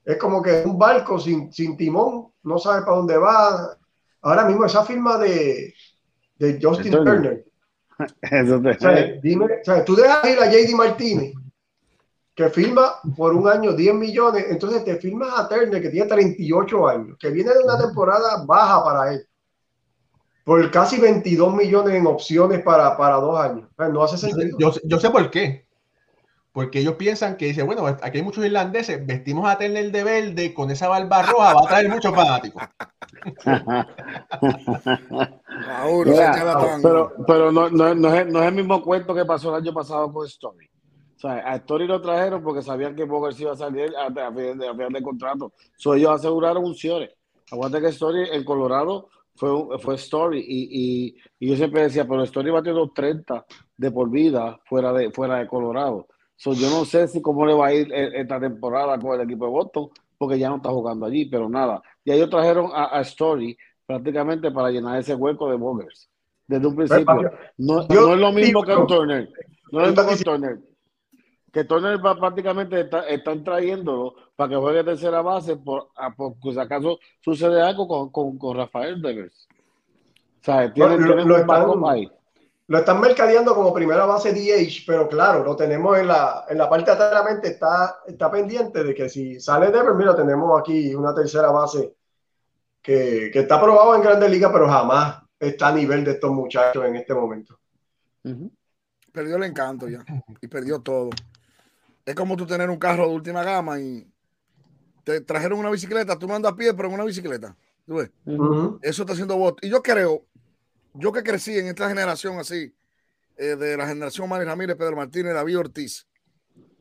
es 0.05 0.19
como 0.19 0.43
que 0.43 0.63
un 0.65 0.79
barco 0.79 1.19
sin, 1.19 1.51
sin 1.53 1.77
timón, 1.77 2.29
no 2.43 2.59
sabes 2.59 2.85
para 2.85 2.97
dónde 2.99 3.17
va. 3.17 3.77
Ahora 4.21 4.45
mismo 4.45 4.65
esa 4.65 4.85
firma 4.85 5.17
de, 5.19 5.75
de 6.37 6.59
Justin 6.63 6.93
Turner. 6.93 7.45
dime, 9.23 9.47
tú 9.87 9.95
dejas 9.95 10.29
ir 10.29 10.39
a 10.41 10.51
JD 10.51 10.75
Martínez 10.75 11.33
que 12.35 12.51
firma 12.51 12.97
por 13.17 13.33
un 13.33 13.49
año 13.49 13.73
10 13.73 13.95
millones, 13.95 14.47
entonces 14.51 14.85
te 14.85 14.97
firmas 14.97 15.39
a 15.39 15.49
Turner 15.49 15.81
que 15.81 15.89
tiene 15.89 16.09
38 16.09 16.89
años, 16.89 17.17
que 17.19 17.31
viene 17.31 17.53
de 17.53 17.63
una 17.63 17.79
temporada 17.79 18.45
baja 18.45 18.85
para 18.85 19.13
él, 19.15 19.27
por 20.45 20.71
casi 20.71 21.01
22 21.01 21.55
millones 21.55 21.95
en 21.95 22.07
opciones 22.07 22.63
para, 22.63 22.97
para 22.97 23.17
dos 23.17 23.41
años. 23.41 23.69
No 23.77 24.03
hace 24.03 24.19
sentido. 24.19 24.73
Yo, 24.85 25.01
sé 25.01 25.11
por 25.11 25.31
qué. 25.31 25.67
Porque 26.53 26.81
ellos 26.81 26.95
piensan 26.95 27.37
que 27.37 27.47
dice, 27.47 27.65
bueno, 27.65 27.85
aquí 27.87 28.19
hay 28.19 28.23
muchos 28.23 28.45
irlandeses, 28.45 29.05
vestimos 29.05 29.51
a 29.51 29.59
Turner 29.59 29.91
de 29.91 30.05
verde 30.05 30.55
con 30.55 30.71
esa 30.71 30.87
barba 30.87 31.23
roja, 31.23 31.53
va 31.53 31.63
a 31.63 31.67
traer 31.67 31.89
muchos 31.89 32.15
fanáticos. 32.15 32.63
pero 36.83 37.13
pero 37.27 37.51
no, 37.51 37.71
no, 37.71 37.95
no, 37.95 38.15
es, 38.15 38.27
no 38.27 38.41
es 38.41 38.49
el 38.49 38.55
mismo 38.55 38.83
cuento 38.83 39.15
que 39.15 39.25
pasó 39.25 39.49
el 39.49 39.63
año 39.63 39.75
pasado 39.75 40.13
con 40.13 40.27
Story 40.27 40.69
sea, 41.25 41.51
a 41.51 41.57
Story 41.57 41.87
lo 41.87 42.01
trajeron 42.01 42.43
porque 42.43 42.63
sabían 42.63 42.95
que 42.95 43.05
Bogart 43.05 43.39
iba 43.41 43.53
a 43.53 43.57
salir 43.57 43.93
a, 43.97 44.09
final, 44.09 44.93
de, 44.93 45.03
contrato. 45.03 45.53
So, 45.77 45.95
ellos 45.95 46.13
aseguraron 46.13 46.65
un 46.65 46.75
cierre. 46.75 47.17
Aguanta 47.51 47.81
que 47.81 47.89
Story 47.89 48.29
en 48.33 48.45
Colorado 48.45 49.09
fue, 49.35 49.79
fue 49.79 49.95
Story 49.97 50.45
y, 50.47 51.17
y, 51.39 51.49
yo 51.49 51.57
siempre 51.57 51.83
decía, 51.83 52.07
pero 52.07 52.23
Story 52.23 52.51
va 52.51 52.61
a 52.61 52.63
tener 52.63 52.83
30 52.95 53.45
de 53.77 53.91
por 53.91 54.11
vida 54.11 54.61
fuera 54.65 54.93
de, 54.93 55.11
fuera 55.11 55.39
de 55.39 55.47
Colorado. 55.47 56.07
So, 56.37 56.53
yo 56.53 56.69
no 56.71 56.85
sé 56.85 57.09
si 57.09 57.23
cómo 57.23 57.47
le 57.47 57.55
va 57.55 57.69
a 57.69 57.75
ir 57.75 57.93
e, 57.93 58.21
esta 58.21 58.41
temporada 58.41 58.99
con 58.99 59.19
el 59.19 59.27
equipo 59.27 59.45
de 59.47 59.51
Boston 59.51 59.89
porque 60.19 60.39
ya 60.39 60.49
no 60.49 60.57
está 60.57 60.71
jugando 60.71 61.07
allí, 61.07 61.27
pero 61.27 61.49
nada. 61.49 61.83
Y 62.05 62.13
ellos 62.13 62.31
trajeron 62.31 62.71
a, 62.73 63.01
Story 63.01 63.57
prácticamente 63.87 64.51
para 64.51 64.71
llenar 64.71 64.99
ese 64.99 65.15
hueco 65.15 65.51
de 65.51 65.57
Bogers. 65.57 66.09
Desde 66.47 66.67
un 66.67 66.77
principio. 66.77 67.33
No, 67.59 67.83
es 67.83 68.19
lo 68.19 68.33
mismo 68.33 68.63
que 68.63 68.75
un 68.75 68.87
Turner. 68.87 69.29
No 69.73 69.81
es 69.81 69.95
lo 69.95 70.03
mismo 70.03 70.07
que 70.07 70.15
un 70.15 70.23
Turner 70.23 70.74
que 71.55 71.63
Turner 71.63 72.01
prácticamente 72.01 72.81
está, 72.81 73.07
están 73.07 73.45
trayéndolo 73.45 74.17
para 74.35 74.51
que 74.51 74.57
juegue 74.57 74.83
tercera 74.83 75.23
base 75.23 75.57
por, 75.57 75.91
por 76.17 76.53
si 76.53 76.59
acaso 76.59 76.99
sucede 77.21 77.63
algo 77.63 77.87
con, 77.87 78.11
con, 78.11 78.37
con 78.37 78.57
Rafael 78.57 79.01
Devers. 79.01 79.47
O 80.41 80.45
sea, 80.45 80.73
tienen, 80.73 81.07
lo, 81.07 81.25
lo, 81.25 81.37
están, 81.37 81.71
ahí. 81.87 82.11
lo 82.67 82.79
están 82.79 83.01
mercadeando 83.01 83.55
como 83.55 83.73
primera 83.73 84.05
base 84.05 84.33
DH, 84.33 84.83
pero 84.85 85.09
claro, 85.09 85.45
lo 85.45 85.55
tenemos 85.55 85.97
en 85.97 86.09
la, 86.09 86.45
en 86.49 86.59
la 86.59 86.69
parte 86.69 86.87
de 86.87 86.93
atrás 86.93 87.11
de 87.11 87.15
la 87.15 87.23
mente, 87.23 87.49
está, 87.51 88.01
está 88.05 88.29
pendiente 88.33 88.83
de 88.83 88.93
que 88.93 89.09
si 89.09 89.39
sale 89.39 89.71
Devers, 89.71 89.97
mira, 89.97 90.17
tenemos 90.17 90.59
aquí 90.59 90.93
una 90.93 91.15
tercera 91.15 91.53
base 91.53 91.95
que, 92.83 93.31
que 93.33 93.39
está 93.39 93.55
aprobado 93.55 93.95
en 93.95 94.03
Grandes 94.03 94.29
Ligas, 94.29 94.51
pero 94.53 94.69
jamás 94.69 95.23
está 95.39 95.69
a 95.69 95.73
nivel 95.73 96.05
de 96.05 96.11
estos 96.11 96.33
muchachos 96.33 96.85
en 96.85 96.97
este 96.97 97.15
momento. 97.15 97.57
Perdió 99.13 99.37
el 99.37 99.45
encanto 99.45 99.89
ya 99.89 100.05
y 100.41 100.49
perdió 100.49 100.81
todo 100.81 101.11
es 102.05 102.15
como 102.15 102.37
tú 102.37 102.47
tener 102.47 102.71
un 102.71 102.79
carro 102.79 103.09
de 103.09 103.15
última 103.15 103.43
gama 103.43 103.81
y 103.81 104.07
te 105.05 105.21
trajeron 105.21 105.59
una 105.59 105.71
bicicleta, 105.71 106.19
tú 106.19 106.27
no 106.27 106.35
andas 106.35 106.53
a 106.53 106.57
pie, 106.57 106.73
pero 106.75 106.89
en 106.89 106.95
una 106.95 107.05
bicicleta. 107.05 107.57
Eso 108.83 109.03
está 109.03 109.13
haciendo 109.13 109.37
voto. 109.37 109.67
Y 109.67 109.71
yo 109.71 109.83
creo, 109.83 110.27
yo 110.95 111.13
que 111.13 111.23
crecí 111.23 111.59
en 111.59 111.67
esta 111.67 111.89
generación 111.89 112.39
así, 112.39 112.75
eh, 113.37 113.57
de 113.57 113.77
la 113.77 113.87
generación 113.87 114.29
Mari 114.29 114.45
Ramírez, 114.45 114.77
Pedro 114.77 114.97
Martínez, 114.97 115.35
David 115.35 115.59
Ortiz, 115.59 116.07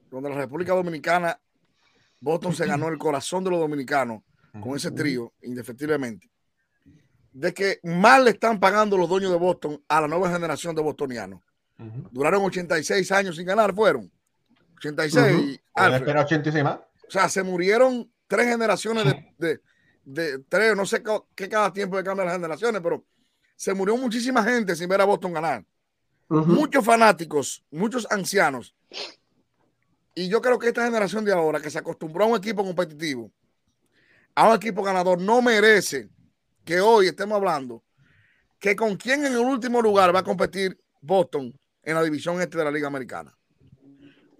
donde 0.09 0.29
la 0.29 0.35
República 0.35 0.73
Dominicana, 0.73 1.39
Boston 2.21 2.53
se 2.53 2.65
ganó 2.65 2.87
el 2.87 2.97
corazón 2.97 3.43
de 3.43 3.49
los 3.49 3.59
dominicanos 3.59 4.21
con 4.61 4.75
ese 4.75 4.91
trío, 4.91 5.33
indefectiblemente, 5.41 6.29
de 7.31 7.53
que 7.53 7.79
mal 7.83 8.23
le 8.23 8.31
están 8.31 8.59
pagando 8.59 8.95
los 8.97 9.09
dueños 9.09 9.31
de 9.31 9.37
Boston 9.37 9.83
a 9.87 9.99
la 9.99 10.07
nueva 10.07 10.31
generación 10.31 10.75
de 10.75 10.81
bostonianos. 10.83 11.41
Duraron 12.11 12.45
86 12.45 13.11
años 13.11 13.35
sin 13.35 13.45
ganar, 13.45 13.73
fueron. 13.73 14.09
86. 14.89 15.59
O 17.07 17.11
sea, 17.11 17.29
se 17.29 17.43
murieron 17.43 18.11
tres 18.27 18.47
generaciones 18.47 19.05
de, 19.37 19.61
de, 20.03 20.39
tres, 20.49 20.75
no 20.75 20.85
sé 20.85 21.03
qué 21.35 21.49
cada 21.49 21.71
tiempo 21.71 21.97
de 21.97 22.03
cambio 22.03 22.25
las 22.25 22.33
generaciones, 22.33 22.81
pero 22.81 23.05
se 23.55 23.73
murió 23.73 23.95
muchísima 23.97 24.43
gente 24.43 24.75
sin 24.75 24.89
ver 24.89 25.01
a 25.01 25.05
Boston 25.05 25.33
ganar. 25.33 25.65
Muchos 26.29 26.83
fanáticos, 26.83 27.63
muchos 27.69 28.07
ancianos. 28.09 28.75
Y 30.15 30.27
yo 30.29 30.41
creo 30.41 30.57
que 30.57 30.67
esta 30.67 30.85
generación 30.85 31.25
de 31.25 31.33
ahora, 31.33 31.59
que 31.59 31.69
se 31.69 31.79
acostumbró 31.79 32.25
a 32.25 32.27
un 32.27 32.37
equipo 32.37 32.63
competitivo, 32.63 33.31
a 34.35 34.49
un 34.49 34.55
equipo 34.55 34.81
ganador, 34.83 35.19
no 35.19 35.41
merece 35.41 36.09
que 36.65 36.79
hoy 36.81 37.07
estemos 37.07 37.35
hablando 37.35 37.83
que 38.59 38.75
con 38.75 38.95
quién 38.95 39.25
en 39.25 39.33
el 39.33 39.39
último 39.39 39.81
lugar 39.81 40.15
va 40.15 40.19
a 40.19 40.23
competir 40.23 40.79
Boston 41.01 41.53
en 41.83 41.95
la 41.95 42.03
división 42.03 42.41
este 42.41 42.57
de 42.57 42.63
la 42.63 42.71
Liga 42.71 42.87
Americana. 42.87 43.35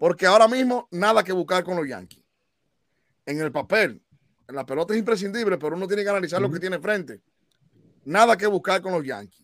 Porque 0.04 0.26
ahora 0.26 0.46
mismo 0.48 0.86
nada 0.90 1.24
que 1.24 1.32
buscar 1.32 1.64
con 1.64 1.76
los 1.76 1.88
Yankees. 1.88 2.22
En 3.24 3.40
el 3.40 3.50
papel, 3.50 4.02
en 4.46 4.54
la 4.54 4.66
pelota 4.66 4.92
es 4.92 4.98
imprescindible, 4.98 5.56
pero 5.56 5.76
uno 5.76 5.86
tiene 5.86 6.02
que 6.02 6.10
analizar 6.10 6.42
lo 6.42 6.50
que 6.50 6.60
tiene 6.60 6.78
frente. 6.78 7.22
Nada 8.04 8.36
que 8.36 8.46
buscar 8.46 8.82
con 8.82 8.92
los 8.92 9.02
Yankees. 9.02 9.42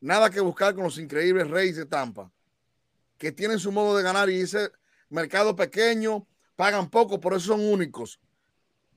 Nada 0.00 0.30
que 0.30 0.40
buscar 0.40 0.74
con 0.74 0.82
los 0.82 0.98
increíbles 0.98 1.48
Reyes 1.48 1.76
de 1.76 1.86
Tampa, 1.86 2.28
que 3.16 3.30
tienen 3.30 3.60
su 3.60 3.70
modo 3.70 3.96
de 3.96 4.02
ganar 4.02 4.28
y 4.28 4.40
ese 4.40 4.72
mercado 5.10 5.54
pequeño, 5.54 6.26
pagan 6.56 6.90
poco, 6.90 7.20
por 7.20 7.32
eso 7.32 7.54
son 7.54 7.60
únicos. 7.60 8.18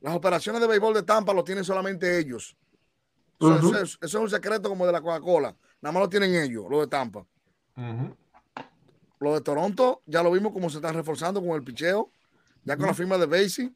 Las 0.01 0.15
operaciones 0.15 0.61
de 0.61 0.67
béisbol 0.67 0.95
de 0.95 1.03
Tampa 1.03 1.31
lo 1.31 1.43
tienen 1.43 1.63
solamente 1.63 2.17
ellos. 2.17 2.57
eso, 3.39 3.97
es, 4.01 4.13
un 4.15 4.31
secreto 4.31 4.67
como 4.67 4.87
de 4.87 4.93
la 4.93 5.01
Coca-Cola. 5.01 5.55
Nada 5.79 5.93
más 5.93 6.01
lo 6.01 6.09
tienen 6.09 6.33
ellos, 6.33 6.65
lo 6.67 6.81
de 6.81 6.87
Tampa. 6.87 7.23
Lo 9.19 9.33
de 9.33 9.41
Toronto, 9.41 10.01
ya 10.05 10.21
lo 10.21 10.31
vimos 10.31 10.53
como 10.53 10.69
se 10.69 10.77
está 10.77 10.91
reforzando 10.91 11.41
con 11.41 11.51
el 11.51 11.63
picheo, 11.63 12.11
ya 12.63 12.77
con 12.77 12.85
la 12.85 12.93
firma 12.93 13.17
de 13.17 13.25
Basie. 13.25 13.73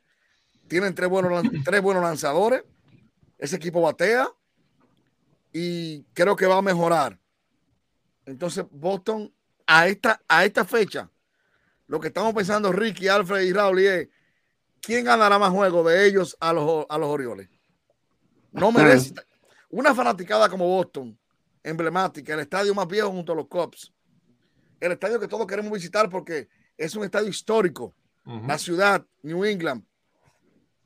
Tienen 0.67 0.93
tres 0.93 1.09
buenos, 1.09 1.43
tres 1.65 1.81
buenos 1.81 2.03
lanzadores. 2.03 2.63
Ese 3.37 3.55
equipo 3.55 3.81
batea 3.81 4.27
y 5.51 6.03
creo 6.13 6.35
que 6.35 6.45
va 6.45 6.57
a 6.57 6.61
mejorar. 6.61 7.19
Entonces, 8.25 8.65
Boston, 8.69 9.33
a 9.65 9.87
esta, 9.87 10.21
a 10.27 10.45
esta 10.45 10.63
fecha, 10.63 11.09
lo 11.87 11.99
que 11.99 12.09
estamos 12.09 12.33
pensando 12.35 12.71
Ricky, 12.71 13.07
Alfred 13.07 13.41
y 13.41 13.51
Raúl 13.51 13.79
es 13.79 14.09
quién 14.79 15.05
ganará 15.05 15.39
más 15.39 15.49
juegos 15.49 15.87
de 15.87 16.05
ellos 16.05 16.37
a 16.39 16.53
los, 16.53 16.85
a 16.87 16.97
los 16.99 17.09
Orioles. 17.09 17.49
No 18.51 18.71
merece. 18.71 19.15
Una 19.69 19.95
fanaticada 19.95 20.49
como 20.49 20.67
Boston, 20.67 21.17
emblemática, 21.63 22.33
el 22.33 22.41
estadio 22.41 22.75
más 22.75 22.87
viejo 22.87 23.09
junto 23.09 23.33
a 23.33 23.35
los 23.35 23.47
Cubs 23.47 23.91
el 24.81 24.91
estadio 24.93 25.19
que 25.19 25.27
todos 25.27 25.47
queremos 25.47 25.71
visitar 25.71 26.09
porque 26.09 26.49
es 26.75 26.95
un 26.95 27.05
estadio 27.05 27.29
histórico. 27.29 27.95
La 28.23 28.57
ciudad, 28.57 29.03
New 29.23 29.43
England, 29.45 29.83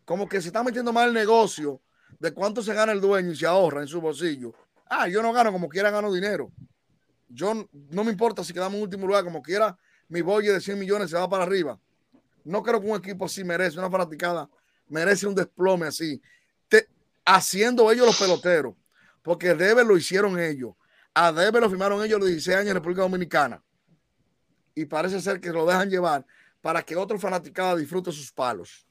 como 0.05 0.27
que 0.29 0.41
se 0.41 0.47
está 0.47 0.63
metiendo 0.63 0.93
mal 0.93 1.09
el 1.09 1.13
negocio 1.13 1.81
de 2.19 2.33
cuánto 2.33 2.61
se 2.61 2.73
gana 2.73 2.93
el 2.93 3.01
dueño 3.01 3.31
y 3.31 3.35
se 3.35 3.45
ahorra 3.45 3.81
en 3.81 3.87
su 3.87 3.99
bolsillo. 3.99 4.53
Ah, 4.89 5.07
yo 5.09 5.21
no 5.21 5.33
gano 5.33 5.51
como 5.51 5.67
quiera, 5.67 5.91
gano 5.91 6.13
dinero. 6.13 6.51
Yo 7.27 7.67
no 7.71 8.03
me 8.03 8.11
importa 8.11 8.43
si 8.43 8.53
quedamos 8.53 8.75
en 8.75 8.83
último 8.83 9.07
lugar, 9.07 9.23
como 9.25 9.41
quiera, 9.41 9.77
mi 10.07 10.21
bolle 10.21 10.53
de 10.53 10.61
100 10.61 10.79
millones 10.79 11.09
se 11.09 11.17
va 11.17 11.29
para 11.29 11.43
arriba. 11.43 11.77
No 12.45 12.63
creo 12.63 12.79
que 12.79 12.87
un 12.87 12.97
equipo 12.97 13.25
así 13.25 13.43
merece, 13.43 13.77
una 13.77 13.89
fanaticada, 13.89 14.49
merece 14.87 15.27
un 15.27 15.35
desplome 15.35 15.87
así. 15.87 16.21
haciendo 17.25 17.91
ellos 17.91 18.05
los 18.05 18.19
peloteros, 18.19 18.75
porque 19.23 19.55
Debe 19.55 19.83
lo 19.83 19.97
hicieron 19.97 20.39
ellos. 20.39 20.73
A 21.13 21.31
Debe 21.33 21.59
lo 21.59 21.69
firmaron 21.69 22.03
ellos 22.03 22.19
los 22.19 22.29
16 22.29 22.57
años 22.57 22.69
en 22.69 22.75
República 22.75 23.01
Dominicana 23.01 23.61
y 24.75 24.85
parece 24.85 25.21
ser 25.21 25.39
que 25.39 25.51
lo 25.51 25.65
dejan 25.65 25.89
llevar 25.89 26.25
para 26.61 26.83
que 26.83 26.95
otro 26.95 27.17
fanaticada 27.17 27.75
disfrute 27.75 28.11
sus 28.11 28.31
palos. 28.31 28.85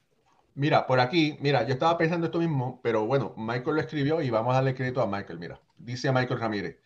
Mira, 0.54 0.86
por 0.86 1.00
aquí, 1.00 1.36
mira, 1.40 1.66
yo 1.66 1.74
estaba 1.74 1.98
pensando 1.98 2.26
esto 2.26 2.38
mismo, 2.38 2.80
pero 2.82 3.06
bueno, 3.06 3.34
Michael 3.36 3.76
lo 3.76 3.80
escribió 3.80 4.22
y 4.22 4.30
vamos 4.30 4.52
a 4.52 4.56
darle 4.56 4.74
crédito 4.74 5.02
a 5.02 5.06
Michael. 5.06 5.38
Mira, 5.38 5.60
dice 5.76 6.12
Michael 6.12 6.40
Ramírez, 6.40 6.78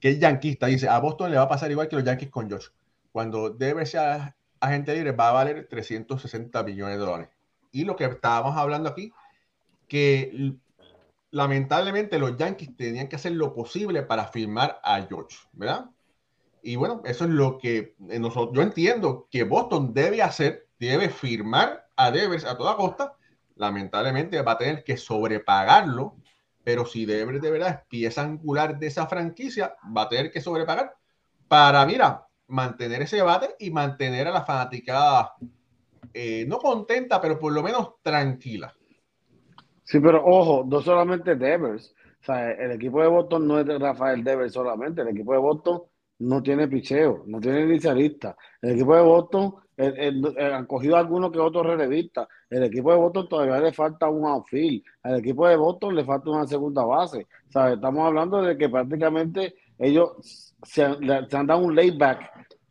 que 0.00 0.10
es 0.10 0.18
yanquista, 0.18 0.66
dice, 0.66 0.88
a 0.88 0.98
Boston 0.98 1.30
le 1.30 1.36
va 1.36 1.42
a 1.42 1.48
pasar 1.48 1.70
igual 1.70 1.88
que 1.88 1.96
los 1.96 2.04
Yankees 2.04 2.30
con 2.30 2.50
Josh. 2.50 2.68
Cuando 3.12 3.50
debe 3.50 3.84
ser 3.84 4.34
agente 4.58 4.94
libre 4.94 5.12
va 5.12 5.28
a 5.28 5.32
valer 5.32 5.68
360 5.68 6.62
millones 6.62 6.98
de 6.98 7.04
dólares. 7.04 7.28
Y 7.70 7.84
lo 7.84 7.96
que 7.96 8.04
estábamos 8.04 8.56
hablando 8.56 8.88
aquí, 8.88 9.12
que 9.86 10.54
lamentablemente 11.30 12.18
los 12.18 12.36
Yankees 12.36 12.76
tenían 12.76 13.08
que 13.08 13.16
hacer 13.16 13.32
lo 13.32 13.52
posible 13.52 14.02
para 14.02 14.26
firmar 14.26 14.80
a 14.82 15.02
George, 15.02 15.36
¿verdad? 15.52 15.90
Y 16.62 16.76
bueno, 16.76 17.02
eso 17.04 17.24
es 17.24 17.30
lo 17.30 17.58
que 17.58 17.94
nosotros, 17.98 18.54
yo 18.54 18.62
entiendo 18.62 19.28
que 19.30 19.42
Boston 19.42 19.92
debe 19.92 20.22
hacer, 20.22 20.68
debe 20.78 21.08
firmar 21.08 21.88
a 21.96 22.10
Devers 22.10 22.44
a 22.44 22.56
toda 22.56 22.76
costa. 22.76 23.16
Lamentablemente 23.56 24.40
va 24.42 24.52
a 24.52 24.58
tener 24.58 24.84
que 24.84 24.96
sobrepagarlo, 24.96 26.16
pero 26.62 26.86
si 26.86 27.04
Devers 27.04 27.42
de 27.42 27.50
verdad 27.50 27.68
es 27.68 27.86
pieza 27.88 28.22
angular 28.22 28.78
de 28.78 28.86
esa 28.86 29.06
franquicia, 29.06 29.74
va 29.96 30.02
a 30.02 30.08
tener 30.08 30.30
que 30.30 30.40
sobrepagar 30.40 30.94
para, 31.48 31.84
mira, 31.84 32.26
mantener 32.46 33.02
ese 33.02 33.16
debate 33.16 33.56
y 33.58 33.70
mantener 33.70 34.28
a 34.28 34.30
la 34.30 34.44
fanaticada 34.44 35.34
eh, 36.14 36.44
no 36.46 36.58
contenta, 36.58 37.20
pero 37.20 37.38
por 37.38 37.52
lo 37.52 37.62
menos 37.62 37.94
tranquila. 38.02 38.74
Sí, 39.84 39.98
pero 40.00 40.24
ojo, 40.24 40.64
no 40.66 40.80
solamente 40.80 41.34
Devers. 41.34 41.94
O 42.20 42.24
sea, 42.24 42.52
el 42.52 42.70
equipo 42.72 43.02
de 43.02 43.08
Boston 43.08 43.48
no 43.48 43.58
es 43.58 43.66
de 43.66 43.78
Rafael 43.78 44.22
Devers 44.22 44.52
solamente. 44.52 45.02
El 45.02 45.08
equipo 45.08 45.32
de 45.32 45.38
Boston 45.38 45.82
no 46.22 46.42
tiene 46.42 46.68
picheo, 46.68 47.24
no 47.26 47.40
tiene 47.40 47.62
inicialista. 47.62 48.36
El 48.60 48.72
equipo 48.72 48.94
de 48.94 49.02
Boston 49.02 49.54
han 49.76 50.66
cogido 50.66 50.96
algunos 50.96 51.32
que 51.32 51.40
otros 51.40 51.66
relevistas. 51.66 52.28
El 52.48 52.64
equipo 52.64 52.92
de 52.92 52.98
Boston 52.98 53.28
todavía 53.28 53.58
le 53.58 53.72
falta 53.72 54.08
un 54.08 54.26
outfield. 54.26 54.84
Al 55.02 55.18
equipo 55.18 55.48
de 55.48 55.56
Boston 55.56 55.96
le 55.96 56.04
falta 56.04 56.30
una 56.30 56.46
segunda 56.46 56.84
base. 56.84 57.26
Estamos 57.48 58.06
hablando 58.06 58.40
de 58.42 58.56
que 58.56 58.68
prácticamente 58.68 59.54
ellos 59.78 60.54
se 60.62 60.84
han, 60.84 61.00
dado 61.46 61.58
un 61.58 61.74
layback 61.74 62.30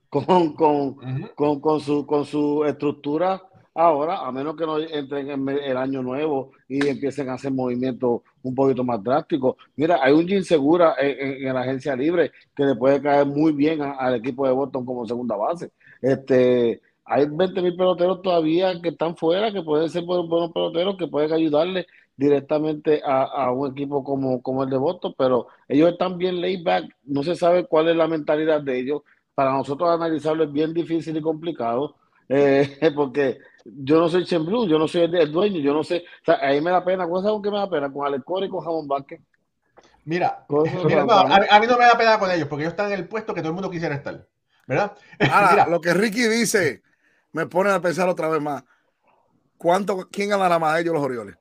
con, 0.10 0.54
con, 0.54 0.96
con, 1.36 1.60
con, 1.60 1.80
su, 1.82 2.06
con 2.06 2.24
su 2.24 2.64
estructura 2.64 3.42
ahora, 3.74 4.20
a 4.26 4.32
menos 4.32 4.56
que 4.56 4.66
no 4.66 4.80
entren 4.80 5.30
en 5.30 5.50
el 5.50 5.78
año 5.78 6.02
nuevo 6.02 6.52
y 6.68 6.86
empiecen 6.88 7.30
a 7.30 7.34
hacer 7.34 7.52
movimientos 7.52 8.22
un 8.44 8.56
poquito 8.56 8.84
más 8.84 9.04
drásticos. 9.04 9.56
Mira, 9.76 10.00
hay 10.02 10.14
un 10.14 10.28
Jim 10.28 10.44
Segura 10.44 10.96
en, 11.00 11.54
la 11.54 11.62
agencia 11.62 11.96
libre 11.96 12.32
que 12.56 12.66
le 12.66 12.76
puede 12.76 13.02
caer 13.02 13.26
muy 13.26 13.54
bien 13.54 13.82
al 13.82 14.16
equipo 14.16 14.46
de 14.48 14.54
Boston 14.54 14.86
como 14.86 15.06
segunda 15.06 15.36
base. 15.36 15.72
Este, 16.02 16.82
hay 17.06 17.26
20 17.30 17.62
mil 17.62 17.76
peloteros 17.76 18.22
todavía 18.22 18.80
que 18.82 18.90
están 18.90 19.16
fuera, 19.16 19.52
que 19.52 19.62
pueden 19.62 19.90
ser 19.90 20.04
buenos 20.04 20.52
peloteros, 20.54 20.98
que 20.98 21.08
pueden 21.08 21.34
ayudarle 21.34 21.86
directamente 22.16 23.02
a, 23.04 23.52
un 23.52 23.72
equipo 23.72 24.04
como, 24.04 24.64
el 24.64 24.70
de 24.70 24.78
Boston, 24.78 25.16
pero 25.18 25.48
ellos 25.68 25.92
están 25.92 26.18
bien 26.18 26.40
laid 26.40 26.64
back, 26.64 26.86
no 27.04 27.24
se 27.24 27.36
sabe 27.36 27.66
cuál 27.66 27.90
es 27.90 27.96
la 27.96 28.08
mentalidad 28.08 28.62
de 28.62 28.80
ellos. 28.80 29.02
Para 29.34 29.54
nosotros 29.54 29.90
analizarlo 29.90 30.44
es 30.44 30.52
bien 30.52 30.74
difícil 30.74 31.18
y 31.18 31.22
complicado, 31.22 31.96
eh, 32.30 32.78
porque 32.96 33.40
yo 33.66 34.00
no 34.00 34.10
soy 34.10 34.26
Chen 34.26 34.46
yo 34.46 34.80
no 34.80 34.88
soy 34.88 35.02
el, 35.02 35.32
dueño, 35.32 35.60
yo 35.60 35.74
no 35.74 35.84
sé. 35.84 36.04
O 36.22 36.26
sea, 36.26 36.40
ahí 36.42 36.62
me 36.62 36.72
da 36.72 36.84
pena. 36.84 37.08
¿Cuál 37.08 37.26
es 37.26 37.42
que 37.42 37.52
me 37.52 37.58
da 37.58 37.70
pena? 37.70 37.92
Con 37.92 38.06
Alex 38.06 38.24
y 38.24 38.50
con 38.50 38.62
Jamón 38.62 38.88
Vázquez. 38.88 39.22
Mira, 40.04 40.46
a, 40.50 41.60
mí 41.60 41.68
no 41.68 41.78
me 41.78 41.86
da 41.86 41.98
pena 41.98 42.18
con 42.18 42.32
ellos 42.32 42.48
porque 42.48 42.64
ellos 42.64 42.74
están 42.74 42.88
en 42.88 43.00
el 43.00 43.08
puesto 43.08 43.34
que 43.34 43.42
todo 43.42 43.50
el 43.50 43.54
mundo 43.54 43.70
quisiera 43.70 43.96
estar. 43.96 44.28
¿Verdad? 44.66 44.98
Ahora, 45.32 45.68
lo 45.68 45.80
que 45.80 45.94
Ricky 45.94 46.28
dice 46.28 46.82
me 47.34 47.46
pone 47.46 47.72
a 47.72 47.82
pensar 47.82 48.10
otra 48.10 48.28
vez 48.28 48.42
más. 48.42 48.64
¿Cuánto, 49.58 50.08
¿Quién 50.12 50.30
ganará 50.30 50.58
más 50.58 50.80
ellos 50.80 50.94
los 50.94 51.04
Orioles? 51.04 51.36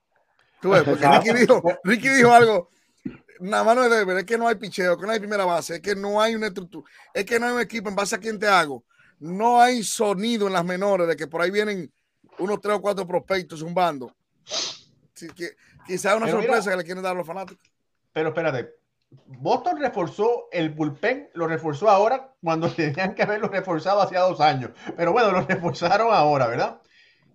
Tú 0.60 0.70
ves, 0.70 0.82
porque 0.82 1.06
Ricky 1.08 1.32
dijo, 1.32 1.62
Ricky 1.84 2.08
dijo 2.08 2.32
algo. 2.32 2.70
Nada 3.40 3.64
más 3.64 3.76
no 3.76 3.84
es 3.84 4.06
de 4.06 4.18
es 4.20 4.26
que 4.26 4.36
no 4.36 4.46
hay 4.46 4.56
picheo, 4.56 4.98
que 4.98 5.06
no 5.06 5.12
hay 5.12 5.18
primera 5.18 5.46
base, 5.46 5.76
es 5.76 5.80
que 5.80 5.96
no 5.96 6.20
hay 6.20 6.34
una 6.34 6.48
estructura, 6.48 6.86
es 7.14 7.24
que 7.24 7.40
no 7.40 7.46
hay 7.46 7.52
un 7.54 7.60
equipo 7.60 7.88
en 7.88 7.96
base 7.96 8.14
a 8.14 8.18
quién 8.18 8.38
te 8.38 8.46
hago. 8.46 8.84
No 9.18 9.62
hay 9.62 9.82
sonido 9.82 10.46
en 10.46 10.52
las 10.52 10.64
menores 10.64 11.08
de 11.08 11.16
que 11.16 11.26
por 11.26 11.40
ahí 11.40 11.50
vienen 11.50 11.90
unos 12.40 12.60
tres 12.60 12.76
o 12.76 12.80
cuatro 12.80 13.06
prospectos 13.06 13.60
zumbando. 13.60 14.12
Sí, 15.14 15.28
que, 15.28 15.50
quizá 15.86 16.16
una 16.16 16.28
sorpresa 16.28 16.70
que 16.70 16.76
le 16.76 16.84
quieren 16.84 17.02
dar 17.02 17.12
a 17.12 17.18
los 17.18 17.26
fanáticos. 17.26 17.70
Pero 18.12 18.30
espérate, 18.30 18.80
Boston 19.26 19.78
reforzó 19.78 20.48
el 20.52 20.70
bullpen, 20.70 21.30
lo 21.34 21.46
reforzó 21.46 21.88
ahora 21.88 22.32
cuando 22.42 22.68
tenían 22.74 23.14
que 23.14 23.22
haberlo 23.22 23.48
reforzado 23.48 24.00
hacía 24.00 24.20
dos 24.20 24.40
años. 24.40 24.70
Pero 24.96 25.12
bueno, 25.12 25.30
lo 25.32 25.42
reforzaron 25.42 26.08
ahora, 26.12 26.46
¿verdad? 26.46 26.80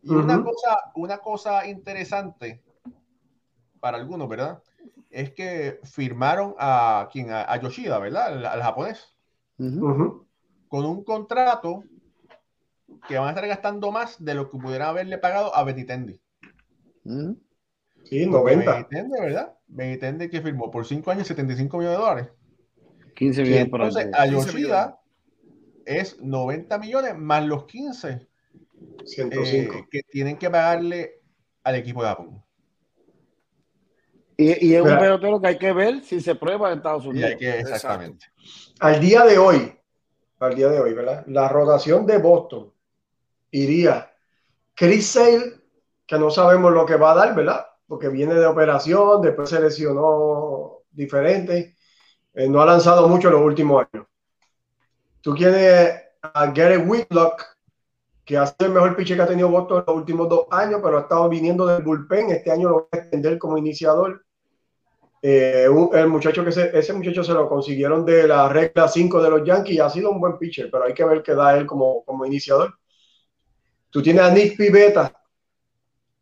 Y 0.02 0.12
una, 0.12 0.44
cosa, 0.44 0.78
una 0.94 1.18
cosa 1.18 1.66
interesante 1.66 2.64
para 3.80 3.98
algunos, 3.98 4.30
¿verdad? 4.30 4.62
Es 5.10 5.32
que 5.32 5.80
firmaron 5.84 6.54
a 6.60 7.10
quien 7.12 7.32
a, 7.32 7.56
Yoshida, 7.58 7.98
¿verdad? 7.98 8.46
Al, 8.46 8.62
japonés. 8.62 9.16
Con 9.58 10.86
un 10.86 11.04
contrato 11.04 11.84
que 13.08 13.18
van 13.18 13.28
a 13.28 13.30
estar 13.32 13.48
gastando 13.48 13.92
más 13.92 14.24
de 14.24 14.34
lo 14.34 14.50
que 14.50 14.58
pudieran 14.58 14.90
haberle 14.90 15.18
pagado 15.18 15.56
a 15.56 15.64
Benitendi. 15.64 16.20
Mm. 17.04 17.34
Sí, 18.04 18.26
90. 18.26 18.72
Benitendi, 18.72 19.20
¿verdad? 19.20 19.54
Benitendi 19.68 20.30
que 20.30 20.42
firmó 20.42 20.70
por 20.70 20.86
5 20.86 21.12
años 21.12 21.28
75 21.28 21.78
millones 21.78 21.98
de 21.98 22.04
dólares. 22.04 22.28
15 23.16 23.42
millones 23.44 23.70
por 23.70 23.82
Entonces, 23.82 24.10
a 24.14 24.26
Yoshida 24.28 25.00
es 25.86 26.20
90 26.22 26.78
millones 26.80 27.18
más 27.18 27.46
los 27.46 27.66
15 27.66 28.28
105. 29.06 29.88
que 29.90 30.02
tienen 30.04 30.38
que 30.38 30.50
pagarle 30.50 31.22
al 31.64 31.76
equipo 31.76 32.02
de 32.02 32.10
Japón. 32.10 32.44
Y, 34.38 34.68
y 34.68 34.76
es 34.76 34.82
un 34.82 34.98
pelotero 34.98 35.40
que 35.40 35.48
hay 35.48 35.58
que 35.58 35.72
ver 35.72 36.02
si 36.02 36.20
se 36.20 36.36
prueba 36.36 36.72
en 36.72 36.80
Estados 36.80 37.06
Unidos. 37.06 37.32
exactamente. 37.40 38.26
Al 38.80 39.00
día 39.00 39.24
de 39.24 39.38
hoy, 39.38 39.74
al 40.40 40.56
día 40.56 40.68
de 40.68 40.80
hoy, 40.80 40.94
¿verdad? 40.94 41.24
La 41.28 41.48
rotación 41.48 42.06
de 42.06 42.18
Boston 42.18 42.75
iría 43.64 44.12
Chris 44.74 45.08
Sale, 45.08 45.62
que 46.06 46.18
no 46.18 46.30
sabemos 46.30 46.74
lo 46.74 46.86
que 46.86 46.96
va 46.98 47.12
a 47.12 47.16
dar, 47.16 47.36
¿verdad? 47.36 47.66
Porque 47.88 48.10
viene 48.10 48.34
de 48.36 48.46
operación, 48.46 49.22
después 49.22 49.50
se 49.50 49.62
lesionó 49.62 50.84
diferente, 50.92 51.76
eh, 52.34 52.50
no 52.50 52.62
ha 52.62 52.66
lanzado 52.66 53.08
mucho 53.08 53.30
en 53.30 53.36
los 53.36 53.44
últimos 53.44 53.86
años. 53.92 54.08
Tú 55.22 55.34
tienes 55.34 56.02
a 56.22 56.48
Gary 56.48 56.78
Whitlock, 56.78 57.44
que 58.26 58.38
ha 58.38 58.48
sido 58.48 58.68
el 58.68 58.74
mejor 58.74 58.96
pitcher 58.96 59.18
que 59.18 59.24
ha 59.24 59.28
tenido 59.28 59.50
Boston 59.50 59.80
en 59.80 59.84
los 59.88 59.96
últimos 59.96 60.30
dos 60.30 60.48
años, 60.52 60.82
pero 60.84 60.98
ha 60.98 61.02
estado 61.02 61.30
viniendo 61.30 61.66
del 61.68 61.84
bullpen. 61.84 62.32
Este 62.32 62.52
año 62.52 62.70
lo 62.70 62.76
va 62.76 62.88
a 62.92 62.98
extender 62.98 63.38
como 63.38 63.58
iniciador. 63.58 64.26
Eh, 65.22 65.68
el 65.94 66.08
muchacho 66.08 66.44
que 66.44 66.50
ese 66.50 66.94
muchacho 66.94 67.24
se 67.24 67.34
lo 67.34 67.48
consiguieron 67.48 68.06
de 68.06 68.28
la 68.28 68.50
regla 68.50 68.88
5 68.88 69.22
de 69.24 69.30
los 69.30 69.44
Yankees 69.44 69.80
ha 69.80 69.90
sido 69.90 70.12
un 70.12 70.20
buen 70.20 70.38
pitcher, 70.38 70.70
pero 70.70 70.84
hay 70.84 70.94
que 70.94 71.06
ver 71.06 71.24
qué 71.24 71.34
da 71.34 71.58
él 71.58 71.66
como, 71.66 72.04
como 72.04 72.26
iniciador. 72.26 72.76
Tú 73.96 74.02
tienes 74.02 74.24
a 74.24 74.30
Nick 74.30 74.58
Pivetta, 74.58 75.10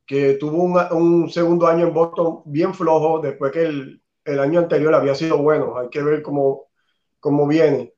que 0.06 0.36
tuvo 0.36 0.62
un, 0.96 1.28
segundo 1.28 1.66
año 1.66 1.88
en 1.88 1.94
Boston 1.96 2.44
bien 2.46 2.72
flojo, 2.72 3.18
después 3.18 3.52
que 3.52 3.64
el, 3.64 4.40
año 4.40 4.60
anterior 4.60 4.94
había 4.94 5.16
sido 5.16 5.40
bueno. 5.40 5.76
Hay 5.80 5.90
que 5.90 6.04
ver 6.04 6.22
cómo, 6.22 6.68
cómo 7.20 7.48
viene. 7.48 7.96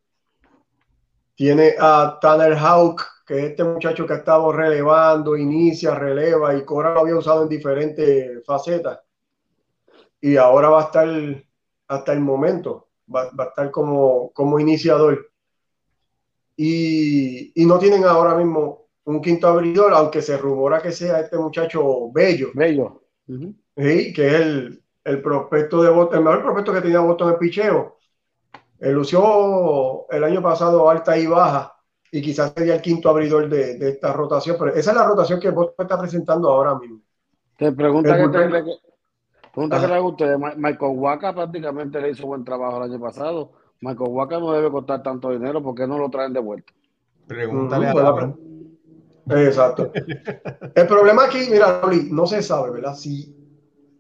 Tiene 1.36 1.76
a 1.78 2.18
Tanner 2.22 2.54
Hawk, 2.54 3.02
que 3.28 3.38
es 3.38 3.44
este 3.50 3.66
muchacho 3.66 4.08
que 4.08 4.14
ha 4.14 4.18
estado 4.20 4.50
relevando, 4.54 5.36
inicia, 5.36 5.94
releva, 5.94 6.56
y 6.56 6.64
Cora 6.64 6.94
lo 6.94 7.02
había 7.02 7.18
usado 7.18 7.44
en 7.44 7.50
diferentes 7.50 8.46
facetas. 8.46 9.02
Y 10.22 10.38
ahora 10.38 10.70
va 10.70 10.84
a 10.84 10.86
estar 10.86 11.10
hasta 11.90 12.14
el 12.14 12.22
momento, 12.22 12.88
va, 13.14 13.24
a 13.24 13.44
estar 13.44 13.72
como, 13.72 14.32
como 14.32 14.58
iniciador. 14.58 15.34
Y, 16.56 17.62
y 17.62 17.66
no 17.66 17.78
tienen 17.78 18.06
ahora 18.06 18.36
mismo 18.36 18.85
un 19.06 19.22
quinto 19.22 19.48
abridor, 19.48 19.94
aunque 19.94 20.22
se 20.22 20.38
rumora 20.38 20.82
que 20.82 20.92
sea 20.92 21.20
este 21.20 21.38
muchacho 21.38 22.12
Bello. 22.12 22.50
Bello. 22.54 23.02
Sí, 23.28 24.14
que 24.14 24.28
es 24.28 24.34
el, 24.34 24.84
el 25.04 25.22
prospecto 25.22 25.82
de 25.82 25.90
Boston, 25.90 26.20
el 26.20 26.24
mejor 26.26 26.44
prospecto 26.44 26.74
que 26.74 26.82
tenía 26.82 27.00
Boston 27.00 27.34
en 27.34 27.40
picheo. 27.40 27.98
Él 28.80 28.94
lució 28.94 30.10
el 30.10 30.24
año 30.24 30.42
pasado 30.42 30.90
alta 30.90 31.18
y 31.18 31.28
baja, 31.28 31.76
y 32.12 32.22
quizás 32.22 32.54
sería 32.56 32.76
el 32.76 32.82
quinto 32.82 33.10
abridor 33.10 33.48
de, 33.50 33.78
de 33.78 33.90
esta 33.90 34.12
rotación, 34.12 34.58
pero 34.60 34.74
esa 34.74 34.92
es 34.92 34.98
la 34.98 35.06
rotación 35.06 35.40
que 35.40 35.50
Boston 35.50 35.86
está 35.86 36.00
presentando 36.00 36.50
ahora 36.50 36.78
mismo. 36.78 37.00
Te 37.58 37.72
pregunta 37.72 38.18
que, 38.18 38.24
te, 38.24 38.30
pregunta 39.54 39.82
que 39.82 39.88
le 39.88 40.00
guste, 40.00 40.38
Michael 40.38 40.98
Waka 40.98 41.34
prácticamente 41.34 42.02
le 42.02 42.10
hizo 42.10 42.28
buen 42.28 42.44
trabajo 42.44 42.78
el 42.78 42.92
año 42.92 43.00
pasado. 43.00 43.52
Michael 43.82 44.10
Waka 44.10 44.40
no 44.40 44.52
debe 44.52 44.72
costar 44.72 45.04
tanto 45.04 45.30
dinero 45.30 45.62
porque 45.62 45.88
no 45.88 45.98
lo 45.98 46.10
traen 46.10 46.34
de 46.34 46.40
vuelta. 46.40 46.74
Pregúntale 47.28 47.88
a 47.88 47.94
la, 47.94 48.36
Exacto. 49.30 49.92
El 50.76 50.88
problema 50.88 51.26
aquí, 51.26 51.48
mira, 51.50 51.82
no 52.12 52.28
se 52.28 52.44
sabe, 52.44 52.72
¿verdad? 52.72 52.96
Si, 52.96 53.36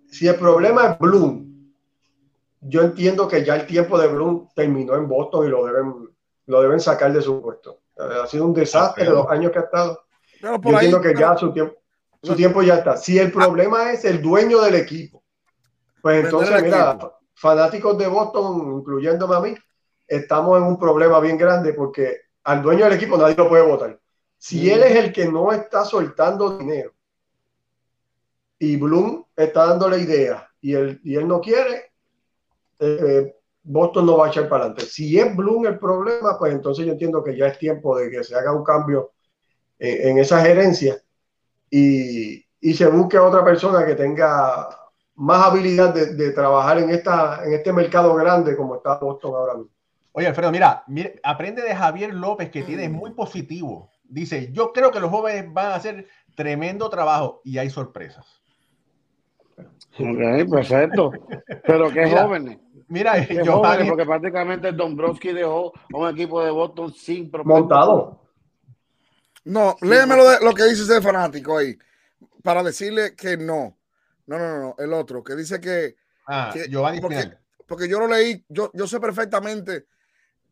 si 0.10 0.28
el 0.28 0.36
problema 0.36 0.92
es 0.92 1.00
Bloom, 1.00 1.46
yo 2.62 2.82
entiendo 2.82 3.28
que 3.28 3.44
ya 3.44 3.56
el 3.56 3.66
tiempo 3.66 3.98
de 3.98 4.08
Bloom 4.08 4.50
terminó 4.56 4.96
en 4.96 5.08
Boston 5.08 5.48
y 5.48 5.50
lo 5.50 5.66
deben, 5.66 6.10
lo 6.48 6.62
deben 6.62 6.80
sacar 6.80 7.14
de 7.14 7.22
su 7.22 7.42
puesto. 7.42 7.80
Ha 7.98 8.28
sido 8.28 8.46
un 8.46 8.54
desastre 8.54 9.06
de 9.06 9.12
los 9.12 9.28
años 9.30 9.52
que 9.52 9.60
ha 9.60 9.64
estado. 9.64 10.02
yo 10.42 10.56
entiendo 10.56 11.02
que 11.02 11.16
ya 11.16 11.38
su 11.38 11.52
tiempo, 11.54 11.76
su 12.22 12.36
tiempo 12.36 12.62
ya 12.62 12.76
está. 12.76 12.98
Si 12.98 13.18
el 13.18 13.32
problema 13.32 13.92
es 13.92 14.04
el 14.06 14.22
dueño 14.22 14.62
del 14.62 14.76
equipo, 14.76 15.24
pues 16.02 16.26
entonces, 16.26 16.62
mira, 16.62 16.98
fanáticos 17.34 17.98
de 17.98 18.08
Boston, 18.08 18.80
incluyéndome 18.80 19.36
a 19.36 19.40
mí, 19.40 19.56
estamos 20.08 20.58
en 20.58 20.64
un 20.64 20.78
problema 20.78 21.20
bien 21.20 21.38
grande 21.38 21.74
porque 21.74 22.22
al 22.44 22.62
dueño 22.62 22.86
del 22.86 22.94
equipo 22.94 23.18
nadie 23.18 23.36
lo 23.36 23.50
puede 23.50 23.64
votar. 23.64 24.00
Si 24.48 24.70
él 24.70 24.84
es 24.84 24.96
el 24.96 25.12
que 25.12 25.26
no 25.26 25.52
está 25.52 25.84
soltando 25.84 26.60
dinero 26.60 26.94
y 28.60 28.78
Bloom 28.78 29.26
está 29.36 29.66
dando 29.66 29.90
la 29.90 29.98
idea 29.98 30.48
y 30.62 30.76
él, 30.76 31.02
y 31.04 31.16
él 31.16 31.28
no 31.28 31.42
quiere, 31.42 31.92
eh, 32.78 33.36
Boston 33.64 34.06
no 34.06 34.18
va 34.18 34.28
a 34.28 34.30
echar 34.30 34.48
para 34.48 34.66
adelante. 34.66 34.86
Si 34.86 35.18
es 35.20 35.36
Bloom 35.36 35.66
el 35.66 35.80
problema, 35.80 36.38
pues 36.38 36.54
entonces 36.54 36.86
yo 36.86 36.92
entiendo 36.92 37.24
que 37.24 37.36
ya 37.36 37.48
es 37.48 37.58
tiempo 37.58 37.98
de 37.98 38.12
que 38.12 38.24
se 38.24 38.36
haga 38.36 38.54
un 38.54 38.64
cambio 38.64 39.14
en, 39.80 40.20
esa 40.20 40.40
gerencia 40.42 41.02
y, 41.68 42.46
y, 42.62 42.74
se 42.76 42.86
busque 42.86 43.18
a 43.18 43.24
otra 43.24 43.44
persona 43.44 43.84
que 43.84 43.96
tenga 43.96 44.70
más 45.16 45.44
habilidad 45.44 45.92
de, 45.92 46.14
de, 46.14 46.32
trabajar 46.34 46.78
en, 46.78 46.92
esta, 46.92 47.44
en 47.44 47.54
este 47.54 47.74
mercado 47.74 48.14
grande 48.14 48.56
como 48.56 48.76
está 48.76 49.00
Boston 49.00 49.34
ahora 49.34 49.56
mismo. 49.56 49.72
Oye, 50.12 50.28
Alfredo, 50.28 50.52
mira, 50.52 50.84
mira, 50.86 51.10
aprende 51.24 51.64
de 51.64 51.76
Javier 51.76 52.14
López, 52.14 52.52
que 52.52 52.62
tiene 52.62 52.88
muy 52.90 53.10
positivo. 53.10 53.90
Dice, 54.08 54.50
yo 54.52 54.72
creo 54.72 54.91
que 54.91 55.00
los 55.00 55.10
jóvenes 55.10 55.52
van 55.54 55.68
a 55.68 55.76
hacer 55.76 56.08
tremendo 56.36 56.89
trabajo 56.89 57.41
y 57.44 57.58
hay 57.58 57.70
sorpresas. 57.70 58.41
Ok, 59.58 60.50
perfecto. 60.50 61.12
Pero 61.65 61.91
qué 61.91 62.10
jóvenes. 62.15 62.60
Mira, 62.88 63.26
qué 63.26 63.44
jóvenes, 63.46 63.88
porque 63.88 64.06
prácticamente 64.06 64.72
Dombrowski 64.72 65.34
dejó 65.34 65.74
un 65.94 66.10
equipo 66.10 66.44
de 66.44 66.52
Boston 66.52 66.94
sin 66.94 67.32
montado. 67.44 68.22
No, 69.44 69.76
léeme 69.82 70.15
lo, 70.15 70.28
de, 70.28 70.39
lo 70.44 70.54
que 70.54 70.63
dice 70.65 70.84
ese 70.84 71.02
fanático 71.02 71.58
ahí, 71.58 71.78
para 72.44 72.63
decirle 72.63 73.15
que 73.15 73.38
no. 73.38 73.78
No, 74.28 74.39
no, 74.39 74.60
no, 74.60 74.76
el 74.80 74.91
otro, 74.94 75.24
que 75.24 75.36
dice 75.36 75.60
que. 75.60 75.96
Ah, 76.28 76.52
Giovanni 76.68 77.00
porque, 77.00 77.32
porque, 77.68 77.88
yo 77.88 78.00
lo 78.00 78.08
leí, 78.08 78.44
yo, 78.50 78.72
yo 78.74 78.88
sé 78.88 79.00
perfectamente. 79.00 79.86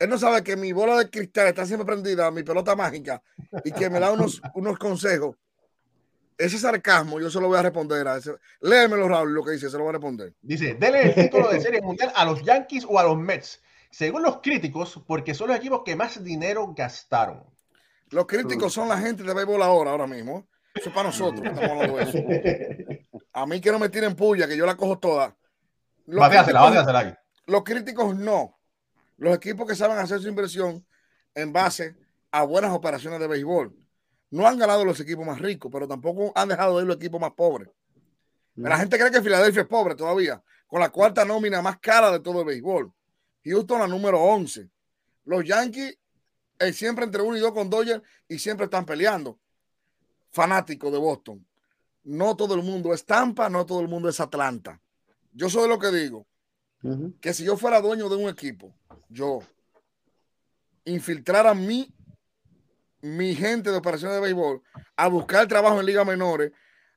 Él 0.03 0.09
no 0.09 0.17
sabe 0.17 0.43
que 0.43 0.57
mi 0.57 0.73
bola 0.73 0.97
de 0.97 1.09
cristal 1.09 1.47
está 1.47 1.65
siempre 1.65 1.85
prendida, 1.85 2.29
mi 2.29 2.43
pelota 2.43 2.75
mágica, 2.75 3.23
y 3.63 3.71
que 3.71 3.89
me 3.89 4.01
da 4.01 4.11
unos, 4.11 4.41
unos 4.53 4.77
consejos. 4.77 5.37
Ese 6.37 6.57
sarcasmo 6.57 7.21
yo 7.21 7.29
se 7.29 7.39
lo 7.39 7.47
voy 7.47 7.57
a 7.57 7.61
responder 7.61 8.05
a 8.05 8.17
ese. 8.17 8.33
Léemelo, 8.59 9.07
Raúl, 9.07 9.33
lo 9.33 9.45
que 9.45 9.51
dice, 9.51 9.69
se 9.69 9.77
lo 9.77 9.83
voy 9.83 9.91
a 9.91 9.93
responder. 9.93 10.33
Dice, 10.41 10.73
denle 10.73 11.03
el 11.03 11.15
título 11.15 11.49
de 11.49 11.61
serie 11.61 11.81
mundial 11.81 12.11
a 12.17 12.25
los 12.25 12.43
Yankees 12.43 12.85
o 12.85 12.99
a 12.99 13.03
los 13.03 13.17
Mets, 13.17 13.61
según 13.91 14.23
los 14.23 14.41
críticos, 14.41 15.01
porque 15.07 15.33
son 15.33 15.47
los 15.47 15.57
equipos 15.57 15.83
que 15.85 15.95
más 15.95 16.21
dinero 16.21 16.73
gastaron. 16.75 17.41
Los 18.09 18.25
críticos 18.25 18.73
son 18.73 18.89
la 18.89 18.97
gente 18.97 19.23
de 19.23 19.33
béisbol 19.33 19.63
ahora, 19.63 19.91
ahora 19.91 20.07
mismo. 20.07 20.49
Eso 20.75 20.89
es 20.89 20.95
para 20.95 21.07
nosotros 21.07 21.43
de 21.55 22.03
eso. 22.03 23.07
A 23.31 23.45
mí 23.45 23.61
que 23.61 23.71
no 23.71 23.79
me 23.79 23.87
tiren 23.87 24.17
puya, 24.17 24.49
que 24.49 24.57
yo 24.57 24.65
la 24.65 24.75
cojo 24.75 24.99
toda. 24.99 25.33
Los, 26.07 26.27
críticos, 26.27 27.15
los 27.45 27.63
críticos 27.63 28.15
no. 28.17 28.57
Los 29.17 29.35
equipos 29.35 29.67
que 29.67 29.75
saben 29.75 29.97
hacer 29.97 30.19
su 30.19 30.27
inversión 30.27 30.85
en 31.35 31.53
base 31.53 31.95
a 32.31 32.43
buenas 32.43 32.71
operaciones 32.71 33.19
de 33.19 33.27
béisbol. 33.27 33.75
No 34.31 34.47
han 34.47 34.57
ganado 34.57 34.83
los 34.83 34.99
equipos 34.99 35.25
más 35.25 35.39
ricos, 35.39 35.71
pero 35.71 35.87
tampoco 35.87 36.31
han 36.35 36.49
dejado 36.49 36.77
de 36.77 36.83
ir 36.83 36.87
los 36.87 36.97
equipos 36.97 37.21
más 37.21 37.31
pobres. 37.31 37.69
La 38.55 38.77
gente 38.77 38.97
cree 38.97 39.11
que 39.11 39.21
Filadelfia 39.21 39.63
es 39.63 39.67
pobre 39.67 39.95
todavía, 39.95 40.43
con 40.67 40.79
la 40.79 40.89
cuarta 40.89 41.25
nómina 41.25 41.61
más 41.61 41.79
cara 41.79 42.11
de 42.11 42.19
todo 42.19 42.41
el 42.41 42.45
béisbol. 42.45 42.91
Houston 43.43 43.79
la 43.79 43.87
número 43.87 44.19
11. 44.21 44.69
Los 45.25 45.43
Yankees 45.43 45.97
eh, 46.59 46.73
siempre 46.73 47.05
entre 47.05 47.21
uno 47.21 47.35
y 47.35 47.39
dos 47.39 47.51
con 47.51 47.69
Dodgers 47.69 48.01
y 48.27 48.39
siempre 48.39 48.65
están 48.65 48.85
peleando 48.85 49.39
fanático 50.31 50.89
de 50.91 50.97
Boston. 50.97 51.45
No 52.03 52.35
todo 52.35 52.55
el 52.55 52.63
mundo 52.63 52.93
es 52.93 53.05
Tampa, 53.05 53.49
no 53.49 53.65
todo 53.65 53.81
el 53.81 53.87
mundo 53.87 54.09
es 54.09 54.19
Atlanta. 54.19 54.81
Yo 55.31 55.49
soy 55.49 55.67
lo 55.67 55.79
que 55.79 55.91
digo, 55.91 56.27
que 57.21 57.33
si 57.33 57.43
yo 57.43 57.57
fuera 57.57 57.81
dueño 57.81 58.09
de 58.09 58.17
un 58.17 58.29
equipo, 58.29 58.75
yo 59.13 59.39
infiltrara 60.85 61.53
mi, 61.53 61.93
mi 63.01 63.35
gente 63.35 63.71
de 63.71 63.77
operaciones 63.77 64.15
de 64.15 64.21
béisbol 64.21 64.61
a 64.95 65.07
buscar 65.07 65.47
trabajo 65.47 65.79
en 65.79 65.85
ligas 65.85 66.05
menores, 66.05 66.51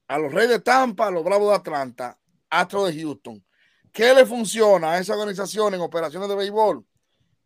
a 0.09 0.19
los 0.19 0.33
Reyes 0.33 0.51
de 0.51 0.61
Tampa, 0.61 1.09
a 1.09 1.11
los 1.11 1.25
Bravos 1.25 1.51
de 1.51 1.57
Atlanta, 1.57 2.19
Astros 2.49 2.89
de 2.89 3.01
Houston. 3.01 3.45
¿Qué 3.93 4.15
le 4.15 4.25
funciona 4.25 4.93
a 4.93 4.99
esa 4.99 5.15
organización 5.15 5.75
en 5.75 5.81
operaciones 5.81 6.29
de 6.29 6.37
béisbol? 6.37 6.85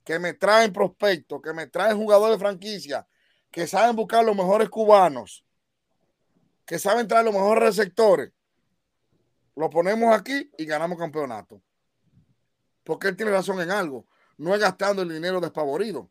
Que 0.05 0.19
me 0.19 0.35
traen 0.35 0.73
prospectos, 0.73 1.41
que 1.43 1.53
me 1.53 1.67
traen 1.67 1.97
jugadores 1.97 2.37
de 2.37 2.45
franquicia, 2.45 3.07
que 3.51 3.67
saben 3.67 3.97
buscar 3.97 4.25
los 4.25 4.37
mejores 4.37 4.69
cubanos, 4.69 5.45
que 6.65 6.79
saben 6.79 7.09
traer 7.09 7.25
los 7.25 7.35
mejores 7.35 7.63
receptores, 7.63 8.33
lo 9.57 9.69
ponemos 9.69 10.15
aquí 10.15 10.51
y 10.57 10.65
ganamos 10.65 10.99
campeonato. 10.99 11.61
Porque 12.85 13.09
él 13.09 13.17
tiene 13.17 13.33
razón 13.33 13.61
en 13.61 13.71
algo. 13.71 14.07
No 14.41 14.55
es 14.55 14.61
gastando 14.61 15.03
el 15.03 15.11
dinero 15.11 15.39
despavorido. 15.39 16.09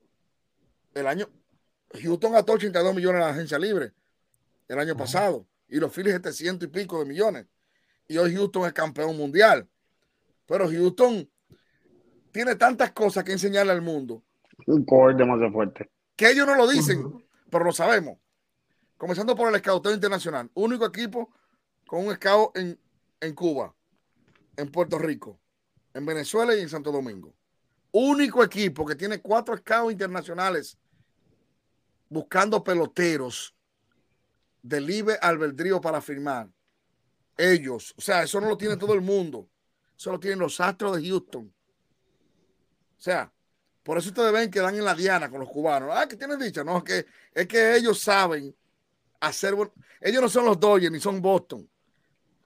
El 0.93 1.07
año, 1.07 1.27
Houston 1.99 2.31
gastó 2.31 2.53
82 2.53 2.93
millones 2.93 3.15
en 3.15 3.25
la 3.25 3.29
agencia 3.31 3.57
libre 3.57 3.91
el 4.67 4.77
año 4.77 4.95
pasado 4.95 5.47
y 5.67 5.79
los 5.79 5.91
Phillies 5.91 6.13
700 6.13 6.67
y 6.67 6.71
pico 6.71 6.99
de 6.99 7.05
millones. 7.05 7.47
Y 8.07 8.17
hoy 8.17 8.35
Houston 8.35 8.67
es 8.67 8.73
campeón 8.73 9.17
mundial. 9.17 9.67
Pero 10.45 10.69
Houston 10.69 11.27
tiene 12.31 12.55
tantas 12.55 12.91
cosas 12.91 13.23
que 13.23 13.31
enseñarle 13.31 13.71
al 13.71 13.81
mundo. 13.81 14.23
Un 14.67 14.85
core 14.85 15.15
demasiado 15.15 15.51
fuerte. 15.51 15.89
Que 16.15 16.29
ellos 16.29 16.45
no 16.45 16.53
lo 16.53 16.67
dicen, 16.67 17.25
pero 17.49 17.65
lo 17.65 17.71
sabemos 17.71 18.19
comenzando 18.95 19.33
por 19.33 19.49
el 19.49 19.55
escauteo 19.55 19.93
internacional. 19.93 20.51
Único 20.53 20.85
equipo 20.85 21.31
con 21.87 22.05
un 22.05 22.13
scout 22.13 22.55
en, 22.55 22.77
en 23.21 23.33
Cuba, 23.33 23.73
en 24.55 24.69
Puerto 24.69 24.99
Rico, 24.99 25.39
en 25.95 26.05
Venezuela 26.05 26.53
y 26.53 26.59
en 26.59 26.69
Santo 26.69 26.91
Domingo. 26.91 27.33
Único 27.91 28.43
equipo 28.43 28.85
que 28.85 28.95
tiene 28.95 29.19
cuatro 29.19 29.57
scouts 29.57 29.91
internacionales 29.91 30.77
buscando 32.07 32.63
peloteros 32.63 33.55
de 34.61 34.81
libre 34.81 35.17
albedrío 35.21 35.79
para 35.79 36.01
firmar. 36.01 36.49
Ellos, 37.37 37.93
o 37.97 38.01
sea, 38.01 38.23
eso 38.23 38.41
no 38.41 38.47
lo 38.49 38.57
tiene 38.57 38.75
todo 38.77 38.93
el 38.93 39.01
mundo. 39.01 39.47
Eso 39.97 40.11
lo 40.11 40.19
tienen 40.19 40.39
los 40.39 40.59
Astros 40.59 40.97
de 40.97 41.07
Houston. 41.07 41.53
O 42.97 43.01
sea, 43.01 43.31
por 43.83 43.97
eso 43.97 44.09
ustedes 44.09 44.31
ven 44.31 44.51
que 44.51 44.59
dan 44.59 44.75
en 44.75 44.85
la 44.85 44.93
diana 44.93 45.29
con 45.29 45.39
los 45.39 45.49
cubanos. 45.49 45.89
Ah, 45.93 46.07
que 46.07 46.15
tienen 46.15 46.37
dicha. 46.37 46.63
No, 46.63 46.77
es 46.77 46.83
que, 46.83 47.05
es 47.33 47.47
que 47.47 47.75
ellos 47.75 47.99
saben 47.99 48.55
hacer. 49.19 49.55
Ellos 50.01 50.21
no 50.21 50.29
son 50.29 50.45
los 50.45 50.59
Dodgers 50.59 50.91
ni 50.91 50.99
son 50.99 51.21
Boston. 51.21 51.67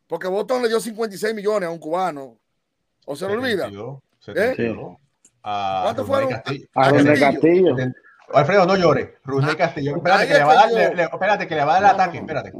Porque 0.07 0.27
Boston 0.27 0.61
le 0.61 0.67
dio 0.69 0.79
56 0.79 1.33
millones 1.33 1.67
a 1.67 1.71
un 1.71 1.79
cubano. 1.79 2.39
¿O 3.05 3.15
se 3.15 3.27
lo 3.27 3.33
olvida? 3.33 3.69
¿Eh? 4.27 4.75
¿Cuánto 5.43 6.05
fueron? 6.05 6.33
A, 6.33 6.41
Castillo. 7.19 7.75
Alfredo, 8.33 8.65
no 8.65 8.75
llores. 8.77 9.09
Rusney 9.25 9.55
Castillo. 9.55 9.97
Espérate 9.97 10.27
que, 10.27 10.33
le 10.33 10.43
va 10.43 10.51
a 10.51 10.55
dar, 10.55 10.71
le, 10.71 11.03
espérate 11.03 11.47
que 11.47 11.55
le 11.55 11.65
va 11.65 11.75
a 11.75 11.81
dar 11.81 11.83
el 11.83 12.01
ataque. 12.01 12.17
Espérate. 12.19 12.53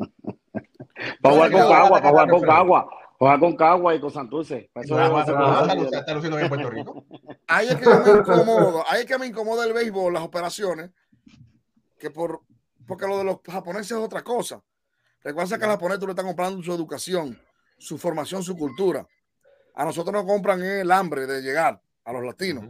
Para 1.21 1.35
jugar 1.35 1.51
con 1.51 1.61
Cagua, 1.61 2.01
para 2.01 2.09
jugar 2.09 2.29
con 2.29 2.41
Cagua. 2.41 2.89
Jugar 3.17 3.39
con 3.39 3.55
Cagua 3.55 3.95
y 3.95 3.99
con 4.01 4.11
Santurce. 4.11 4.69
Está 4.75 6.13
luciendo 6.13 6.37
bien 6.37 6.49
Puerto 6.49 6.69
Rico. 6.69 7.05
Ahí 7.47 7.69
es 7.69 7.75
que 7.75 7.89
me 7.89 8.19
incomodo. 8.19 8.83
Ahí 8.89 9.01
es 9.01 9.05
que 9.05 9.17
me 9.17 9.27
incomoda 9.27 9.65
el 9.65 9.73
béisbol, 9.73 10.13
las 10.13 10.23
operaciones. 10.23 10.91
Que 11.97 12.11
por 12.11 12.41
porque 12.85 13.07
lo 13.07 13.17
de 13.17 13.23
los 13.23 13.37
japoneses 13.49 13.91
es 13.91 13.97
otra 13.97 14.23
cosa. 14.23 14.61
Recuerda 15.23 15.57
que 15.57 15.63
a 15.63 15.67
los 15.67 15.75
japoneses 15.75 16.03
le 16.03 16.09
están 16.09 16.25
comprando 16.25 16.61
su 16.61 16.73
educación, 16.73 17.39
su 17.77 17.97
formación, 17.97 18.43
su 18.43 18.57
cultura. 18.57 19.07
A 19.73 19.85
nosotros 19.85 20.13
nos 20.13 20.25
compran 20.25 20.61
el 20.61 20.91
hambre 20.91 21.25
de 21.25 21.41
llegar 21.41 21.81
a 22.03 22.13
los 22.13 22.23
latinos. 22.23 22.65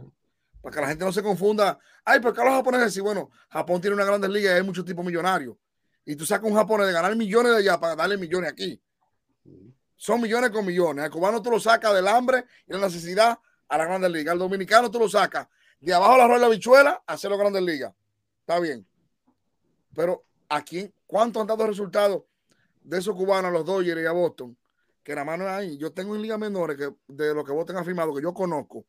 Para 0.60 0.74
que 0.74 0.80
la 0.80 0.88
gente 0.88 1.04
no 1.04 1.12
se 1.12 1.22
confunda. 1.22 1.78
Ay, 2.04 2.20
porque 2.20 2.40
a 2.40 2.44
los 2.44 2.54
japoneses 2.54 2.94
sí, 2.94 3.00
bueno, 3.00 3.30
Japón 3.50 3.80
tiene 3.80 3.96
una 3.96 4.04
grandes 4.04 4.30
liga 4.30 4.52
y 4.52 4.54
hay 4.56 4.62
muchos 4.62 4.84
tipos 4.84 5.04
millonarios. 5.04 5.56
Y 6.06 6.16
tú 6.16 6.26
sacas 6.26 6.50
un 6.50 6.56
japonés 6.56 6.86
de 6.86 6.92
ganar 6.92 7.14
millones 7.16 7.52
de 7.52 7.58
allá 7.58 7.78
para 7.78 7.96
darle 7.96 8.16
millones 8.16 8.52
aquí. 8.52 8.80
Son 9.96 10.20
millones 10.20 10.50
con 10.50 10.64
millones. 10.64 11.04
Al 11.04 11.10
cubano 11.10 11.40
tú 11.40 11.50
lo 11.50 11.60
sacas 11.60 11.94
del 11.94 12.08
hambre 12.08 12.44
y 12.66 12.72
la 12.72 12.78
necesidad 12.78 13.38
a 13.68 13.78
la 13.78 13.84
grandes 13.84 14.10
ligas. 14.10 14.32
Al 14.32 14.38
dominicano 14.38 14.90
tú 14.90 14.98
lo 14.98 15.08
sacas 15.08 15.48
de 15.80 15.92
abajo 15.92 16.16
la 16.16 16.26
rueda 16.26 16.40
de 16.40 16.46
la 16.46 16.48
bichuela 16.48 17.02
a 17.06 17.12
hacer 17.12 17.30
las 17.30 17.38
grandes 17.38 17.62
ligas. 17.62 17.92
Está 18.40 18.58
bien. 18.58 18.86
Pero 19.94 20.24
aquí, 20.48 20.92
¿cuántos 21.06 21.40
han 21.40 21.46
dado 21.46 21.66
resultados 21.66 22.22
de 22.82 22.98
esos 22.98 23.14
cubanos 23.14 23.50
a 23.50 23.52
los 23.52 23.64
Dodgers 23.64 24.00
y 24.00 24.06
a 24.06 24.12
Boston? 24.12 24.56
Que 25.02 25.14
la 25.14 25.24
mano 25.24 25.44
es 25.44 25.50
ahí. 25.50 25.76
Yo 25.76 25.92
tengo 25.92 26.14
en 26.16 26.22
ligas 26.22 26.38
menores 26.38 26.78
que 26.78 26.94
de 27.08 27.34
lo 27.34 27.44
que 27.44 27.52
Boston 27.52 27.76
ha 27.76 27.84
firmado, 27.84 28.14
que 28.14 28.22
yo 28.22 28.32
conozco, 28.32 28.86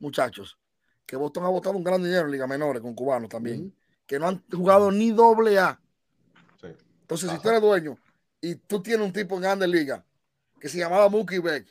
muchachos, 0.00 0.58
que 1.06 1.16
Boston 1.16 1.44
ha 1.44 1.48
votado 1.48 1.76
un 1.76 1.84
gran 1.84 2.02
dinero 2.02 2.24
en 2.26 2.32
ligas 2.32 2.48
menores 2.48 2.82
con 2.82 2.94
cubanos 2.94 3.28
también, 3.28 3.74
que 4.06 4.18
no 4.18 4.26
han 4.26 4.44
jugado 4.50 4.90
ni 4.90 5.12
doble 5.12 5.58
A. 5.58 5.80
Entonces, 7.02 7.30
si 7.30 7.38
tú 7.38 7.48
eres 7.48 7.60
dueño 7.60 7.98
y 8.40 8.54
tú 8.54 8.82
tienes 8.82 9.06
un 9.06 9.12
tipo 9.12 9.34
en 9.36 9.42
grandes 9.42 9.68
ligas 9.68 10.02
que 10.60 10.68
se 10.68 10.78
llamaba 10.78 11.08
Mookie 11.08 11.40
Beck, 11.40 11.66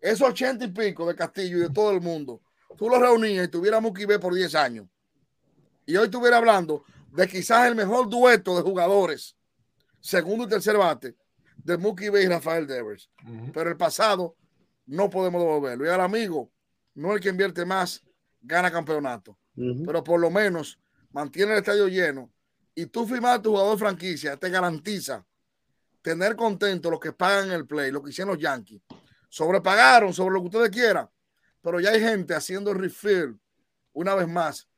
esos 0.00 0.28
ochenta 0.28 0.64
y 0.64 0.68
pico 0.68 1.06
de 1.06 1.14
Castillo 1.14 1.58
y 1.58 1.60
de 1.60 1.70
todo 1.70 1.92
el 1.92 2.00
mundo, 2.00 2.40
tú 2.76 2.88
los 2.88 3.00
reunías 3.00 3.46
y 3.46 3.48
tuviera 3.48 3.80
Mookie 3.80 4.06
Beck 4.06 4.20
por 4.20 4.34
10 4.34 4.54
años. 4.54 4.86
Y 5.86 5.96
hoy 5.96 6.06
estuviera 6.06 6.38
hablando 6.38 6.84
de 7.12 7.28
quizás 7.28 7.68
el 7.68 7.74
mejor 7.74 8.08
dueto 8.08 8.56
de 8.56 8.62
jugadores, 8.62 9.36
segundo 10.00 10.44
y 10.44 10.48
tercer 10.48 10.76
bate, 10.76 11.16
de 11.56 11.76
Mookie 11.76 12.08
Bay 12.08 12.24
y 12.24 12.28
Rafael 12.28 12.66
Devers. 12.66 13.10
Pero 13.52 13.70
el 13.70 13.76
pasado 13.76 14.36
no 14.86 15.10
podemos 15.10 15.40
devolverlo. 15.40 15.84
Y 15.84 15.88
al 15.88 16.00
amigo, 16.00 16.50
no 17.00 17.14
el 17.14 17.20
que 17.20 17.30
invierte 17.30 17.64
más, 17.64 18.02
gana 18.42 18.70
campeonato. 18.70 19.38
Pero 19.54 20.04
por 20.04 20.20
lo 20.20 20.30
menos 20.30 20.78
mantiene 21.10 21.52
el 21.52 21.58
estadio 21.58 21.88
lleno 21.88 22.30
y 22.74 22.86
tú 22.86 23.06
firmar 23.06 23.38
a 23.38 23.42
tu 23.42 23.50
jugador 23.50 23.78
franquicia, 23.78 24.36
te 24.36 24.48
garantiza 24.48 25.26
tener 26.02 26.36
contento 26.36 26.90
los 26.90 27.00
que 27.00 27.12
pagan 27.12 27.50
el 27.52 27.66
play, 27.66 27.90
lo 27.90 28.02
que 28.02 28.10
hicieron 28.10 28.34
los 28.34 28.42
Yankees. 28.42 28.80
sobrepagaron 29.28 30.12
sobre 30.12 30.34
lo 30.34 30.40
que 30.40 30.46
ustedes 30.46 30.70
quieran, 30.70 31.08
pero 31.62 31.78
ya 31.78 31.90
hay 31.90 32.00
gente 32.00 32.34
haciendo 32.34 32.74
refill 32.74 33.38
una 33.92 34.14
vez 34.14 34.28
más 34.28 34.68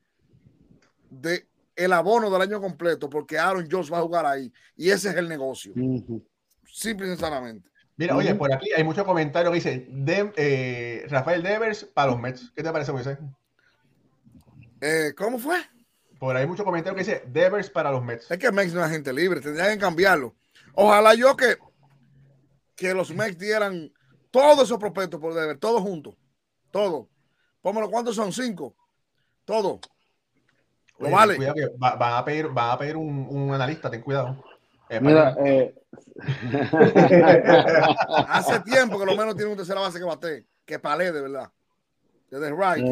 de 1.10 1.48
el 1.74 1.92
abono 1.92 2.30
del 2.30 2.42
año 2.42 2.60
completo 2.60 3.08
porque 3.08 3.38
Aaron 3.38 3.66
Jones 3.70 3.90
va 3.92 3.98
a 3.98 4.02
jugar 4.02 4.26
ahí 4.26 4.52
y 4.76 4.90
ese 4.90 5.10
es 5.10 5.16
el 5.16 5.28
negocio. 5.28 5.72
Simple 6.64 7.06
y 7.06 7.10
sencillamente. 7.10 7.70
Mira, 7.96 8.16
oye, 8.16 8.34
por 8.34 8.52
aquí 8.52 8.70
hay 8.72 8.84
muchos 8.84 9.04
comentarios 9.04 9.52
que 9.52 9.56
dicen 9.56 10.04
eh, 10.36 11.06
Rafael 11.08 11.42
Devers 11.42 11.84
para 11.84 12.10
los 12.10 12.20
Mets. 12.20 12.50
¿Qué 12.56 12.62
te 12.62 12.72
parece, 12.72 12.92
Moisés? 12.92 13.18
Eh, 14.80 15.12
¿Cómo 15.16 15.38
fue? 15.38 15.58
Por 16.18 16.34
ahí 16.34 16.42
hay 16.42 16.48
muchos 16.48 16.64
comentarios 16.64 16.96
que 16.96 17.12
dicen 17.12 17.32
Devers 17.32 17.70
para 17.70 17.90
los 17.90 18.02
Mets. 18.02 18.30
Es 18.30 18.38
que 18.38 18.50
Mets 18.50 18.72
no 18.72 18.84
es 18.84 18.90
gente 18.90 19.12
libre, 19.12 19.40
tendrían 19.40 19.74
que 19.74 19.78
cambiarlo. 19.78 20.34
Ojalá 20.74 21.14
yo 21.14 21.36
que, 21.36 21.58
que 22.74 22.94
los 22.94 23.14
Mets 23.14 23.38
dieran 23.38 23.92
todos 24.30 24.64
esos 24.64 24.78
prospectos 24.78 25.20
por 25.20 25.34
Devers, 25.34 25.60
todos 25.60 25.82
juntos. 25.82 26.16
Todo. 26.70 27.08
Póngalo, 27.60 27.90
¿cuántos 27.90 28.16
son? 28.16 28.32
Cinco. 28.32 28.74
Todo. 29.44 29.80
Lo 30.98 31.10
vale. 31.10 31.36
Cuidado 31.36 31.54
que 31.54 31.68
van 31.76 32.14
a 32.14 32.24
pedir, 32.24 32.48
van 32.48 32.70
a 32.70 32.78
pedir 32.78 32.96
un, 32.96 33.26
un 33.28 33.52
analista, 33.52 33.90
ten 33.90 34.00
cuidado. 34.00 34.42
Eh, 34.92 35.00
Mira, 35.00 35.34
eh... 35.42 35.74
hace 38.28 38.60
tiempo 38.60 38.98
que 38.98 39.06
lo 39.06 39.16
menos 39.16 39.34
tiene 39.34 39.50
un 39.50 39.56
tercera 39.56 39.80
base 39.80 39.98
que 39.98 40.04
bate, 40.04 40.46
que 40.66 40.78
palé 40.78 41.10
de 41.10 41.22
verdad. 41.22 41.50
Desde 42.30 42.50
right. 42.50 42.84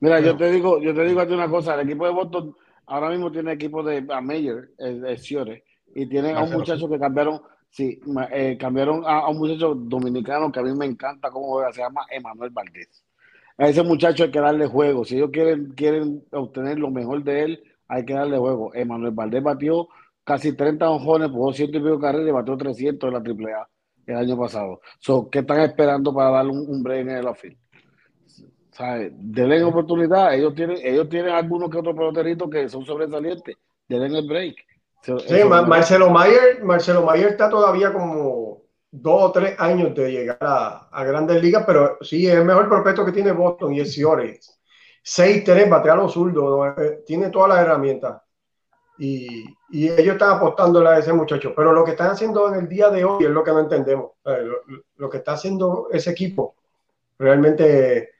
Mira, 0.00 0.18
yo 0.18 0.36
te 0.36 0.50
digo, 0.50 0.80
yo 0.80 0.92
te 0.92 1.04
digo 1.04 1.20
a 1.20 1.28
ti 1.28 1.32
una 1.32 1.48
cosa, 1.48 1.74
el 1.74 1.88
equipo 1.88 2.06
de 2.06 2.12
Boston 2.12 2.56
ahora 2.86 3.10
mismo 3.10 3.30
tiene 3.30 3.52
equipo 3.52 3.84
de 3.84 4.04
a 4.08 4.20
Meyer, 4.20 4.70
de 4.76 5.16
Ciore, 5.16 5.62
y 5.94 6.08
tienen 6.08 6.36
a 6.36 6.42
un 6.42 6.52
muchacho 6.52 6.88
que 6.88 6.98
cambiaron, 6.98 7.40
sí, 7.70 8.00
eh, 8.32 8.56
cambiaron 8.58 9.04
a, 9.06 9.28
un 9.28 9.38
muchacho 9.38 9.76
dominicano 9.76 10.50
que 10.50 10.58
a 10.58 10.64
mí 10.64 10.74
me 10.74 10.86
encanta 10.86 11.30
cómo 11.30 11.52
juega, 11.52 11.72
se 11.72 11.82
llama 11.82 12.04
Emanuel 12.10 12.50
Valdés. 12.50 13.04
A 13.58 13.68
ese 13.68 13.84
muchacho 13.84 14.24
hay 14.24 14.32
que 14.32 14.40
darle 14.40 14.66
juego. 14.66 15.04
Si 15.04 15.14
ellos 15.14 15.30
quieren, 15.32 15.70
quieren 15.76 16.24
obtener 16.32 16.80
lo 16.80 16.90
mejor 16.90 17.22
de 17.22 17.44
él, 17.44 17.62
hay 17.86 18.04
que 18.04 18.14
darle 18.14 18.38
juego. 18.38 18.74
Emanuel 18.74 19.12
Valdés 19.12 19.40
batió 19.40 19.88
casi 20.24 20.56
30 20.56 20.88
ojones, 20.90 21.30
por 21.30 21.54
ciento 21.54 21.78
y 21.78 21.82
pico 21.82 22.00
carreras 22.00 22.28
y 22.28 22.32
batió 22.32 22.56
300 22.56 23.08
en 23.08 23.14
la 23.14 23.20
AAA 23.20 23.68
el 24.06 24.16
año 24.16 24.38
pasado. 24.38 24.80
So, 24.98 25.28
¿Qué 25.30 25.40
están 25.40 25.60
esperando 25.60 26.12
para 26.14 26.30
darle 26.30 26.52
un, 26.52 26.68
un 26.68 26.82
break 26.82 27.02
en 27.02 27.10
el 27.10 27.26
outfield? 27.26 27.56
Denle 29.12 29.62
oportunidad. 29.62 30.34
Ellos 30.34 30.54
tienen, 30.54 30.78
ellos 30.82 31.08
tienen 31.08 31.32
algunos 31.32 31.70
que 31.70 31.78
otros 31.78 31.94
peloteritos 31.94 32.50
que 32.50 32.68
son 32.68 32.84
sobresalientes. 32.84 33.56
Denle 33.88 34.18
el 34.18 34.26
break. 34.26 34.56
Sí, 35.02 35.44
Marcelo 35.44 36.10
Mayer, 36.10 36.64
Marcelo 36.64 37.02
Mayer 37.02 37.28
está 37.28 37.50
todavía 37.50 37.92
como 37.92 38.62
dos 38.90 39.22
o 39.22 39.32
tres 39.32 39.54
años 39.58 39.94
de 39.94 40.10
llegar 40.10 40.38
a, 40.40 41.04
grandes 41.04 41.42
ligas, 41.42 41.64
pero 41.66 41.98
sí 42.00 42.26
es 42.26 42.34
el 42.34 42.44
mejor 42.44 42.68
prospecto 42.68 43.04
que 43.04 43.12
tiene 43.12 43.32
Boston 43.32 43.74
y 43.74 43.80
es 43.80 43.92
Ciores. 43.92 44.58
6-3, 45.04 45.68
batea 45.68 45.92
a 45.92 45.96
los 45.96 46.14
zurdos, 46.14 46.74
eh, 46.78 47.02
tiene 47.04 47.28
todas 47.28 47.50
las 47.50 47.58
herramientas. 47.58 48.22
Y, 48.96 49.44
y, 49.70 49.88
ellos 49.88 50.14
están 50.14 50.36
apostándole 50.36 50.88
a 50.88 50.98
ese 50.98 51.12
muchacho. 51.12 51.52
Pero 51.56 51.72
lo 51.72 51.84
que 51.84 51.92
están 51.92 52.10
haciendo 52.10 52.48
en 52.48 52.60
el 52.60 52.68
día 52.68 52.90
de 52.90 53.04
hoy 53.04 53.24
es 53.24 53.30
lo 53.30 53.42
que 53.42 53.50
no 53.50 53.60
entendemos. 53.60 54.12
Lo, 54.24 54.58
lo 54.96 55.10
que 55.10 55.18
está 55.18 55.32
haciendo 55.32 55.88
ese 55.90 56.10
equipo 56.10 56.54
realmente 57.18 58.10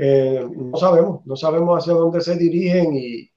eh, 0.00 0.48
no 0.48 0.76
sabemos, 0.76 1.26
no 1.26 1.36
sabemos 1.36 1.82
hacia 1.82 1.92
dónde 1.92 2.20
se 2.20 2.36
dirigen 2.36 2.94
y, 2.94 3.28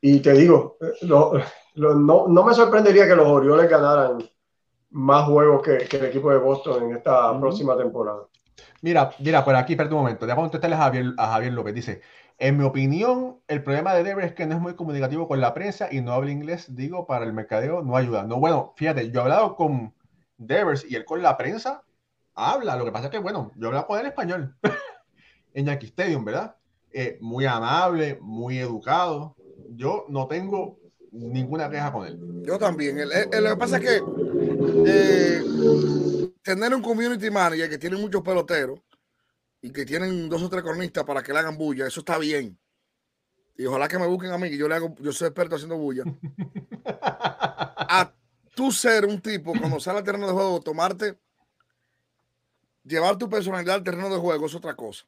y 0.00 0.20
te 0.20 0.32
digo, 0.32 0.76
eh, 0.80 0.92
no, 1.02 2.28
no, 2.28 2.44
me 2.44 2.54
sorprendería 2.54 3.08
que 3.08 3.16
los 3.16 3.26
Orioles 3.26 3.68
ganaran 3.68 4.18
más 4.90 5.24
juegos 5.24 5.62
que, 5.62 5.78
que 5.78 5.96
el 5.96 6.04
equipo 6.06 6.30
de 6.30 6.38
Boston 6.38 6.84
en 6.84 6.96
esta 6.96 7.38
próxima 7.40 7.76
temporada. 7.76 8.28
Mira, 8.82 9.10
mira, 9.18 9.44
por 9.44 9.56
aquí, 9.56 9.72
espera 9.72 9.90
un 9.90 9.96
momento, 9.96 10.24
déjame 10.24 10.42
contestarle 10.42 10.76
a 10.76 10.80
Javier, 10.80 11.06
a 11.18 11.32
Javier 11.32 11.52
López. 11.52 11.74
Dice, 11.74 12.00
en 12.38 12.58
mi 12.58 12.64
opinión, 12.64 13.40
el 13.48 13.62
problema 13.62 13.94
de 13.94 14.04
Dever 14.04 14.24
es 14.24 14.34
que 14.34 14.46
no 14.46 14.54
es 14.54 14.60
muy 14.60 14.74
comunicativo 14.74 15.26
con 15.26 15.40
la 15.40 15.54
prensa 15.54 15.88
y 15.90 16.00
no 16.02 16.12
habla 16.12 16.30
inglés, 16.30 16.74
digo, 16.74 17.06
para 17.06 17.24
el 17.24 17.32
mercadeo 17.32 17.82
no 17.82 17.96
ayuda. 17.96 18.24
No, 18.24 18.38
bueno, 18.38 18.74
fíjate, 18.76 19.10
yo 19.10 19.20
he 19.20 19.22
hablado 19.22 19.56
con 19.56 19.94
Devers 20.36 20.84
y 20.88 20.96
él 20.96 21.04
con 21.04 21.22
la 21.22 21.36
prensa 21.36 21.82
habla, 22.34 22.76
lo 22.76 22.84
que 22.84 22.92
pasa 22.92 23.06
es 23.06 23.10
que, 23.10 23.18
bueno, 23.18 23.52
yo 23.56 23.64
he 23.64 23.68
hablado 23.68 23.86
con 23.86 23.98
él 23.98 24.06
español. 24.06 24.54
en 25.54 25.64
Yankee 25.64 25.86
Stadium, 25.86 26.24
¿verdad? 26.24 26.54
Eh, 26.92 27.18
muy 27.22 27.46
amable, 27.46 28.18
muy 28.20 28.58
educado. 28.58 29.34
Yo 29.70 30.04
no 30.08 30.26
tengo 30.26 30.78
ninguna 31.10 31.70
queja 31.70 31.90
con 31.90 32.06
él. 32.06 32.42
Yo 32.46 32.58
también. 32.58 32.98
lo 32.98 33.50
que 33.50 33.56
pasa 33.56 33.78
es 33.78 33.82
que 33.82 34.02
eh, 34.86 35.42
tener 36.42 36.74
un 36.74 36.82
community 36.82 37.30
manager 37.30 37.70
que 37.70 37.78
tiene 37.78 37.96
muchos 37.96 38.22
peloteros 38.22 38.80
y 39.66 39.72
que 39.72 39.84
tienen 39.84 40.28
dos 40.28 40.40
o 40.42 40.48
tres 40.48 40.62
cronistas 40.62 41.02
para 41.02 41.24
que 41.24 41.32
le 41.32 41.40
hagan 41.40 41.58
bulla, 41.58 41.88
eso 41.88 41.98
está 41.98 42.18
bien. 42.18 42.56
Y 43.56 43.66
ojalá 43.66 43.88
que 43.88 43.98
me 43.98 44.06
busquen 44.06 44.30
a 44.30 44.38
mí, 44.38 44.48
que 44.48 44.56
yo 44.56 44.68
le 44.68 44.76
hago, 44.76 44.94
yo 45.00 45.10
soy 45.12 45.26
experto 45.26 45.56
haciendo 45.56 45.76
bulla. 45.76 46.04
a 46.84 48.14
tú 48.54 48.70
ser 48.70 49.06
un 49.06 49.20
tipo, 49.20 49.52
cuando 49.58 49.80
sale 49.80 49.98
al 49.98 50.04
terreno 50.04 50.28
de 50.28 50.32
juego, 50.32 50.60
tomarte, 50.60 51.18
llevar 52.84 53.18
tu 53.18 53.28
personalidad 53.28 53.74
al 53.74 53.82
terreno 53.82 54.08
de 54.08 54.20
juego 54.20 54.46
es 54.46 54.54
otra 54.54 54.76
cosa. 54.76 55.04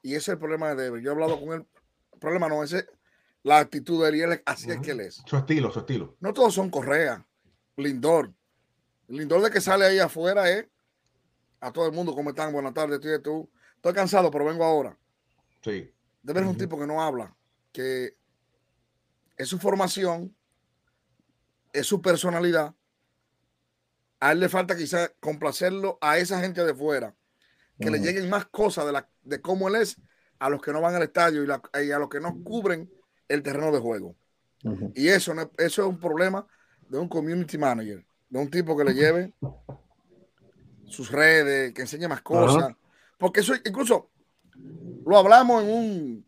Y 0.00 0.10
ese 0.10 0.18
es 0.18 0.28
el 0.28 0.38
problema 0.38 0.68
de 0.68 0.84
Dever. 0.84 1.02
Yo 1.02 1.10
he 1.10 1.12
hablado 1.12 1.40
con 1.40 1.52
él. 1.52 1.66
El 2.12 2.18
problema 2.20 2.48
no 2.48 2.62
es 2.62 2.86
la 3.42 3.58
actitud 3.58 4.00
de 4.00 4.10
él, 4.10 4.14
y 4.14 4.20
él 4.20 4.42
así 4.46 4.70
es 4.70 4.78
que 4.78 4.92
él 4.92 5.00
es. 5.00 5.24
Su 5.26 5.36
estilo, 5.36 5.72
su 5.72 5.80
estilo. 5.80 6.16
No 6.20 6.32
todos 6.32 6.54
son 6.54 6.70
Correa, 6.70 7.26
Lindor. 7.76 8.32
Lindor 9.08 9.42
de 9.42 9.50
que 9.50 9.60
sale 9.60 9.86
ahí 9.86 9.98
afuera 9.98 10.48
es 10.48 10.68
a 11.60 11.72
todo 11.72 11.86
el 11.86 11.92
mundo, 11.92 12.14
¿cómo 12.14 12.30
están? 12.30 12.52
Buenas 12.52 12.74
tardes, 12.74 12.96
estoy, 12.96 13.22
tú. 13.22 13.48
estoy 13.76 13.92
cansado, 13.92 14.30
pero 14.30 14.44
vengo 14.44 14.64
ahora. 14.64 14.96
Sí. 15.62 15.92
Es 16.26 16.36
un 16.36 16.56
tipo 16.56 16.78
que 16.78 16.86
no 16.86 17.02
habla, 17.02 17.34
que 17.72 18.16
es 19.36 19.48
su 19.48 19.58
formación, 19.58 20.34
es 21.72 21.86
su 21.86 22.00
personalidad. 22.00 22.74
A 24.20 24.32
él 24.32 24.40
le 24.40 24.48
falta 24.48 24.76
quizás 24.76 25.12
complacerlo 25.20 25.98
a 26.00 26.18
esa 26.18 26.40
gente 26.40 26.64
de 26.64 26.74
fuera 26.74 27.14
que 27.78 27.90
le 27.90 27.98
lleguen 27.98 28.28
más 28.28 28.44
cosas 28.46 28.84
de, 28.84 28.92
la, 28.92 29.08
de 29.22 29.40
cómo 29.40 29.68
él 29.68 29.76
es 29.76 29.96
a 30.38 30.50
los 30.50 30.60
que 30.60 30.72
no 30.72 30.82
van 30.82 30.94
al 30.94 31.02
estadio 31.02 31.42
y, 31.44 31.90
a 31.90 31.98
los 31.98 32.08
que 32.10 32.20
no 32.20 32.42
cubren 32.44 32.90
el 33.28 33.42
terreno 33.42 33.72
de 33.72 33.78
juego. 33.78 34.14
Y 34.94 35.08
eso, 35.08 35.32
eso 35.56 35.82
es 35.82 35.88
un 35.88 35.98
problema 35.98 36.46
de 36.90 36.98
un 36.98 37.08
community 37.08 37.56
manager, 37.56 38.04
de 38.28 38.38
un 38.38 38.50
tipo 38.50 38.76
que 38.76 38.84
le 38.84 38.92
lleve 38.92 39.32
sus 40.90 41.10
redes, 41.10 41.72
que 41.72 41.82
enseñe 41.82 42.08
más 42.08 42.22
cosas. 42.22 42.74
Porque 43.18 43.40
eso 43.40 43.54
incluso 43.64 44.10
lo 45.06 45.16
hablamos 45.16 45.62
en 45.62 45.70
un... 45.70 46.26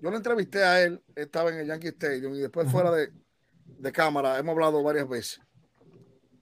Yo 0.00 0.10
lo 0.10 0.16
entrevisté 0.16 0.64
a 0.64 0.82
él, 0.82 1.02
estaba 1.14 1.50
en 1.50 1.58
el 1.58 1.66
Yankee 1.66 1.88
Stadium 1.88 2.34
y 2.34 2.38
después 2.38 2.70
fuera 2.70 2.90
de, 2.90 3.12
de 3.66 3.92
cámara 3.92 4.38
hemos 4.38 4.52
hablado 4.52 4.82
varias 4.82 5.08
veces. 5.08 5.40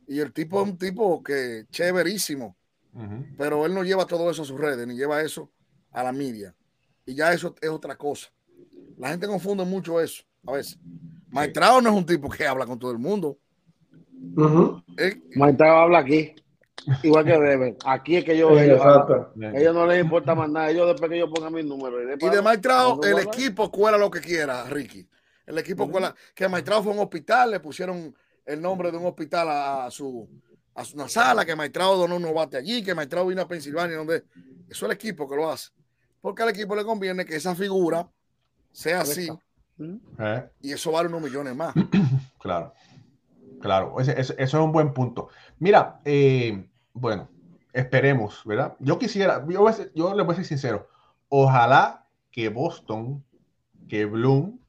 Y 0.06 0.20
el 0.20 0.32
tipo 0.32 0.62
es 0.62 0.68
un 0.68 0.78
tipo 0.78 1.22
que 1.22 1.66
chéverísimo 1.70 2.56
pero 3.36 3.64
él 3.66 3.74
no 3.74 3.84
lleva 3.84 4.06
todo 4.06 4.30
eso 4.30 4.42
a 4.42 4.44
sus 4.44 4.58
redes, 4.58 4.86
ni 4.86 4.94
lleva 4.94 5.22
eso 5.22 5.50
a 5.92 6.02
la 6.02 6.12
media. 6.12 6.54
Y 7.06 7.14
ya 7.14 7.32
eso 7.32 7.54
es 7.60 7.70
otra 7.70 7.96
cosa. 7.96 8.28
La 8.96 9.10
gente 9.10 9.26
confunde 9.26 9.64
mucho 9.64 10.00
eso 10.00 10.24
a 10.46 10.52
veces. 10.52 10.78
Maestrado 11.30 11.80
no 11.80 11.90
es 11.90 11.96
un 11.96 12.06
tipo 12.06 12.28
que 12.28 12.46
habla 12.46 12.66
con 12.66 12.78
todo 12.78 12.90
el 12.90 12.98
mundo. 12.98 13.38
Maestrado 15.36 15.78
habla 15.78 16.00
aquí. 16.00 16.34
Igual 17.02 17.24
que 17.24 17.38
debe. 17.38 17.76
Aquí 17.84 18.16
es 18.16 18.24
que 18.24 18.36
yo. 18.36 18.50
ellos, 18.58 18.80
ellos, 19.36 19.74
no 19.74 19.86
les 19.86 20.00
importa 20.02 20.34
más 20.34 20.48
nada. 20.48 20.70
Ellos 20.70 20.88
después 20.88 21.10
que 21.10 21.18
yo 21.18 21.30
ponga 21.30 21.50
mi 21.50 21.62
número. 21.62 22.00
Y 22.02 22.28
de, 22.28 22.42
Maestrado, 22.42 23.00
el 23.02 23.18
equipo 23.18 23.70
cuela 23.70 23.98
lo 23.98 24.10
que 24.10 24.20
quiera, 24.20 24.64
Ricky. 24.64 25.08
El 25.46 25.58
equipo 25.58 25.90
cuela. 25.90 26.14
Que 26.34 26.48
Maestrado 26.48 26.82
fue 26.82 26.92
a 26.92 26.94
un 26.96 27.00
hospital, 27.02 27.50
le 27.50 27.60
pusieron 27.60 28.14
el 28.46 28.62
nombre 28.62 28.90
de 28.90 28.96
un 28.96 29.06
hospital 29.06 29.48
a 29.50 29.90
su, 29.90 30.28
a 30.74 30.82
una 30.94 31.08
sala, 31.08 31.44
que 31.44 31.54
Maestrado 31.54 31.96
donó 31.96 32.16
un 32.16 32.34
bate 32.34 32.56
allí, 32.56 32.82
que 32.82 32.94
Maestrado 32.94 33.26
vino 33.26 33.42
a 33.42 33.48
Pensilvania, 33.48 33.96
donde 33.96 34.16
eso 34.16 34.24
es 34.68 34.82
el 34.82 34.92
equipo 34.92 35.28
que 35.28 35.36
lo 35.36 35.50
hace. 35.50 35.70
Porque 36.20 36.42
al 36.42 36.50
equipo 36.50 36.74
le 36.74 36.84
conviene 36.84 37.24
que 37.24 37.36
esa 37.36 37.54
figura 37.54 38.08
sea 38.72 39.00
así. 39.00 39.28
Eh. 40.18 40.48
Y 40.62 40.72
eso 40.72 40.92
vale 40.92 41.08
unos 41.08 41.22
millones 41.22 41.54
más. 41.54 41.74
Claro, 42.40 42.72
claro, 43.60 43.96
eso 43.98 44.34
es 44.38 44.54
un 44.54 44.70
buen 44.70 44.94
punto. 44.94 45.28
Mira, 45.58 46.00
eh, 46.04 46.68
bueno, 46.92 47.28
esperemos, 47.72 48.42
¿verdad? 48.44 48.76
Yo 48.78 48.98
quisiera, 48.98 49.44
yo, 49.48 49.66
yo 49.94 50.14
les 50.14 50.26
voy 50.26 50.32
a 50.32 50.36
ser 50.36 50.44
sincero, 50.44 50.88
ojalá 51.28 52.06
que 52.30 52.48
Boston, 52.48 53.24
que 53.88 54.04
Bloom 54.04 54.60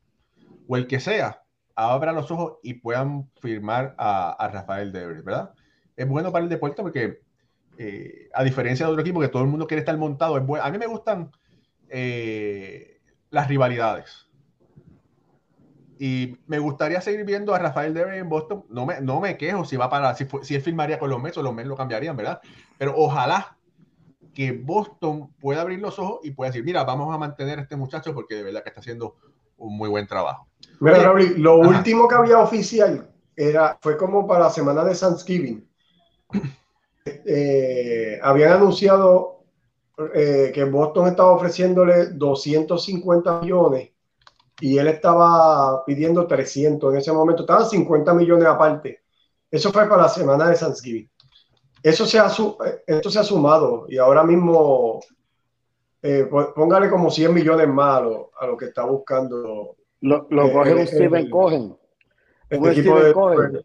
o 0.68 0.78
el 0.78 0.88
que 0.88 1.00
sea, 1.00 1.44
abra 1.76 2.12
los 2.12 2.32
ojos 2.32 2.58
y 2.64 2.76
puedan 2.76 3.30
firmar 3.40 3.96
a, 3.98 4.50
Rafael 4.52 4.92
Devers, 4.92 5.24
¿verdad? 5.24 5.54
es 5.96 6.08
bueno 6.08 6.32
para 6.32 6.44
el 6.44 6.50
deporte 6.50 6.82
porque, 6.82 7.22
eh, 7.78 8.30
a 8.34 8.44
diferencia 8.44 8.86
de 8.86 8.92
otro 8.92 9.02
equipo 9.02 9.20
que 9.20 9.28
todo 9.28 9.44
el 9.44 9.50
mundo 9.50 9.68
quiere 9.68 9.80
estar 9.80 9.98
montado, 9.98 10.38
es 10.38 10.46
bueno. 10.46 10.64
a 10.64 10.72
mí 10.72 10.78
me 10.78 10.88
gustan 10.88 11.32
eh, 11.90 13.02
las 13.30 13.48
rivalidades. 13.48 14.29
Y 16.02 16.38
me 16.48 16.60
gustaría 16.60 17.02
seguir 17.02 17.26
viendo 17.26 17.54
a 17.54 17.60
Rafael 17.60 17.94
Devers 17.94 18.18
en 18.18 18.30
Boston. 18.30 18.64
No 18.70 18.86
me, 18.86 19.02
no 19.02 19.20
me 19.20 19.38
quejo 19.38 19.66
si 19.66 19.76
va 19.76 19.90
para, 19.90 20.16
si, 20.16 20.26
si 20.44 20.56
él 20.56 20.62
firmaría 20.62 20.98
con 20.98 21.10
los 21.10 21.22
Mets 21.22 21.38
o 21.38 21.44
los 21.44 21.54
Mets 21.54 21.68
lo 21.68 21.76
cambiarían, 21.76 22.16
¿verdad? 22.16 22.40
Pero 22.78 22.94
ojalá 22.96 23.58
que 24.34 24.54
Boston 24.54 25.34
pueda 25.42 25.60
abrir 25.60 25.80
los 25.80 26.00
ojos 26.00 26.22
y 26.24 26.32
pueda 26.32 26.52
decir, 26.52 26.64
mira, 26.64 26.86
vamos 26.86 27.14
a 27.14 27.18
mantener 27.18 27.60
a 27.60 27.64
este 27.64 27.76
muchacho 27.76 28.14
porque 28.14 28.36
de 28.36 28.44
verdad 28.44 28.64
que 28.64 28.70
está 28.70 28.80
haciendo 28.80 29.18
un 29.58 29.76
muy 29.76 29.90
buen 29.90 30.08
trabajo. 30.08 30.48
Mira, 30.80 31.04
Raúl, 31.04 31.34
lo 31.36 31.58
último 31.58 32.08
que 32.08 32.16
había 32.16 32.40
oficial 32.40 33.10
era, 33.36 33.78
fue 33.82 33.98
como 33.98 34.26
para 34.26 34.46
la 34.46 34.50
semana 34.50 34.86
de 34.86 34.96
Thanksgiving. 34.96 35.68
Eh, 37.26 38.20
habían 38.22 38.54
anunciado 38.54 39.44
eh, 40.14 40.52
que 40.54 40.64
Boston 40.64 41.08
estaba 41.08 41.32
ofreciéndole 41.32 42.08
250 42.12 43.42
millones 43.42 43.90
y 44.62 44.78
él 44.78 44.88
estaba 44.88 45.84
pidiendo 45.86 46.28
300 46.28 46.94
en 46.94 47.00
ese 47.00 47.12
momento, 47.12 47.44
estaban 47.44 47.66
50 47.66 48.14
millones 48.14 48.46
aparte. 48.46 49.02
Eso 49.50 49.72
fue 49.72 49.88
para 49.88 50.04
la 50.04 50.10
semana 50.10 50.50
de 50.50 50.56
Thanksgiving. 50.56 51.10
Eso 51.82 52.06
se 52.06 52.20
ha, 52.20 52.28
esto 52.86 53.10
se 53.10 53.20
ha 53.20 53.24
sumado 53.24 53.86
y 53.88 53.98
ahora 53.98 54.24
mismo 54.24 55.00
eh, 56.02 56.30
póngale 56.56 56.90
como 56.90 57.10
100 57.10 57.34
millones 57.34 57.68
más 57.68 58.02
a 58.02 58.46
lo, 58.46 58.58
que 58.58 58.66
está 58.66 58.84
buscando. 58.84 59.76
Lo, 60.02 60.28
lo 60.30 60.46
eh, 60.46 60.52
coge 60.52 60.74
un 60.74 60.88
Steven 60.88 61.30
Cohen. 61.30 61.78
Un 62.52 62.72
Steven 62.72 63.14
Cohen. 63.14 63.64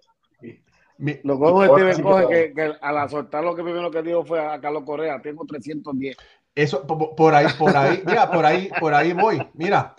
lo 1.25 1.39
coge 1.39 1.53
un 1.53 1.93
Steven 1.93 2.03
Cohen 2.03 2.29
que, 2.29 2.53
que, 2.55 2.73
al 2.81 3.11
soltar 3.11 3.45
lo 3.45 3.55
que 3.55 3.63
primero 3.63 3.91
que 3.91 4.03
dijo 4.03 4.25
fue 4.25 4.41
a 4.41 4.61
Carlos 4.61 4.85
Correa, 4.85 5.21
tengo 5.21 5.45
310. 5.45 6.17
Eso, 6.55 6.87
por, 6.87 7.35
ahí, 7.35 7.47
por 7.59 7.77
ahí, 7.77 8.03
mira, 8.07 8.31
por 8.31 8.47
ahí, 8.47 8.71
por 8.79 8.95
ahí 8.95 9.13
voy. 9.13 9.45
Mira, 9.55 9.97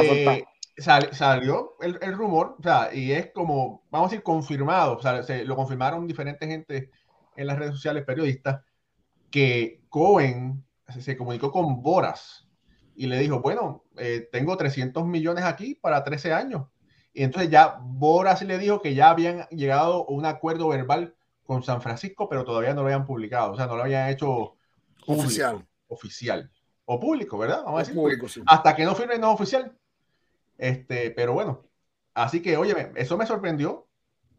eh, 0.00 0.44
salió 0.76 1.76
el, 1.80 1.96
el, 2.02 2.14
rumor, 2.14 2.56
o 2.58 2.62
sea, 2.62 2.92
y 2.92 3.12
es 3.12 3.30
como, 3.30 3.84
vamos 3.88 4.08
a 4.08 4.10
decir, 4.10 4.24
confirmado, 4.24 4.96
o 4.96 5.02
sea, 5.02 5.22
se, 5.22 5.44
lo 5.44 5.54
confirmaron 5.54 6.08
diferentes 6.08 6.48
gente 6.48 6.90
en 7.36 7.46
las 7.46 7.56
redes 7.56 7.74
sociales, 7.74 8.04
periodistas, 8.04 8.62
que 9.30 9.80
Cohen 9.88 10.64
se 10.88 11.16
comunicó 11.16 11.52
con 11.52 11.82
Boras 11.82 12.48
y 12.96 13.06
le 13.06 13.18
dijo, 13.18 13.40
bueno, 13.40 13.84
eh, 13.96 14.28
tengo 14.32 14.56
300 14.56 15.06
millones 15.06 15.44
aquí 15.44 15.76
para 15.76 16.02
13 16.02 16.32
años. 16.32 16.66
Y 17.14 17.22
entonces 17.22 17.48
ya 17.48 17.78
Boras 17.80 18.42
le 18.42 18.58
dijo 18.58 18.82
que 18.82 18.94
ya 18.94 19.10
habían 19.10 19.46
llegado 19.50 20.04
a 20.08 20.10
un 20.10 20.26
acuerdo 20.26 20.66
verbal 20.68 21.14
con 21.44 21.62
San 21.62 21.80
Francisco, 21.80 22.28
pero 22.28 22.44
todavía 22.44 22.74
no 22.74 22.82
lo 22.82 22.88
habían 22.88 23.06
publicado, 23.06 23.52
o 23.52 23.56
sea, 23.56 23.66
no 23.66 23.76
lo 23.76 23.84
habían 23.84 24.08
hecho 24.08 24.56
oficial 25.06 25.64
oficial 25.92 26.50
o 26.84 26.98
público, 26.98 27.38
¿verdad? 27.38 27.62
Vamos 27.64 27.78
a 27.78 27.82
decir. 27.82 27.94
Público, 27.94 28.26
Hasta 28.46 28.74
que 28.74 28.84
no 28.84 28.94
firme 28.94 29.18
no 29.18 29.32
oficial. 29.32 29.72
Este, 30.58 31.10
pero 31.10 31.32
bueno, 31.32 31.64
así 32.14 32.40
que, 32.42 32.56
oye, 32.56 32.92
eso 32.96 33.16
me 33.16 33.26
sorprendió. 33.26 33.86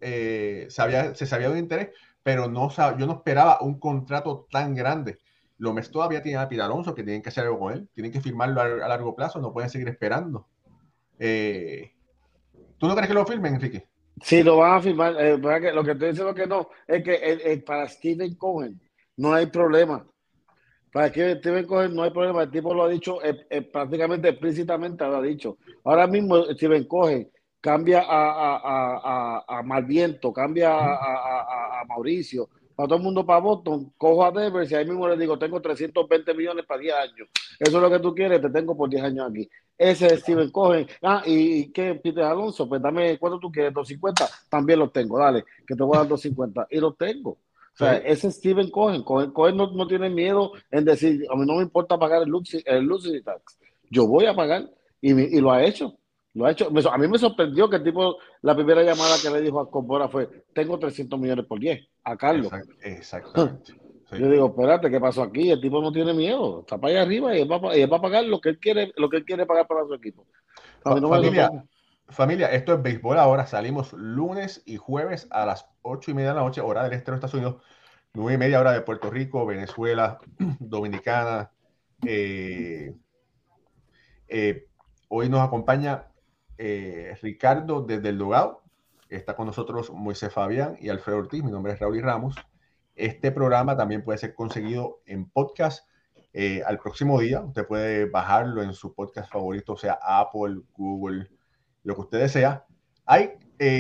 Eh, 0.02 0.68
sabía, 0.70 1.16
se 1.16 1.26
sabía 1.26 1.50
de 1.50 1.60
interés, 1.60 1.90
pero 2.24 2.50
no, 2.50 2.70
yo 2.98 3.06
no 3.06 3.14
esperaba 3.14 3.60
un 3.62 3.80
contrato 3.80 4.48
tan 4.52 4.76
grande. 4.76 5.20
Lo 5.58 5.74
mes 5.74 5.90
todavía 5.90 6.22
tiene 6.22 6.40
a 6.40 6.50
Pita 6.50 6.66
Alonso, 6.66 6.94
que 6.94 7.04
tienen 7.04 7.22
que 7.22 7.30
hacer 7.30 7.46
algo 7.46 7.60
con 7.60 7.74
él, 7.74 7.90
tienen 7.94 8.12
que 8.12 8.20
firmarlo 8.20 8.60
a, 8.62 8.68
largo 8.68 9.16
plazo, 9.16 9.40
no 9.40 9.54
pueden 9.54 9.70
seguir 9.70 9.88
esperando. 9.88 10.48
Eh, 11.20 11.94
¿Tú 12.78 12.88
no 12.88 12.96
crees 12.96 13.08
que 13.08 13.14
lo 13.14 13.26
firmen, 13.26 13.56
Enrique? 13.56 13.88
Sí, 14.22 14.44
lo 14.44 14.58
van 14.58 14.74
a 14.74 14.82
firmar. 14.82 15.16
Eh, 15.20 15.38
lo 15.38 15.84
que 15.84 15.92
estoy 15.92 16.10
diciendo 16.10 16.34
que 16.34 16.48
no 16.48 16.70
es 16.86 17.04
que 17.04 17.64
para 17.66 17.88
Steven 17.88 18.36
Cohen 18.36 18.80
no 19.18 19.34
hay 19.34 19.46
problema. 19.46 20.06
Para 20.94 21.12
que 21.12 21.38
Steven 21.38 21.66
Cohen 21.66 21.96
no 21.96 22.04
hay 22.04 22.12
problema, 22.12 22.44
el 22.44 22.52
tipo 22.52 22.72
lo 22.72 22.84
ha 22.84 22.90
dicho 22.90 23.22
eh, 23.24 23.48
eh, 23.50 23.64
prácticamente 23.64 24.30
explícitamente, 24.30 25.04
lo 25.04 25.18
ha 25.18 25.22
dicho. 25.24 25.58
Ahora 25.84 26.06
mismo 26.06 26.46
Steven 26.46 26.84
Cohen 26.84 27.32
cambia 27.60 28.02
a, 28.02 28.58
a, 28.58 28.58
a, 29.48 29.58
a 29.60 29.64
Malviento, 29.64 30.32
cambia 30.32 30.72
a, 30.72 31.84
Mauricio, 31.88 32.48
para 32.76 32.88
todo 32.88 32.98
el 32.98 33.04
mundo 33.04 33.26
para 33.26 33.40
Boston, 33.40 33.92
cojo 33.98 34.24
a 34.24 34.32
Devers 34.32 34.72
y 34.72 34.76
ahí 34.76 34.86
mismo 34.86 35.08
le 35.08 35.18
digo, 35.18 35.38
tengo 35.40 35.60
320 35.60 36.34
millones 36.36 36.66
para 36.66 36.80
10 36.80 36.94
años. 36.94 37.28
Eso 37.60 37.78
es 37.78 37.82
lo 37.82 37.90
que 37.90 38.00
tú 38.00 38.14
quieres, 38.14 38.40
te 38.40 38.50
tengo 38.52 38.78
por 38.78 38.88
10 38.88 39.04
años 39.04 39.30
aquí. 39.30 39.50
Ese 39.76 40.06
es 40.06 40.20
Steven 40.20 40.52
Cohen. 40.52 40.88
Ah, 41.02 41.24
¿y 41.26 41.72
qué, 41.72 41.96
Peter 41.96 42.24
Alonso? 42.24 42.70
Pues 42.70 42.82
dame, 42.82 43.18
¿cuánto 43.18 43.40
tú 43.40 43.52
quieres? 43.52 43.74
250. 43.74 44.30
También 44.48 44.78
los 44.78 44.94
tengo, 44.94 45.18
dale, 45.18 45.44
que 45.66 45.76
te 45.76 45.84
voy 45.84 45.96
a 45.96 46.00
dar 46.02 46.08
250. 46.08 46.68
Y 46.70 46.80
los 46.80 46.96
tengo. 46.96 47.40
O 47.74 47.78
sea, 47.78 47.98
ese 47.98 48.32
Steven 48.32 48.70
Cohen, 48.70 49.04
Cohen, 49.04 49.58
no, 49.58 49.88
tiene 49.88 50.10
miedo 50.10 50.52
en 50.70 50.86
decir, 50.86 51.26
a 51.32 51.36
mí 51.36 51.46
no 51.46 51.56
me 51.56 51.64
importa 51.64 51.98
pagar 51.98 52.22
el 52.22 52.30
luxury, 52.30 52.64
el 52.66 53.24
tax. 53.24 53.60
Yo 53.90 54.08
voy 54.08 54.26
a 54.26 54.36
pagar 54.36 54.70
y, 55.02 55.40
lo 55.40 55.52
ha 55.52 55.64
hecho. 55.64 55.98
Lo 56.34 56.46
ha 56.46 56.52
hecho. 56.52 56.70
A 56.92 56.98
mí 56.98 57.08
me 57.08 57.18
sorprendió 57.18 57.70
que 57.70 57.78
el 57.78 57.84
tipo, 57.84 58.18
la 58.42 58.56
primera 58.56 58.84
llamada 58.84 59.16
que 59.22 59.30
le 59.30 59.42
dijo 59.42 59.60
a 59.60 59.70
Compora 59.70 60.08
fue, 60.08 60.30
tengo 60.54 60.78
300 60.78 61.20
millones 61.20 61.46
por 61.46 61.60
10, 61.60 61.88
a 62.04 62.16
Carlos. 62.16 62.52
exactamente. 62.82 63.74
Yo 64.12 64.30
digo, 64.30 64.48
espérate, 64.48 64.92
¿qué 64.92 65.00
pasó 65.00 65.24
aquí? 65.24 65.50
El 65.50 65.60
tipo 65.60 65.82
no 65.82 65.92
tiene 65.92 66.14
miedo, 66.14 66.60
está 66.60 66.78
para 66.78 66.94
allá 66.94 67.02
arriba 67.02 67.36
y 67.36 67.42
él 67.42 67.52
va, 67.52 67.58
a 67.98 68.02
pagar 68.02 68.24
lo 68.26 68.40
que 68.40 68.50
él 68.50 68.60
quiere, 68.60 68.94
lo 68.96 69.10
que 69.10 69.18
él 69.18 69.26
quiere 69.26 69.48
pagar 69.48 69.66
para 69.66 69.86
su 69.86 69.94
equipo. 69.96 70.28
familia, 70.84 71.50
familia, 72.10 72.48
esto 72.52 72.76
es 72.76 72.84
béisbol 72.84 73.18
ahora. 73.18 73.48
Salimos 73.48 73.92
lunes 73.94 74.62
y 74.66 74.78
jueves 74.78 75.28
a 75.32 75.48
las 75.48 75.66
ocho 75.84 76.12
y 76.12 76.14
media 76.14 76.30
de 76.30 76.36
la 76.36 76.42
noche, 76.42 76.62
hora 76.62 76.84
del 76.84 76.94
este 76.94 77.12
de 77.12 77.16
Estados 77.16 77.36
Unidos, 77.36 77.62
nueve 78.14 78.34
y 78.34 78.38
media 78.38 78.60
hora 78.60 78.72
de 78.72 78.82
Puerto 78.82 79.10
Rico, 79.10 79.46
Venezuela, 79.46 80.20
Dominicana. 80.60 81.52
Eh, 82.06 82.96
eh, 84.28 84.68
hoy 85.10 85.30
nos 85.30 85.42
acompaña 85.42 86.08
eh, 86.58 87.16
Ricardo 87.22 87.82
desde 87.82 88.10
el 88.10 88.18
Dogado. 88.18 88.64
Está 89.10 89.36
con 89.36 89.46
nosotros 89.46 89.92
Moisés 89.92 90.34
Fabián 90.34 90.76
y 90.80 90.90
Alfredo 90.90 91.20
Ortiz. 91.20 91.44
Mi 91.44 91.52
nombre 91.52 91.74
es 91.74 91.80
Raúl 91.80 91.98
y 91.98 92.02
Ramos. 92.02 92.36
Este 92.96 93.32
programa 93.32 93.78
también 93.78 94.04
puede 94.04 94.18
ser 94.18 94.34
conseguido 94.34 95.02
en 95.06 95.30
podcast 95.30 95.88
al 96.66 96.80
próximo 96.80 97.20
día. 97.20 97.42
Usted 97.42 97.68
puede 97.68 98.06
bajarlo 98.06 98.64
en 98.64 98.74
su 98.74 98.96
podcast 98.96 99.32
favorito, 99.32 99.78
sea 99.78 100.00
Apple, 100.02 100.62
Google, 100.74 101.30
lo 101.84 101.94
que 101.94 102.02
usted 102.02 102.20
desea. 102.22 102.66
Hay 103.06 103.34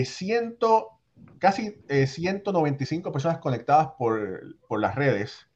ciento 0.05 0.92
casi 1.39 1.77
195 1.87 3.09
eh, 3.09 3.11
personas 3.11 3.37
conectadas 3.39 3.89
por, 3.97 4.55
por 4.67 4.79
las 4.79 4.95
redes. 4.95 5.47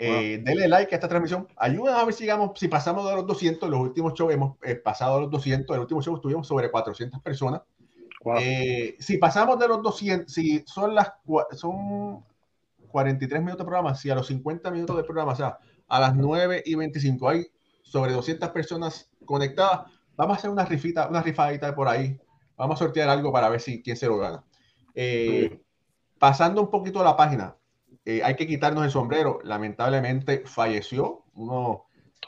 Eh, 0.00 0.40
Denle 0.44 0.68
like 0.68 0.94
a 0.94 0.96
esta 0.96 1.08
transmisión. 1.08 1.48
Ayúdanos 1.56 2.00
a 2.00 2.04
ver 2.04 2.14
si, 2.14 2.22
llegamos, 2.22 2.58
si 2.58 2.68
pasamos 2.68 3.08
de 3.08 3.16
los 3.16 3.26
200. 3.26 3.68
Los 3.68 3.80
últimos 3.80 4.14
shows 4.14 4.32
hemos 4.32 4.56
eh, 4.62 4.76
pasado 4.76 5.16
de 5.16 5.22
los 5.22 5.30
200. 5.30 5.74
El 5.74 5.80
último 5.80 6.00
show 6.00 6.14
estuvimos 6.14 6.46
sobre 6.46 6.70
400 6.70 7.20
personas. 7.20 7.62
Eh, 8.40 8.96
si 8.98 9.18
pasamos 9.18 9.58
de 9.58 9.68
los 9.68 9.82
200, 9.82 10.32
si 10.32 10.62
son 10.66 10.94
las 10.94 11.12
son 11.52 12.24
43 12.88 13.40
minutos 13.40 13.58
de 13.58 13.64
programa, 13.64 13.94
si 13.94 14.10
a 14.10 14.14
los 14.14 14.26
50 14.26 14.70
minutos 14.70 14.96
de 14.96 15.04
programa, 15.04 15.32
o 15.32 15.36
sea, 15.36 15.58
a 15.88 16.00
las 16.00 16.14
9 16.14 16.62
y 16.64 16.74
25 16.74 17.28
hay 17.28 17.46
sobre 17.82 18.12
200 18.12 18.50
personas 18.50 19.10
conectadas, 19.24 19.90
vamos 20.16 20.36
a 20.36 20.38
hacer 20.38 20.50
una 20.50 20.64
rifita, 20.64 21.08
una 21.08 21.22
rifadita 21.22 21.74
por 21.74 21.88
ahí. 21.88 22.18
Vamos 22.56 22.76
a 22.76 22.84
sortear 22.84 23.08
algo 23.08 23.32
para 23.32 23.48
ver 23.48 23.60
si 23.60 23.82
quién 23.82 23.96
se 23.96 24.06
lo 24.06 24.18
gana. 24.18 24.44
Eh, 25.00 25.62
pasando 26.18 26.60
un 26.60 26.70
poquito 26.70 27.00
a 27.00 27.04
la 27.04 27.16
página, 27.16 27.54
eh, 28.04 28.20
hay 28.24 28.34
que 28.34 28.48
quitarnos 28.48 28.84
el 28.84 28.90
sombrero. 28.90 29.38
Lamentablemente 29.44 30.42
falleció 30.44 31.24
uno, 31.34 31.84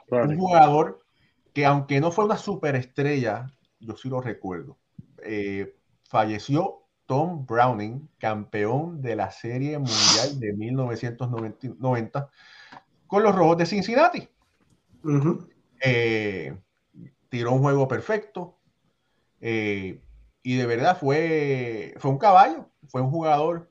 un 0.09 0.39
jugador 0.39 1.01
que 1.53 1.67
aunque 1.67 2.01
no 2.01 2.13
fue 2.13 2.27
una 2.27 2.37
superestrella, 2.37 3.53
yo 3.81 3.97
sí 3.97 4.09
lo 4.09 4.21
recuerdo. 4.21 4.79
Eh, 5.25 5.75
falleció 6.05 6.85
Tom 7.07 7.45
Browning, 7.45 8.09
campeón 8.19 9.03
de 9.03 9.17
la 9.17 9.33
Serie 9.33 9.77
Mundial 9.77 10.39
de 10.39 10.53
1990 10.53 12.31
con 13.09 13.25
los 13.25 13.35
Rojos 13.35 13.57
de 13.57 13.67
Cincinnati. 13.67 14.29
tiró 17.29 17.53
un 17.53 17.63
juego 17.63 17.89
perfecto 17.89 18.59
y 20.43 20.57
de 20.57 20.67
verdad 20.67 20.97
fue, 20.99 21.95
fue 21.99 22.11
un 22.11 22.19
caballo, 22.19 22.71
fue 22.89 23.03
un 23.03 23.11
jugador 23.11 23.71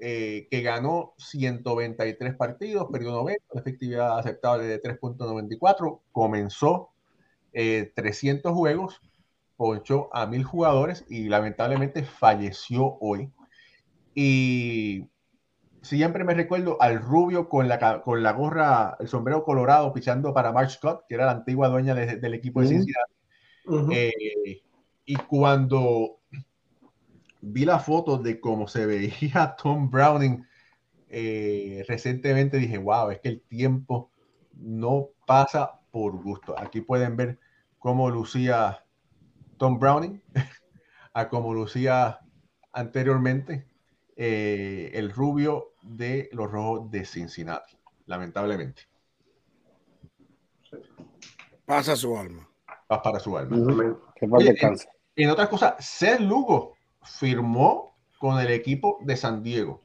eh, 0.00 0.48
que 0.50 0.62
ganó 0.62 1.14
193 1.18 2.34
partidos, 2.34 2.88
perdió 2.90 3.12
90, 3.12 3.44
una 3.52 3.60
efectividad 3.60 4.18
aceptable 4.18 4.64
de 4.64 4.82
3.94, 4.82 6.00
comenzó 6.12 6.90
300 7.52 8.50
eh, 8.50 8.54
juegos, 8.54 9.00
ponchó 9.56 10.10
a 10.12 10.26
mil 10.26 10.42
jugadores 10.42 11.04
y 11.08 11.28
lamentablemente 11.28 12.02
falleció 12.02 12.98
hoy. 13.00 13.30
Y 14.14 15.08
siempre 15.82 16.24
me 16.24 16.34
recuerdo 16.34 16.76
al 16.80 17.00
rubio 17.00 17.48
con 17.48 17.68
la, 17.68 18.02
con 18.02 18.22
la 18.22 18.32
gorra, 18.32 18.96
el 18.98 19.08
sombrero 19.08 19.44
colorado, 19.44 19.92
pichando 19.92 20.34
para 20.34 20.52
Mark 20.52 20.70
Scott, 20.70 21.04
que 21.08 21.14
era 21.14 21.26
la 21.26 21.32
antigua 21.32 21.68
dueña 21.68 21.94
del 21.94 22.34
equipo 22.34 22.60
de 22.60 22.68
Cincinnati. 22.68 23.12
Eh, 23.92 24.62
y 25.04 25.16
cuando 25.16 26.20
vi 27.40 27.64
la 27.64 27.78
foto 27.78 28.18
de 28.18 28.40
cómo 28.40 28.68
se 28.68 28.86
veía 28.86 29.56
Tom 29.62 29.90
Browning 29.90 30.46
eh, 31.08 31.84
recientemente, 31.86 32.56
dije, 32.56 32.78
wow, 32.78 33.10
es 33.10 33.20
que 33.20 33.28
el 33.28 33.40
tiempo 33.42 34.10
no 34.54 35.10
pasa 35.26 35.80
por 35.90 36.20
gusto. 36.22 36.58
Aquí 36.58 36.80
pueden 36.80 37.16
ver 37.16 37.38
cómo 37.78 38.10
lucía 38.10 38.84
Tom 39.58 39.78
Browning. 39.78 40.22
a 41.14 41.28
como 41.28 41.54
lucía 41.54 42.20
anteriormente 42.72 43.66
eh, 44.16 44.90
el 44.94 45.10
rubio 45.10 45.74
de 45.82 46.28
los 46.32 46.50
rojos 46.50 46.90
de 46.90 47.04
Cincinnati, 47.04 47.76
lamentablemente. 48.06 48.82
Pasa 51.64 51.96
su 51.96 52.16
alma. 52.18 52.48
Pasa 52.88 53.02
para 53.02 53.20
su 53.20 53.38
alma. 53.38 53.56
Oye, 54.30 54.56
en, 54.60 54.76
en 55.16 55.30
otras 55.30 55.48
cosas, 55.48 55.74
Seth 55.78 56.20
Lugo 56.20 56.74
firmó 57.02 57.96
con 58.18 58.40
el 58.40 58.50
equipo 58.50 58.98
de 59.02 59.16
San 59.16 59.42
Diego. 59.42 59.82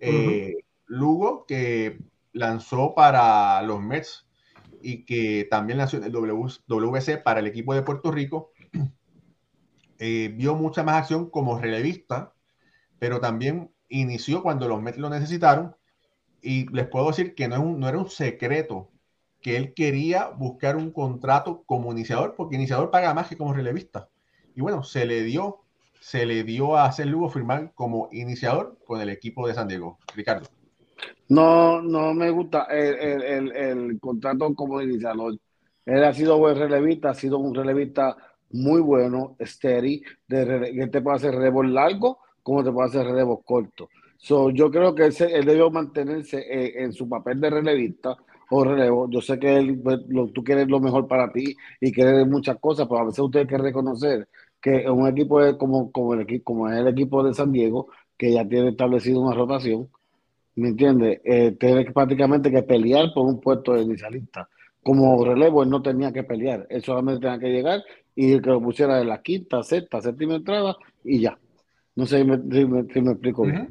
Eh, 0.00 0.54
Lugo, 0.86 1.44
que 1.46 1.98
lanzó 2.32 2.94
para 2.94 3.60
los 3.62 3.80
Mets 3.80 4.26
y 4.80 5.04
que 5.04 5.46
también 5.50 5.78
lanzó 5.78 5.96
el 5.98 6.12
WC 6.12 7.18
para 7.18 7.40
el 7.40 7.46
equipo 7.46 7.74
de 7.74 7.82
Puerto 7.82 8.10
Rico, 8.10 8.52
eh, 9.98 10.32
vio 10.34 10.54
mucha 10.54 10.82
más 10.82 10.96
acción 10.96 11.30
como 11.30 11.58
relevista, 11.58 12.32
pero 12.98 13.20
también 13.20 13.72
inició 13.88 14.42
cuando 14.42 14.68
los 14.68 14.80
Mets 14.80 14.98
lo 14.98 15.10
necesitaron. 15.10 15.76
Y 16.40 16.72
les 16.72 16.86
puedo 16.86 17.08
decir 17.08 17.34
que 17.34 17.48
no, 17.48 17.62
no 17.64 17.88
era 17.88 17.98
un 17.98 18.08
secreto 18.08 18.90
que 19.40 19.56
él 19.56 19.74
quería 19.74 20.28
buscar 20.28 20.76
un 20.76 20.90
contrato 20.92 21.64
como 21.64 21.92
iniciador, 21.92 22.34
porque 22.36 22.56
iniciador 22.56 22.90
paga 22.90 23.14
más 23.14 23.28
que 23.28 23.36
como 23.36 23.52
relevista. 23.52 24.08
Y 24.54 24.60
bueno, 24.60 24.82
se 24.82 25.06
le 25.06 25.22
dio, 25.22 25.60
se 26.00 26.26
le 26.26 26.44
dio 26.44 26.76
a 26.76 26.86
hacer 26.86 27.06
Lugo 27.06 27.28
firmar 27.28 27.72
como 27.74 28.08
iniciador 28.12 28.78
con 28.86 29.00
el 29.00 29.08
equipo 29.08 29.46
de 29.46 29.54
San 29.54 29.68
Diego. 29.68 29.98
Ricardo. 30.14 30.48
No, 31.28 31.82
no 31.82 32.14
me 32.14 32.30
gusta 32.30 32.64
el, 32.64 33.22
el, 33.22 33.52
el, 33.52 34.00
contrato 34.00 34.54
como 34.54 34.80
iniciador. 34.80 35.38
Él 35.84 36.04
ha 36.04 36.12
sido 36.12 36.38
buen 36.38 36.56
relevista, 36.56 37.10
ha 37.10 37.14
sido 37.14 37.38
un 37.38 37.54
relevista 37.54 38.16
muy 38.50 38.80
bueno, 38.80 39.36
steady, 39.40 40.02
de, 40.26 40.72
que 40.74 40.86
te 40.88 41.00
puede 41.00 41.16
hacer 41.16 41.34
relevos 41.34 41.66
largos 41.66 42.16
como 42.42 42.64
te 42.64 42.72
puede 42.72 42.88
hacer 42.88 43.06
relevos 43.06 43.40
cortos. 43.44 43.90
So, 44.16 44.50
yo 44.50 44.70
creo 44.70 44.94
que 44.94 45.06
ese, 45.06 45.26
él 45.32 45.44
debe 45.44 45.70
mantenerse 45.70 46.44
en, 46.48 46.84
en, 46.84 46.92
su 46.92 47.08
papel 47.08 47.40
de 47.40 47.50
relevista 47.50 48.16
o 48.50 48.64
relevo. 48.64 49.08
Yo 49.10 49.20
sé 49.20 49.38
que 49.38 49.56
él, 49.56 49.80
pues, 49.82 50.00
lo, 50.08 50.28
tú 50.28 50.42
quieres 50.42 50.68
lo 50.68 50.80
mejor 50.80 51.06
para 51.06 51.32
ti 51.32 51.56
y 51.80 51.92
quieres 51.92 52.26
muchas 52.26 52.58
cosas, 52.58 52.86
pero 52.88 53.00
a 53.00 53.04
veces 53.04 53.20
usted 53.20 53.46
que 53.46 53.58
reconocer 53.58 54.28
que 54.60 54.88
un 54.90 55.06
equipo 55.06 55.42
es 55.42 55.54
como, 55.56 55.92
como, 55.92 56.14
el, 56.14 56.22
equipo, 56.22 56.44
como 56.44 56.68
es 56.68 56.78
el 56.78 56.88
equipo 56.88 57.22
de 57.22 57.34
San 57.34 57.52
Diego, 57.52 57.88
que 58.16 58.32
ya 58.32 58.46
tiene 58.46 58.70
establecido 58.70 59.20
una 59.20 59.34
rotación, 59.34 59.88
¿me 60.56 60.68
entiendes? 60.68 61.20
Eh, 61.24 61.56
tiene 61.58 61.84
prácticamente 61.92 62.50
que 62.50 62.62
pelear 62.62 63.12
por 63.14 63.26
un 63.26 63.40
puesto 63.40 63.74
de 63.74 63.82
inicialista. 63.82 64.48
Como 64.82 65.24
relevo, 65.24 65.62
él 65.62 65.70
no 65.70 65.82
tenía 65.82 66.12
que 66.12 66.24
pelear, 66.24 66.66
él 66.70 66.82
solamente 66.82 67.20
tenía 67.20 67.38
que 67.38 67.50
llegar 67.50 67.82
y 68.14 68.40
que 68.40 68.50
lo 68.50 68.60
pusiera 68.60 69.00
en 69.00 69.08
la 69.08 69.22
quinta, 69.22 69.62
sexta, 69.62 70.00
séptima 70.00 70.34
entrada 70.34 70.76
y 71.04 71.20
ya. 71.20 71.38
No 71.94 72.06
sé 72.06 72.18
si 72.18 72.24
me, 72.24 72.36
si 72.36 72.64
me, 72.64 72.92
si 72.92 73.00
me 73.00 73.12
explico 73.12 73.42
bien. 73.44 73.68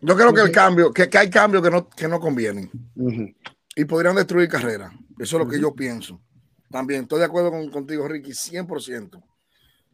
Yo 0.00 0.14
creo 0.14 0.32
que 0.32 0.42
el 0.42 0.52
cambio, 0.52 0.92
que, 0.92 1.08
que 1.08 1.18
hay 1.18 1.30
cambios 1.30 1.62
que 1.62 1.70
no, 1.70 1.88
que 1.88 2.08
no 2.08 2.20
convienen. 2.20 2.70
Uh 2.94 3.10
-huh 3.10 3.34
y 3.76 3.84
podrían 3.84 4.16
destruir 4.16 4.48
carrera. 4.48 4.92
Eso 5.18 5.36
es 5.36 5.44
lo 5.44 5.48
que 5.48 5.60
yo 5.60 5.74
pienso. 5.74 6.20
También 6.70 7.02
estoy 7.02 7.20
de 7.20 7.26
acuerdo 7.26 7.50
con, 7.50 7.70
contigo, 7.70 8.06
Ricky, 8.08 8.32
100%. 8.32 9.22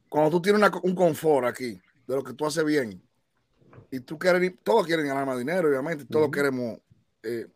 Cuando 0.08 0.30
tú 0.30 0.42
tienes 0.42 0.60
una, 0.60 0.70
un 0.82 0.94
confort 0.94 1.46
aquí 1.46 1.80
de 2.06 2.16
lo 2.16 2.24
que 2.24 2.32
tú 2.32 2.46
haces 2.46 2.64
bien 2.64 3.02
y 3.90 4.00
tú 4.00 4.18
quieres, 4.18 4.54
todos 4.62 4.86
quieren 4.86 5.06
ganar 5.06 5.26
más 5.26 5.38
dinero, 5.38 5.68
obviamente, 5.68 6.04
todos 6.04 6.26
uh 6.26 6.30
-huh. 6.30 6.34
queremos, 6.34 6.78
eh, 7.22 7.46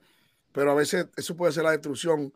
pero 0.52 0.70
a 0.70 0.74
veces 0.74 1.06
eso 1.16 1.36
puede 1.36 1.52
ser 1.52 1.64
la 1.64 1.72
destrucción, 1.72 2.32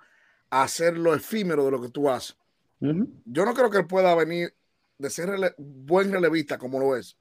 hacer 0.50 0.96
lo 0.96 1.14
efímero 1.14 1.64
de 1.64 1.70
lo 1.70 1.80
que 1.80 1.88
tú 1.88 2.08
haces. 2.08 2.36
Uh 2.80 2.86
-huh. 2.86 3.22
Yo 3.24 3.44
no 3.44 3.54
creo 3.54 3.70
que 3.70 3.78
él 3.78 3.86
pueda 3.86 4.14
venir 4.14 4.54
de 4.98 5.10
ser 5.10 5.28
rele 5.28 5.54
buen 5.58 6.10
relevista 6.10 6.58
como 6.58 6.80
lo 6.80 6.96
es 6.96 7.16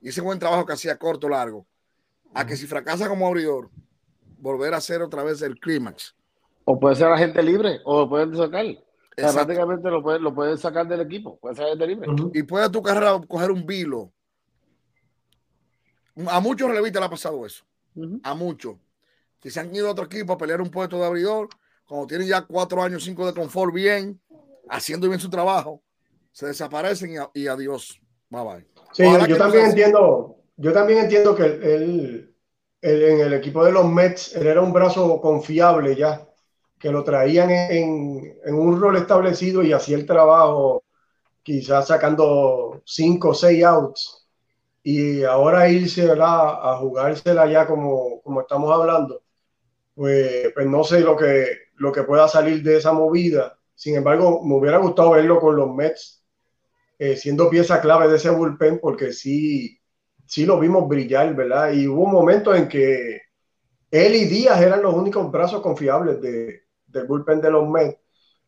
y 0.00 0.08
ese 0.08 0.20
buen 0.20 0.38
trabajo 0.38 0.66
que 0.66 0.72
hacía 0.72 0.98
corto, 0.98 1.28
largo, 1.28 1.66
a 2.32 2.40
uh 2.40 2.44
-huh. 2.44 2.48
que 2.48 2.56
si 2.56 2.66
fracasa 2.66 3.08
como 3.08 3.26
abridor, 3.26 3.70
volver 4.44 4.74
a 4.74 4.76
hacer 4.76 5.00
otra 5.00 5.24
vez 5.24 5.40
el 5.40 5.58
clímax. 5.58 6.14
O 6.66 6.78
puede 6.78 6.96
ser 6.96 7.08
agente 7.08 7.42
libre, 7.42 7.80
o 7.84 8.00
lo 8.00 8.08
pueden 8.08 8.36
sacar. 8.36 8.66
O 8.66 8.74
sea, 9.16 9.32
prácticamente 9.32 9.90
lo 9.90 10.02
pueden, 10.02 10.22
lo 10.22 10.34
pueden 10.34 10.58
sacar 10.58 10.86
del 10.86 11.00
equipo, 11.00 11.38
puede 11.38 11.56
ser 11.56 11.64
agente 11.64 11.86
libre. 11.86 12.10
Uh 12.10 12.14
-huh. 12.14 12.30
Y 12.34 12.42
puede 12.42 12.68
tu 12.68 12.82
carrera 12.82 13.18
coger 13.26 13.50
un 13.50 13.64
vilo. 13.64 14.12
A 16.26 16.40
muchos 16.40 16.68
relevistas 16.68 17.00
le 17.00 17.06
ha 17.06 17.10
pasado 17.10 17.46
eso. 17.46 17.64
Uh 17.94 18.02
-huh. 18.02 18.20
A 18.22 18.34
muchos. 18.34 18.76
Que 19.40 19.50
se 19.50 19.60
han 19.60 19.74
ido 19.74 19.88
a 19.88 19.92
otro 19.92 20.04
equipo 20.04 20.34
a 20.34 20.38
pelear 20.38 20.60
un 20.60 20.70
puesto 20.70 20.98
de 20.98 21.06
abridor, 21.06 21.48
cuando 21.86 22.06
tienen 22.06 22.28
ya 22.28 22.42
cuatro 22.42 22.82
años, 22.82 23.02
cinco 23.02 23.26
de 23.26 23.32
confort 23.32 23.72
bien, 23.72 24.20
haciendo 24.68 25.08
bien 25.08 25.20
su 25.20 25.30
trabajo, 25.30 25.82
se 26.32 26.46
desaparecen 26.46 27.14
y, 27.14 27.40
y 27.40 27.46
adiós. 27.46 27.98
Bye 28.28 28.42
bye. 28.42 28.66
Sí, 28.92 29.04
yo, 29.04 29.26
yo 29.26 29.36
también 29.36 29.66
entiendo, 29.66 30.36
yo 30.56 30.72
también 30.72 30.98
entiendo 31.00 31.34
que 31.34 32.33
en 32.84 33.20
el 33.20 33.32
equipo 33.32 33.64
de 33.64 33.72
los 33.72 33.90
Mets, 33.90 34.36
él 34.36 34.46
era 34.46 34.60
un 34.60 34.72
brazo 34.72 35.18
confiable 35.20 35.96
ya, 35.96 36.28
que 36.78 36.90
lo 36.90 37.02
traían 37.02 37.50
en, 37.50 38.36
un 38.46 38.78
rol 38.78 38.96
establecido 38.96 39.62
y 39.62 39.72
hacía 39.72 39.96
el 39.96 40.04
trabajo, 40.04 40.84
quizás 41.42 41.88
sacando 41.88 42.82
cinco 42.84 43.30
o 43.30 43.34
seis 43.34 43.64
outs. 43.64 44.28
Y 44.82 45.22
ahora 45.24 45.68
irse 45.70 46.10
a 46.20 46.76
jugársela 46.78 47.46
ya 47.50 47.66
como, 47.66 48.20
como 48.22 48.42
estamos 48.42 48.70
hablando, 48.70 49.22
pues, 49.94 50.52
pues, 50.54 50.66
no 50.66 50.84
sé 50.84 51.00
lo 51.00 51.16
que, 51.16 51.46
lo 51.76 51.90
que 51.90 52.02
pueda 52.02 52.28
salir 52.28 52.62
de 52.62 52.76
esa 52.76 52.92
movida. 52.92 53.58
Sin 53.74 53.96
embargo, 53.96 54.42
me 54.44 54.56
hubiera 54.56 54.78
gustado 54.78 55.12
verlo 55.12 55.40
con 55.40 55.56
los 55.56 55.74
Mets, 55.74 56.22
eh, 56.98 57.16
siendo 57.16 57.48
pieza 57.48 57.80
clave 57.80 58.08
de 58.08 58.16
ese 58.16 58.30
bullpen, 58.30 58.78
porque 58.80 59.12
sí, 59.14 59.80
sí 60.26 60.46
lo 60.46 60.58
vimos 60.58 60.88
brillar, 60.88 61.34
¿verdad? 61.34 61.72
Y 61.72 61.86
hubo 61.86 62.06
momentos 62.06 62.56
en 62.56 62.68
que 62.68 63.22
él 63.90 64.14
y 64.14 64.24
Díaz 64.24 64.60
eran 64.60 64.82
los 64.82 64.94
únicos 64.94 65.30
brazos 65.30 65.60
confiables 65.60 66.20
de, 66.20 66.62
del 66.86 67.06
bullpen 67.06 67.40
de 67.40 67.50
los 67.50 67.68
Mets. 67.68 67.98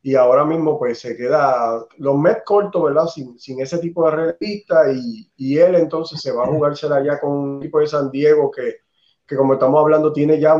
Y 0.02 0.14
ahora 0.14 0.44
mismo 0.44 0.78
pues 0.78 1.00
se 1.00 1.16
queda 1.16 1.84
los 1.98 2.16
Mets 2.16 2.42
cortos, 2.44 2.82
¿verdad? 2.84 3.06
Sin, 3.06 3.38
sin 3.38 3.60
ese 3.60 3.78
tipo 3.78 4.08
de 4.08 4.16
revista 4.16 4.92
y, 4.92 5.30
y, 5.36 5.58
él 5.58 5.74
entonces 5.74 6.20
se 6.20 6.32
va 6.32 6.44
a 6.44 6.48
jugársela 6.48 7.02
ya 7.04 7.18
con 7.20 7.32
un 7.32 7.58
equipo 7.58 7.80
de 7.80 7.88
San 7.88 8.10
Diego 8.10 8.50
que, 8.50 8.76
que 9.26 9.36
como 9.36 9.54
estamos 9.54 9.80
hablando 9.80 10.12
tiene 10.12 10.38
ya 10.38 10.56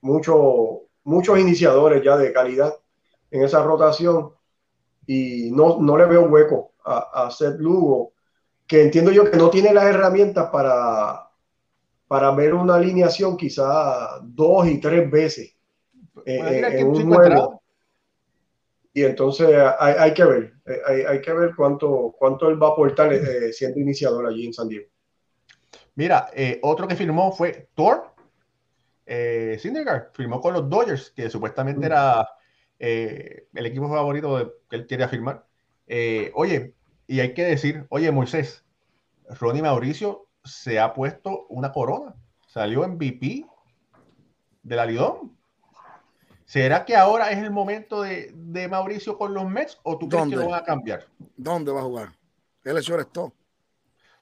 mucho, 0.00 0.82
muchos 1.04 1.38
iniciadores 1.38 2.02
ya 2.02 2.16
de 2.16 2.32
calidad 2.32 2.74
en 3.30 3.42
esa 3.42 3.62
rotación 3.62 4.32
y 5.06 5.50
no, 5.52 5.78
no 5.80 5.96
le 5.96 6.06
veo 6.06 6.28
hueco 6.28 6.72
a, 6.84 7.26
a 7.26 7.30
Seth 7.30 7.58
Lugo 7.58 8.12
que 8.68 8.82
entiendo 8.82 9.10
yo 9.10 9.28
que 9.28 9.38
no 9.38 9.48
tiene 9.48 9.72
las 9.72 9.84
herramientas 9.84 10.50
para, 10.50 11.30
para 12.06 12.30
ver 12.32 12.54
una 12.54 12.76
alineación 12.76 13.36
quizá 13.36 14.20
dos 14.22 14.68
y 14.68 14.78
tres 14.78 15.10
veces 15.10 15.56
eh, 16.26 16.38
bueno, 16.38 16.68
en 16.68 16.86
un 16.86 17.14
juego. 17.14 17.62
Y 18.92 19.04
entonces 19.04 19.48
hay, 19.78 19.94
hay 19.98 20.14
que 20.14 20.24
ver, 20.24 20.54
eh, 20.66 20.80
hay, 20.86 21.00
hay, 21.02 21.20
que 21.20 21.32
ver 21.32 21.54
cuánto, 21.56 22.14
cuánto 22.18 22.48
él 22.48 22.62
va 22.62 22.68
a 22.68 22.70
aportar 22.72 23.12
eh, 23.12 23.52
siendo 23.52 23.80
iniciador 23.80 24.26
allí 24.26 24.46
en 24.46 24.52
San 24.52 24.68
Diego. 24.68 24.88
Mira, 25.94 26.28
eh, 26.34 26.58
otro 26.62 26.86
que 26.86 26.96
firmó 26.96 27.32
fue 27.32 27.68
Thor 27.74 28.12
eh, 29.06 29.56
Syndergaard, 29.58 30.12
firmó 30.12 30.40
con 30.40 30.52
los 30.52 30.68
Dodgers, 30.68 31.10
que 31.12 31.30
supuestamente 31.30 31.80
mm. 31.80 31.84
era 31.84 32.28
el 32.78 33.66
equipo 33.66 33.88
favorito 33.88 34.38
de, 34.38 34.50
que 34.68 34.76
él 34.76 34.86
quería 34.86 35.08
firmar. 35.08 35.44
oye, 36.34 36.74
y 37.08 37.20
hay 37.20 37.32
que 37.32 37.44
decir, 37.44 37.86
oye 37.88 38.12
Moisés, 38.12 38.64
Ronnie 39.40 39.62
Mauricio 39.62 40.28
se 40.44 40.78
ha 40.78 40.92
puesto 40.92 41.46
una 41.48 41.72
corona, 41.72 42.14
salió 42.46 42.86
MVP 42.86 43.46
de 44.62 44.76
la 44.76 44.86
Lidón. 44.86 45.36
¿Será 46.44 46.84
que 46.84 46.96
ahora 46.96 47.30
es 47.30 47.38
el 47.38 47.50
momento 47.50 48.02
de, 48.02 48.30
de 48.34 48.68
Mauricio 48.68 49.18
con 49.18 49.34
los 49.34 49.48
Mets 49.48 49.78
o 49.82 49.98
tú 49.98 50.08
crees 50.08 50.22
¿Dónde? 50.22 50.36
que 50.36 50.42
lo 50.42 50.50
van 50.50 50.60
a 50.60 50.64
cambiar? 50.64 51.06
¿Dónde 51.36 51.72
va 51.72 51.80
a 51.80 51.84
jugar? 51.84 52.08
Él 52.64 52.76
es 52.76 52.84
shortstop. 52.84 53.34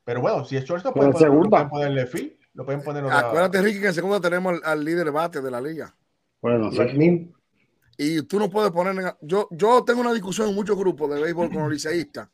Pero 0.04 0.20
bueno, 0.20 0.44
si 0.44 0.56
es 0.56 0.64
shortstop, 0.64 0.94
pueden, 0.94 1.12
poner, 1.12 1.28
lo 1.28 1.50
pueden 1.50 1.68
ponerle 1.68 2.06
fin. 2.06 2.36
Lo 2.54 2.64
pueden 2.64 2.82
poner 2.82 3.04
otra... 3.04 3.18
Acuérdate, 3.18 3.60
Ricky, 3.62 3.80
que 3.80 3.88
en 3.88 3.94
segunda 3.94 4.20
tenemos 4.20 4.54
al, 4.54 4.60
al 4.64 4.84
líder 4.84 5.10
bate 5.10 5.40
de 5.40 5.50
la 5.50 5.60
liga. 5.60 5.94
Bueno, 6.40 6.70
sí. 6.70 7.32
Y 7.98 8.22
tú 8.22 8.38
no 8.38 8.48
puedes 8.48 8.70
poner. 8.70 9.16
Yo, 9.20 9.48
yo 9.50 9.84
tengo 9.84 10.00
una 10.00 10.12
discusión 10.12 10.48
en 10.48 10.54
muchos 10.54 10.76
grupos 10.76 11.10
de 11.10 11.20
béisbol 11.20 11.50
con 11.50 11.62
los 11.62 11.70
liceístas 11.72 12.28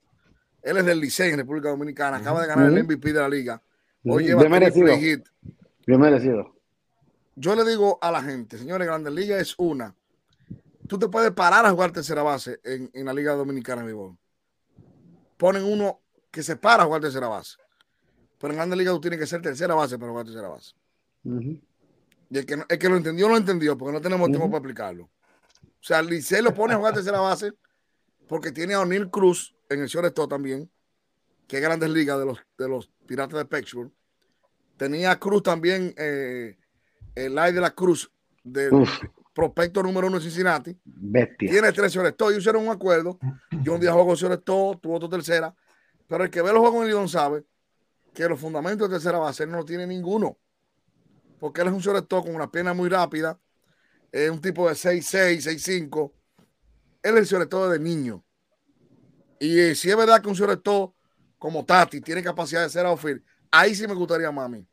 él 0.62 0.76
es 0.76 0.84
del 0.84 1.00
Licey 1.00 1.30
en 1.30 1.38
República 1.38 1.68
Dominicana. 1.68 2.18
Acaba 2.18 2.40
de 2.40 2.46
ganar 2.46 2.70
uh 2.70 2.74
-huh. 2.74 2.78
el 2.78 2.84
MVP 2.84 3.12
de 3.12 3.20
la 3.20 3.28
liga. 3.28 3.62
Hoy 4.04 4.24
lleva 4.24 4.40
Bien 4.40 4.52
merecido. 4.52 4.96
Hit. 4.96 5.28
Bien 5.86 6.00
merecido. 6.00 6.54
Yo 7.34 7.54
le 7.54 7.64
digo 7.64 7.98
a 8.00 8.10
la 8.10 8.22
gente, 8.22 8.58
señores, 8.58 8.86
Grandes 8.86 9.12
Ligas 9.12 9.40
es 9.40 9.54
una. 9.58 9.94
Tú 10.86 10.98
te 10.98 11.08
puedes 11.08 11.30
parar 11.32 11.64
a 11.64 11.70
jugar 11.70 11.92
tercera 11.92 12.22
base 12.22 12.60
en, 12.64 12.90
en 12.92 13.06
la 13.06 13.14
Liga 13.14 13.32
Dominicana 13.32 13.80
de 13.80 13.86
Béisbol. 13.86 14.16
Ponen 15.36 15.64
uno 15.64 16.00
que 16.30 16.42
se 16.42 16.56
para 16.56 16.82
a 16.82 16.86
jugar 16.86 17.00
tercera 17.00 17.28
base. 17.28 17.56
Pero 18.38 18.52
en 18.52 18.58
Grandes 18.58 18.78
Ligas 18.78 18.94
tú 18.94 19.00
tienes 19.00 19.18
que 19.18 19.26
ser 19.26 19.40
tercera 19.40 19.74
base 19.74 19.98
para 19.98 20.10
jugar 20.10 20.26
tercera 20.26 20.48
base. 20.48 20.74
Uh 21.24 21.30
-huh. 21.30 21.60
Y 22.30 22.38
el 22.38 22.46
que, 22.46 22.54
el 22.66 22.78
que, 22.78 22.88
lo 22.88 22.96
entendió, 22.96 23.28
lo 23.28 23.36
entendió, 23.36 23.76
porque 23.76 23.92
no 23.92 24.00
tenemos 24.00 24.28
tiempo 24.28 24.46
para 24.46 24.58
explicarlo. 24.58 25.04
O 25.04 25.84
sea, 25.84 26.00
Licey 26.00 26.42
lo 26.42 26.54
pone 26.54 26.74
a 26.74 26.76
jugar 26.76 26.94
tercera 26.94 27.20
base 27.20 27.52
porque 28.26 28.52
tiene 28.52 28.74
a 28.74 28.80
O'Neill 28.80 29.10
Cruz 29.10 29.54
en 29.74 29.82
el 29.82 29.88
shortstop 29.88 30.30
también, 30.30 30.70
que 31.46 31.56
es 31.56 31.62
Grandes 31.62 31.90
Ligas 31.90 32.18
de 32.18 32.26
los, 32.26 32.38
de 32.58 32.68
los 32.68 32.90
Piratas 33.06 33.38
de 33.38 33.44
Pittsburgh. 33.44 33.92
Tenía 34.76 35.18
Cruz 35.18 35.42
también, 35.42 35.94
eh, 35.96 36.58
el 37.14 37.38
aire 37.38 37.56
de 37.56 37.60
la 37.60 37.74
Cruz 37.74 38.10
del 38.42 38.70
prospecto 39.32 39.82
número 39.82 40.06
uno 40.06 40.16
de 40.16 40.22
Cincinnati. 40.22 40.78
Bestia. 40.84 41.50
Tiene 41.50 41.72
tres 41.72 41.92
señores 41.92 42.14
y 42.18 42.38
hicieron 42.38 42.64
un 42.64 42.70
acuerdo. 42.70 43.18
Yo 43.62 43.74
un 43.74 43.80
día 43.80 43.92
juego 43.92 44.08
con 44.08 44.16
señores 44.16 44.44
tuvo 44.44 44.94
otro 44.94 45.08
tercera. 45.08 45.54
Pero 46.08 46.24
el 46.24 46.30
que 46.30 46.42
ve 46.42 46.52
los 46.52 46.60
juegos 46.60 46.82
en 46.82 46.88
Lidón 46.88 47.08
sabe 47.08 47.44
que 48.12 48.28
los 48.28 48.38
fundamentos 48.38 48.88
de 48.88 48.96
tercera 48.96 49.18
base 49.18 49.46
no 49.46 49.64
tiene 49.64 49.86
ninguno. 49.86 50.36
Porque 51.38 51.62
él 51.62 51.68
es 51.68 51.72
un 51.72 51.82
señor 51.82 52.06
con 52.06 52.34
una 52.34 52.50
pierna 52.50 52.74
muy 52.74 52.88
rápida. 52.88 53.38
Es 54.10 54.30
un 54.30 54.40
tipo 54.40 54.68
de 54.68 54.74
6'6, 54.74 55.40
6'5. 55.40 56.12
Él 57.02 57.16
es 57.16 57.32
el 57.32 57.48
sobre 57.48 57.68
de 57.70 57.78
niño. 57.78 58.24
Y 59.42 59.58
eh, 59.58 59.74
si 59.74 59.90
es 59.90 59.96
verdad 59.96 60.22
que 60.22 60.28
un 60.28 60.36
sobre 60.36 60.56
como 61.36 61.64
Tati 61.64 62.00
tiene 62.00 62.22
capacidad 62.22 62.62
de 62.62 62.70
ser 62.70 62.86
outfield, 62.86 63.24
ahí 63.50 63.74
sí 63.74 63.88
me 63.88 63.94
gustaría, 63.94 64.30
mami, 64.30 64.64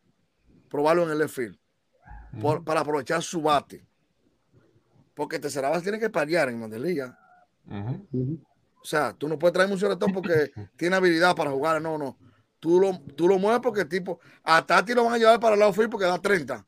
probarlo 0.69 1.05
en 1.05 1.09
el 1.09 1.17
left 1.17 1.33
field. 1.33 1.57
para 2.63 2.81
aprovechar 2.81 3.23
su 3.23 3.41
bate. 3.41 3.83
Porque 5.15 5.39
tercera 5.39 5.69
base 5.69 5.81
tiene 5.81 5.97
que 5.97 6.11
paliar 6.11 6.49
en 6.49 6.59
Grandes 6.59 6.81
Ligas. 6.81 7.15
O 7.67 8.85
sea, 8.85 9.11
tú 9.13 9.27
no 9.27 9.39
puedes 9.39 9.55
traer 9.55 9.71
un 9.71 9.79
sobre 9.79 9.97
porque 9.97 10.51
tiene 10.77 10.97
habilidad 10.97 11.35
para 11.35 11.49
jugar. 11.49 11.81
No, 11.81 11.97
no. 11.97 12.15
Tú 12.59 12.79
lo, 12.79 12.99
tú 13.15 13.27
lo 13.27 13.39
mueves 13.39 13.61
porque 13.63 13.85
tipo, 13.85 14.19
a 14.43 14.63
Tati 14.63 14.93
lo 14.93 15.05
van 15.05 15.13
a 15.13 15.17
llevar 15.17 15.39
para 15.39 15.55
el 15.55 15.61
lado 15.61 15.73
field 15.73 15.89
porque 15.89 16.05
da 16.05 16.21
30. 16.21 16.63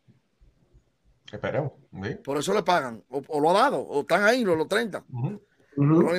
Esperemos. 1.32 1.74
Por 2.24 2.40
eso 2.40 2.52
le 2.52 2.64
pagan. 2.64 3.04
O, 3.10 3.40
lo 3.40 3.52
ha 3.52 3.62
dado. 3.62 3.80
O 3.80 4.02
están 4.02 4.24
ahí 4.24 4.44
los, 4.44 4.58
los 4.58 4.68
30. 4.68 5.06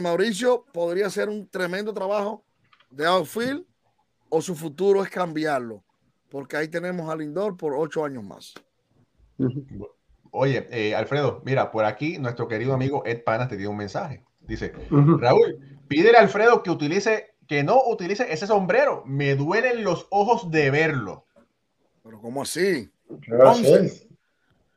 Mauricio 0.02 0.64
podría 0.72 1.06
hacer 1.06 1.28
un 1.28 1.48
tremendo 1.48 1.92
trabajo 1.92 2.44
de 2.90 3.06
outfield 3.06 3.64
o 4.28 4.40
su 4.40 4.54
futuro 4.54 5.02
es 5.02 5.10
cambiarlo. 5.10 5.82
Porque 6.30 6.56
ahí 6.56 6.68
tenemos 6.68 7.10
a 7.10 7.16
Lindor 7.16 7.56
por 7.56 7.74
ocho 7.74 8.04
años 8.04 8.24
más. 8.24 8.54
Oye, 10.30 10.66
eh, 10.70 10.94
Alfredo, 10.94 11.42
mira, 11.44 11.70
por 11.70 11.84
aquí 11.84 12.18
nuestro 12.18 12.48
querido 12.48 12.72
amigo 12.72 13.02
Ed 13.04 13.22
Panas 13.22 13.48
te 13.48 13.56
dio 13.56 13.70
un 13.70 13.76
mensaje. 13.76 14.24
Dice, 14.40 14.72
Raúl, 14.90 15.58
pídele 15.88 16.16
a 16.16 16.22
Alfredo 16.22 16.62
que 16.62 16.70
utilice, 16.70 17.34
que 17.46 17.62
no 17.62 17.82
utilice 17.86 18.32
ese 18.32 18.46
sombrero. 18.46 19.02
Me 19.04 19.34
duelen 19.36 19.84
los 19.84 20.06
ojos 20.10 20.50
de 20.50 20.70
verlo. 20.70 21.26
Pero 22.02 22.20
¿cómo 22.20 22.42
así? 22.42 22.90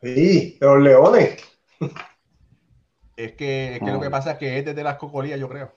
Sí, 0.02 0.58
los 0.60 0.82
leones. 0.82 1.38
Es 3.16 3.34
que, 3.34 3.80
lo 3.82 4.00
que 4.00 4.10
pasa 4.10 4.32
es 4.32 4.38
que 4.38 4.58
es 4.58 4.66
desde 4.66 4.84
las 4.84 4.98
cocolías, 4.98 5.40
yo 5.40 5.48
creo. 5.48 5.72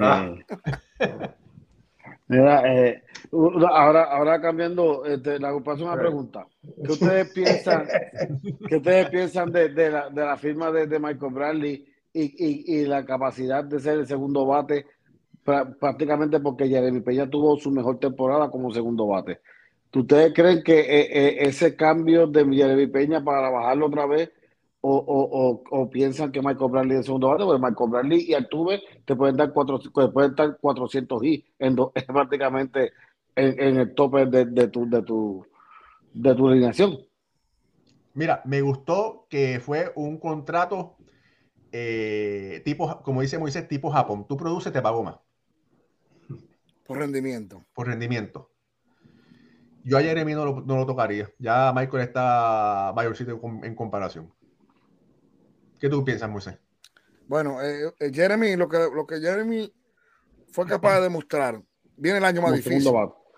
Ah. 0.00 0.34
Mira, 2.28 2.62
eh, 2.74 3.02
ahora, 3.70 4.04
ahora 4.04 4.40
cambiando, 4.40 5.04
este, 5.04 5.38
la 5.38 5.48
agrupación 5.48 5.88
una 5.88 5.98
pregunta. 5.98 6.46
¿Qué 6.62 6.92
ustedes 6.92 7.30
piensan, 7.32 7.86
¿qué 8.68 8.76
ustedes 8.76 9.10
piensan 9.10 9.52
de, 9.52 9.68
la, 9.90 10.08
de 10.08 10.24
la 10.24 10.36
firma 10.36 10.70
de, 10.70 10.98
Michael 10.98 11.32
Bradley 11.32 11.84
y, 12.12 12.80
y, 12.80 12.86
la 12.86 13.04
capacidad 13.04 13.64
de 13.64 13.78
ser 13.80 13.98
el 13.98 14.06
segundo 14.06 14.46
bate 14.46 14.86
prácticamente 15.44 16.40
porque 16.40 16.68
Jeremy 16.68 17.00
Peña 17.00 17.28
tuvo 17.28 17.56
su 17.56 17.70
mejor 17.70 17.98
temporada 17.98 18.48
como 18.50 18.70
segundo 18.72 19.06
bate? 19.06 19.40
¿Ustedes 19.94 20.32
creen 20.34 20.62
que 20.62 20.80
eh, 20.80 21.08
eh, 21.10 21.36
ese 21.40 21.76
cambio 21.76 22.26
de 22.26 22.46
Jeremy 22.46 22.86
Peña 22.86 23.22
para 23.22 23.50
bajarlo 23.50 23.86
otra 23.86 24.06
vez 24.06 24.30
o, 24.82 25.88
piensan 25.90 26.32
que 26.32 26.40
Michael 26.40 26.70
Bradley 26.70 26.98
es 26.98 27.06
segundo 27.06 27.28
bate? 27.28 27.44
Porque 27.44 27.62
Michael 27.62 27.90
Bradley 27.90 28.24
y 28.28 28.34
Altuve 28.34 28.82
te 29.04 29.16
pueden 29.16 29.36
dar, 29.36 29.52
cuatro, 29.52 29.80
pueden 30.12 30.34
dar 30.34 30.58
400 30.58 31.24
y 31.24 31.44
en 31.58 31.76
prácticamente 32.06 32.92
en, 33.36 33.78
el 33.78 33.94
tope 33.94 34.26
de, 34.26 34.68
tu, 34.68 34.88
de, 34.88 35.02
tu, 35.02 35.46
de 36.12 36.34
tu 36.34 36.48
alineación. 36.48 36.98
Mira, 38.14 38.42
me 38.44 38.60
gustó 38.60 39.26
que 39.30 39.58
fue 39.60 39.92
un 39.94 40.18
contrato 40.18 40.96
eh, 41.72 42.60
tipo, 42.64 43.00
como 43.02 43.22
dice 43.22 43.38
Moisés, 43.38 43.66
tipo 43.66 43.90
Japón. 43.90 44.26
Tú 44.28 44.36
produces, 44.36 44.72
te 44.72 44.82
pago 44.82 45.02
más. 45.02 45.16
Por 46.86 46.98
rendimiento. 46.98 47.64
Por 47.72 47.86
rendimiento. 47.86 48.50
Yo 49.84 49.98
a 49.98 50.02
Jeremy 50.02 50.34
no 50.34 50.44
lo, 50.44 50.86
tocaría. 50.86 51.30
Ya 51.38 51.72
Michael 51.74 52.02
está 52.02 52.92
mayorcito 52.94 53.40
en 53.62 53.74
comparación. 53.74 54.30
¿Qué 55.82 55.88
tú 55.88 56.04
piensas, 56.04 56.30
Moisés? 56.30 56.56
Bueno, 57.26 57.60
eh, 57.60 57.92
eh, 57.98 58.12
Jeremy, 58.14 58.54
lo 58.54 58.68
que, 58.68 58.78
lo 58.78 59.04
que 59.04 59.18
Jeremy 59.18 59.68
fue 60.52 60.64
capaz 60.64 60.98
de 60.98 61.02
demostrar, 61.02 61.60
viene 61.96 62.18
el 62.18 62.24
año 62.24 62.40
más 62.40 62.52
difícil. 62.52 62.88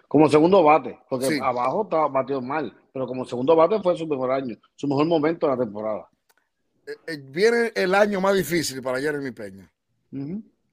Como 0.07 0.29
segundo 0.29 0.63
bate, 0.63 1.01
porque 1.09 1.41
abajo 1.43 1.85
estaba 1.85 2.09
batido 2.09 2.43
mal, 2.43 2.77
pero 2.93 3.07
como 3.07 3.25
segundo 3.25 3.57
bate 3.57 3.81
fue 3.81 3.97
su 3.97 4.07
mejor 4.07 4.31
año, 4.31 4.57
su 4.75 4.87
mejor 4.87 5.07
momento 5.07 5.47
de 5.47 5.57
la 5.57 5.65
temporada. 5.65 6.07
Eh, 7.07 7.17
viene 7.17 7.73
el 7.75 7.95
año 7.95 8.21
más 8.21 8.35
difícil 8.35 8.83
para 8.83 9.01
Jeremy 9.01 9.31
Peña. 9.31 9.73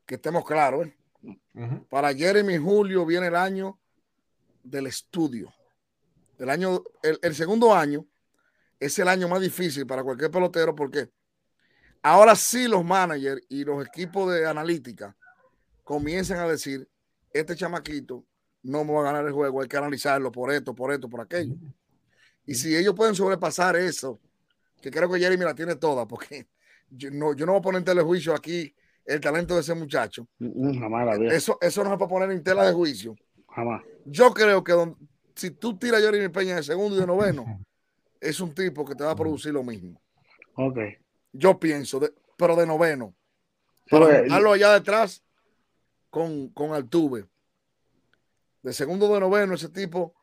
Que 0.06 0.16
estemos 0.16 0.46
claros. 0.46 0.90
Para 1.90 2.14
Jeremy 2.14 2.58
Julio 2.58 3.06
viene 3.06 3.28
el 3.28 3.36
año 3.36 3.80
del 4.62 4.88
estudio 4.88 5.52
el 6.38 6.50
año, 6.50 6.84
el, 7.04 7.36
segundo 7.36 7.74
año 7.74 8.06
es 8.80 8.98
el 8.98 9.08
año 9.08 9.28
más 9.28 9.42
difícil 9.42 9.86
para 9.86 10.04
cualquier 10.04 10.32
pelotero 10.32 10.76
porque 10.76 11.10
ahora 12.02 12.36
sí 12.36 12.68
los 12.68 12.84
managers 12.84 13.42
y 13.50 13.64
los 13.64 13.86
equipos 13.86 14.34
de 14.34 14.48
analítica 14.48 15.16
comienzan 15.84 16.40
a 16.40 16.48
decir, 16.48 16.88
este 17.34 17.56
chamaquito 17.56 18.26
no 18.64 18.84
me 18.84 18.94
va 18.94 19.02
a 19.02 19.04
ganar 19.04 19.26
el 19.26 19.34
juego, 19.34 19.62
hay 19.62 19.68
que 19.68 19.78
analizarlo 19.78 20.32
por 20.32 20.52
esto, 20.52 20.74
por 20.74 20.92
esto, 20.92 21.10
por 21.10 21.22
aquello. 21.22 21.56
Y 22.46 22.56
si 22.56 22.76
ellos 22.76 22.96
pueden 22.96 23.16
sobrepasar 23.16 23.76
eso, 23.76 24.20
que 24.82 24.92
creo 24.92 25.12
que 25.12 25.20
Jeremy 25.20 25.46
la 25.46 25.56
tiene 25.56 25.76
toda, 25.76 26.08
porque 26.08 26.48
yo 26.90 27.10
no, 27.12 27.34
yo 27.36 27.46
no 27.46 27.54
voy 27.54 27.60
a 27.60 27.64
poner 27.64 27.80
en 27.80 27.86
telejuicio 27.86 28.34
aquí 28.34 28.74
el 29.06 29.20
talento 29.20 29.56
de 29.56 29.62
ese 29.62 29.74
muchacho. 29.74 30.28
Mm, 30.40 30.78
mm, 30.78 31.32
eso, 31.32 31.58
eso 31.62 31.84
no 31.84 31.90
se 31.90 31.98
puede 31.98 32.10
poner 32.10 32.32
en 32.32 32.44
tela 32.44 32.66
de 32.66 32.74
juicio. 32.74 33.16
Jamás. 33.50 33.84
Yo 34.06 34.34
creo 34.34 34.64
que 34.64 34.74
si 35.36 35.52
tú 35.52 35.78
tiras 35.78 36.02
a 36.02 36.06
Jeremy 36.06 36.30
Peña 36.30 36.56
de 36.56 36.64
segundo 36.64 36.96
y 36.96 37.00
de 37.00 37.08
noveno, 37.08 37.60
es 38.20 38.40
un 38.40 38.54
tipo 38.54 38.86
que 38.86 38.96
te 38.96 39.04
va 39.04 39.12
a 39.12 39.16
producir 39.16 39.52
lo 39.52 39.64
mismo. 39.64 40.00
Ok. 40.56 40.78
Yo 41.34 41.60
pienso, 41.60 42.00
pero 42.38 42.56
de 42.56 42.66
noveno. 42.66 43.16
Para 43.90 44.22
dejarlo 44.22 44.54
allá 44.54 44.74
detrás 44.74 45.24
con, 46.10 46.50
con 46.50 46.74
Altuve. 46.74 47.26
De 48.64 48.74
segundo 48.74 49.12
de 49.14 49.20
noveno, 49.20 49.56
ese 49.56 49.70
tipo, 49.70 50.14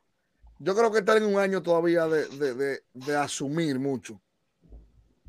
yo 0.59 0.75
creo 0.75 0.93
que 0.93 1.01
está 1.01 1.17
en 1.17 1.25
un 1.25 1.39
año 1.39 1.63
todavía 1.63 2.07
de, 2.07 3.17
asumir 3.17 3.79
mucho. 3.79 4.21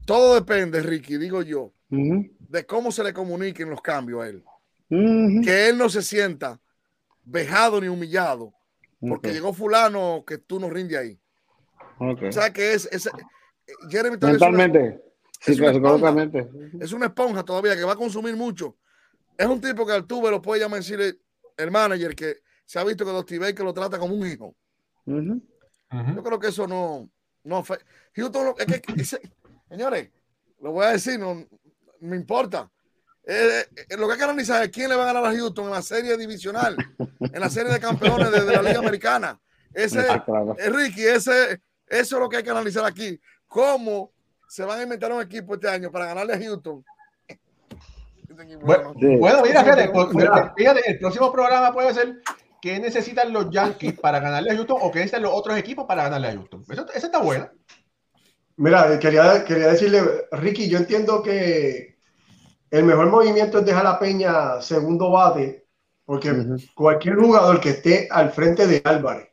Todo 0.06 0.36
depende, 0.36 0.82
Ricky, 0.82 1.18
digo 1.18 1.42
yo, 1.42 1.74
de 1.90 2.66
cómo 2.66 2.92
se 2.92 3.04
le 3.04 3.14
comuniquen 3.14 3.70
los 3.70 3.82
cambios 3.82 4.24
a 4.24 4.28
él. 4.28 4.44
Que 4.90 5.70
él 5.70 5.78
no 5.78 5.90
se 5.90 6.02
sienta 6.02 6.60
vejado 7.24 7.80
ni 7.80 7.88
humillado 7.88 8.54
porque 9.00 9.32
llegó 9.32 9.54
fulano 9.54 10.24
que 10.26 10.38
tú 10.38 10.60
no 10.60 10.70
rinde 10.70 10.98
ahí. 10.98 11.20
O 12.00 12.32
sea 12.32 12.52
que 12.52 12.74
es, 12.74 12.88
es 12.92 13.10
Jeremy 13.90 14.18
Mentalmente. 14.18 15.09
Es 15.46 15.60
una, 15.60 15.72
esponja, 15.72 16.32
es 16.80 16.92
una 16.92 17.06
esponja 17.06 17.44
todavía 17.44 17.76
que 17.76 17.84
va 17.84 17.94
a 17.94 17.96
consumir 17.96 18.36
mucho. 18.36 18.78
Es 19.38 19.48
un 19.48 19.62
tipo 19.62 19.86
que 19.86 19.94
al 19.94 20.06
tuve 20.06 20.30
lo 20.30 20.42
puede 20.42 20.62
llamar 20.62 20.80
decirle 20.80 21.18
el 21.56 21.72
manager 21.72 22.14
que 22.14 22.38
se 22.66 22.78
ha 22.78 22.84
visto 22.84 23.06
que 23.06 23.12
Dusty 23.12 23.54
que 23.54 23.64
lo 23.64 23.74
trata 23.74 23.98
como 23.98 24.16
un 24.16 24.28
hijo. 24.28 24.56
Yo 25.06 26.24
creo 26.24 26.40
que 26.40 26.48
eso 26.48 26.68
no, 26.68 27.10
no 27.44 27.64
Houston, 28.16 28.54
es 28.58 28.82
que, 28.82 29.20
señores, 29.70 30.10
lo 30.62 30.72
voy 30.74 30.86
a 30.86 30.90
decir, 30.90 31.20
no 31.20 31.48
me 32.02 32.16
importa. 32.16 32.70
Eh, 33.26 33.66
eh, 33.90 33.98
lo 33.98 34.08
que 34.08 34.14
hay 34.14 34.18
que 34.18 34.24
analizar 34.24 34.64
es 34.64 34.70
quién 34.70 34.90
le 34.90 34.96
va 34.96 35.04
a 35.04 35.14
ganar 35.14 35.26
a 35.26 35.36
Houston 35.36 35.66
en 35.66 35.72
la 35.72 35.82
serie 35.82 36.18
divisional, 36.18 36.76
en 37.20 37.40
la 37.40 37.50
serie 37.50 37.72
de 37.72 37.80
campeones 37.80 38.32
de, 38.32 38.46
la 38.46 38.62
Liga 38.62 38.80
Americana. 38.80 39.40
Ese, 39.74 40.00
es 40.00 40.08
eh, 40.58 40.70
Ricky, 40.70 41.04
ese, 41.04 41.62
eso 41.88 42.16
es 42.16 42.22
lo 42.22 42.28
que 42.28 42.38
hay 42.38 42.44
que 42.44 42.50
analizar 42.50 42.86
aquí. 42.86 43.20
¿Cómo 43.48 44.14
se 44.50 44.66
van 44.66 44.80
a 44.80 44.84
inventar 44.84 45.14
un 45.14 45.22
equipo 45.22 45.54
este 45.54 45.70
año 45.70 45.92
para 45.92 46.08
ganarle 46.08 46.34
a 46.34 46.40
Houston? 46.40 46.84
Bueno, 48.62 48.94
mira, 48.96 49.64
fíjate, 50.56 50.92
el 50.92 51.00
próximo 51.00 51.32
programa 51.32 51.72
puede 51.72 51.94
ser 51.94 52.22
qué 52.62 52.80
necesitan 52.80 53.32
los 53.32 53.50
Yankees 53.52 54.00
para 54.00 54.20
ganarle 54.20 54.52
a 54.52 54.56
Houston 54.56 54.78
o 54.82 54.92
qué 54.92 55.00
necesitan 55.00 55.24
los 55.24 55.34
otros 55.34 55.58
equipos 55.58 55.86
para 55.86 56.04
ganarle 56.04 56.30
a 56.30 56.34
Houston. 56.34 56.64
Eso, 56.70 56.86
está 56.94 57.20
bueno. 57.20 57.50
Mira, 58.58 58.98
quería, 59.00 59.46
quería 59.46 59.68
decirle, 59.68 60.02
Ricky, 60.32 60.68
yo 60.68 60.80
entiendo 60.80 61.22
que 61.22 61.98
el 62.72 62.84
mejor 62.84 63.08
movimiento 63.08 63.60
es 63.60 63.66
dejar 63.66 63.86
a 63.86 64.00
Peña 64.00 64.62
segundo 64.62 65.12
bate, 65.12 65.68
porque 66.06 66.34
cualquier 66.74 67.16
jugador 67.16 67.62
que 67.62 67.70
esté 67.70 68.08
al 68.10 68.32
frente 68.32 68.68
de 68.68 68.82
Álvarez, 68.84 69.30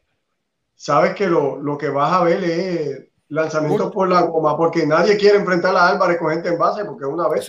sabes 0.74 1.14
que 1.14 1.26
lo, 1.26 1.78
que 1.78 1.88
vas 1.88 2.12
a 2.12 2.24
ver 2.24 2.44
es 2.44 3.08
lanzamientos 3.28 3.92
por 3.92 4.08
la 4.08 4.22
goma, 4.22 4.56
porque 4.56 4.86
nadie 4.86 5.16
quiere 5.16 5.38
enfrentar 5.38 5.74
a 5.76 5.88
Álvarez 5.88 6.18
con 6.18 6.30
gente 6.30 6.48
en 6.48 6.58
base, 6.58 6.84
porque 6.84 7.04
es 7.04 7.10
una 7.10 7.28
vez. 7.28 7.48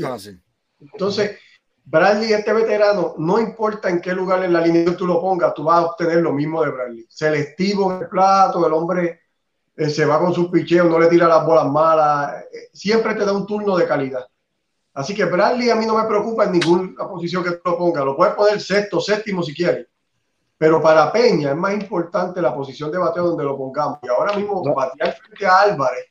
Entonces, 0.79 1.37
Bradley, 1.85 2.33
este 2.33 2.51
veterano, 2.51 3.15
no 3.17 3.39
importa 3.39 3.89
en 3.89 4.01
qué 4.01 4.13
lugar 4.13 4.43
en 4.43 4.53
la 4.53 4.61
línea 4.61 4.95
tú 4.97 5.07
lo 5.07 5.21
pongas, 5.21 5.53
tú 5.53 5.63
vas 5.63 5.79
a 5.79 5.85
obtener 5.85 6.17
lo 6.17 6.33
mismo 6.33 6.61
de 6.61 6.71
Bradley. 6.71 7.05
Selectivo 7.09 7.93
en 7.93 8.01
el 8.01 8.07
plato, 8.09 8.65
el 8.65 8.73
hombre 8.73 9.21
eh, 9.75 9.89
se 9.89 10.05
va 10.05 10.19
con 10.19 10.33
sus 10.33 10.49
picheos, 10.49 10.89
no 10.89 10.99
le 10.99 11.07
tira 11.07 11.27
las 11.27 11.45
bolas 11.45 11.67
malas, 11.67 12.43
eh, 12.51 12.69
siempre 12.73 13.15
te 13.15 13.23
da 13.23 13.31
un 13.31 13.45
turno 13.45 13.77
de 13.77 13.87
calidad. 13.87 14.27
Así 14.93 15.13
que 15.13 15.25
Bradley 15.25 15.69
a 15.69 15.75
mí 15.75 15.85
no 15.85 15.95
me 15.95 16.07
preocupa 16.07 16.45
en 16.45 16.53
ninguna 16.53 17.07
posición 17.07 17.43
que 17.43 17.51
tú 17.51 17.61
lo 17.63 17.77
pongas. 17.77 18.03
Lo 18.03 18.17
puedes 18.17 18.33
poner 18.33 18.59
sexto, 18.59 18.99
séptimo 18.99 19.43
si 19.43 19.53
quieres. 19.53 19.87
Pero 20.57 20.81
para 20.81 21.11
Peña 21.11 21.51
es 21.51 21.55
más 21.55 21.73
importante 21.73 22.41
la 22.41 22.55
posición 22.55 22.91
de 22.91 22.97
bateo 22.97 23.27
donde 23.27 23.43
lo 23.43 23.57
pongamos. 23.57 23.99
Y 24.01 24.07
ahora 24.07 24.35
mismo 24.35 24.63
batear 24.73 25.13
frente 25.13 25.45
a 25.45 25.61
Álvarez 25.61 26.05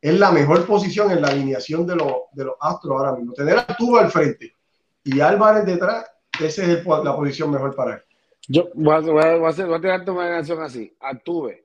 es 0.00 0.18
la 0.18 0.30
mejor 0.30 0.66
posición 0.66 1.10
en 1.10 1.22
la 1.22 1.28
alineación 1.28 1.86
de, 1.86 1.96
los, 1.96 2.12
de 2.32 2.44
los 2.44 2.54
Astros 2.60 2.96
ahora 2.96 3.12
mismo. 3.12 3.32
Tener 3.34 3.58
a 3.58 3.66
Tuba 3.76 4.00
al 4.00 4.10
frente 4.10 4.56
y 5.04 5.20
Álvarez 5.20 5.64
detrás, 5.64 6.10
esa 6.40 6.64
es 6.64 6.84
la 6.84 7.16
posición 7.16 7.50
mejor 7.50 7.74
para 7.74 7.94
él. 7.94 8.02
Yo 8.48 8.68
voy 8.74 8.94
a, 8.94 9.00
voy 9.00 9.22
a, 9.22 9.36
voy 9.36 9.74
a 9.74 9.80
tirarte 9.80 10.10
una 10.10 10.28
canción 10.28 10.60
así. 10.62 10.92
Altuve, 11.00 11.64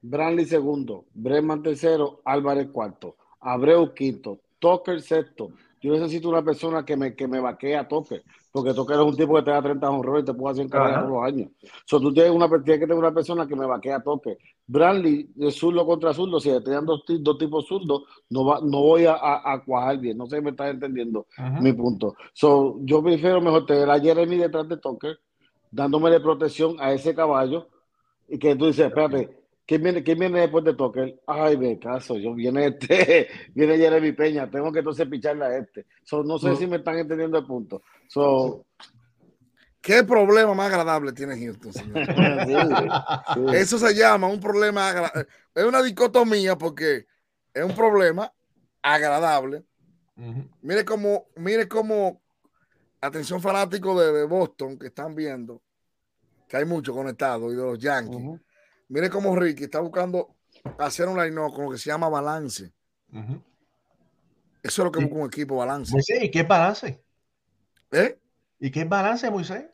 Branley 0.00 0.46
segundo, 0.46 1.04
Breman 1.12 1.62
tercero, 1.62 2.20
Álvarez 2.24 2.68
cuarto, 2.72 3.16
Abreu 3.40 3.92
quinto, 3.92 4.40
Tucker 4.58 5.00
sexto, 5.02 5.50
yo 5.80 5.92
necesito 5.92 6.28
una 6.28 6.42
persona 6.42 6.84
que 6.84 6.96
me, 6.96 7.14
que 7.14 7.28
me 7.28 7.40
vaquee 7.40 7.76
a 7.76 7.86
toque, 7.86 8.22
porque 8.56 8.72
toque 8.72 8.94
es 8.94 9.00
un 9.00 9.14
tipo 9.14 9.34
que 9.34 9.42
te 9.42 9.50
da 9.50 9.60
30 9.60 9.90
honros 9.90 10.22
y 10.22 10.24
te 10.24 10.32
puede 10.32 10.52
hacer 10.52 10.64
encargar 10.64 11.00
todos 11.00 11.10
los 11.10 11.22
años. 11.26 11.50
So, 11.84 12.00
tú 12.00 12.10
tienes, 12.10 12.32
una, 12.32 12.48
tienes 12.48 12.64
que 12.80 12.86
tener 12.86 12.96
una 12.96 13.12
persona 13.12 13.46
que 13.46 13.54
me 13.54 13.66
vaquee 13.66 13.92
a 13.92 14.00
toque. 14.00 14.38
Bradley, 14.66 15.28
de 15.34 15.50
zurdo 15.50 15.84
contra 15.84 16.14
zurdo, 16.14 16.40
si 16.40 16.48
te 16.62 16.70
dan 16.70 16.86
dos, 16.86 17.04
dos 17.06 17.36
tipos 17.36 17.66
zurdos, 17.66 18.04
no, 18.30 18.46
va, 18.46 18.60
no 18.62 18.80
voy 18.80 19.04
a, 19.04 19.12
a, 19.14 19.62
cuajar 19.62 19.98
bien. 19.98 20.16
No 20.16 20.24
sé 20.24 20.36
si 20.38 20.42
me 20.42 20.52
estás 20.52 20.70
entendiendo 20.70 21.26
mi 21.60 21.74
punto. 21.74 22.14
So, 22.32 22.78
yo 22.80 23.02
prefiero 23.02 23.42
mejor 23.42 23.66
tener 23.66 23.90
a 23.90 24.00
Jeremy 24.00 24.38
detrás 24.38 24.66
de 24.66 24.78
toque, 24.78 25.16
dándome 25.70 26.18
protección 26.18 26.76
a 26.80 26.94
ese 26.94 27.14
caballo, 27.14 27.68
y 28.26 28.38
que 28.38 28.56
tú 28.56 28.68
dices, 28.68 28.86
espérate, 28.86 29.36
¿Quién 29.66 29.82
viene, 29.82 30.02
¿Quién 30.04 30.18
viene 30.20 30.40
después 30.40 30.64
de 30.64 30.74
Toker? 30.74 31.20
Ay, 31.26 31.56
me 31.56 31.78
caso, 31.78 32.16
yo 32.16 32.32
viene 32.34 32.66
este, 32.66 33.28
viene 33.54 33.76
Jeremy 33.76 34.12
Peña, 34.12 34.48
tengo 34.48 34.70
que 34.70 34.78
entonces 34.78 35.08
picharle 35.08 35.44
a 35.44 35.58
este. 35.58 35.86
no 36.24 36.38
sé 36.38 36.54
si 36.56 36.66
me 36.68 36.76
están 36.76 36.98
entendiendo 36.98 37.38
el 37.38 37.46
punto. 37.46 37.82
¿Qué 39.80 40.04
problema 40.04 40.54
más 40.54 40.66
agradable 40.68 41.12
tiene 41.12 41.38
Houston, 41.38 41.72
señor? 41.72 41.98
Eso 43.54 43.78
se 43.78 43.94
llama 43.94 44.28
un 44.28 44.40
problema 44.40 44.88
agradable. 44.88 45.26
Es 45.54 45.64
una 45.64 45.82
dicotomía 45.82 46.56
porque 46.56 47.06
es 47.52 47.64
un 47.64 47.74
problema 47.74 48.32
agradable. 48.82 49.64
Mire 50.62 50.84
cómo, 50.84 51.26
mire 51.36 51.68
cómo, 51.68 52.22
atención 53.00 53.40
fanático 53.40 54.00
de, 54.00 54.24
Boston 54.24 54.78
que 54.78 54.86
están 54.86 55.14
viendo, 55.14 55.60
que 56.48 56.56
hay 56.56 56.64
mucho 56.64 56.92
conectado 56.92 57.52
y 57.52 57.56
de 57.56 57.62
los 57.62 57.78
Yankees. 57.78 58.40
Mire 58.88 59.10
cómo 59.10 59.34
Ricky 59.34 59.64
está 59.64 59.80
buscando 59.80 60.36
hacer 60.78 61.08
un 61.08 61.18
line 61.22 61.34
con 61.52 61.64
lo 61.64 61.70
que 61.70 61.78
se 61.78 61.90
llama 61.90 62.08
balance. 62.08 62.72
Eso 64.62 64.82
es 64.82 64.84
lo 64.84 64.90
que 64.90 65.00
busca 65.00 65.14
un 65.14 65.26
equipo, 65.26 65.56
balance. 65.56 65.92
Moisés, 65.92 66.22
¿y 66.22 66.30
qué 66.30 66.40
es 66.40 66.48
balance? 66.48 67.02
¿Eh? 67.92 68.18
¿Y 68.58 68.70
qué 68.70 68.82
es 68.82 68.88
balance, 68.88 69.30
Moisés? 69.30 69.64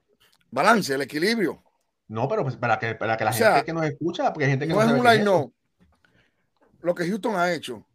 Balance, 0.51 0.95
el 0.95 1.03
equilibrio. 1.03 1.63
No, 2.09 2.29
pero 2.29 2.43
pues 2.43 2.57
para 2.57 2.79
que, 2.79 2.95
para 2.95 3.17
que 3.17 3.25
la 3.25 3.33
gente 3.33 3.65
que 3.65 3.73
nos 3.73 3.85
escucha, 3.87 4.33
porque 4.33 4.45
hay 4.45 4.51
gente 4.51 4.67
que 4.67 4.75
no, 4.75 4.83
no 4.85 4.95
es 4.95 5.01
un 5.01 5.07
line 5.07 5.53
Lo 6.81 6.95
que 6.95 7.07
Houston 7.07 7.37
ha 7.37 7.53
hecho 7.53 7.87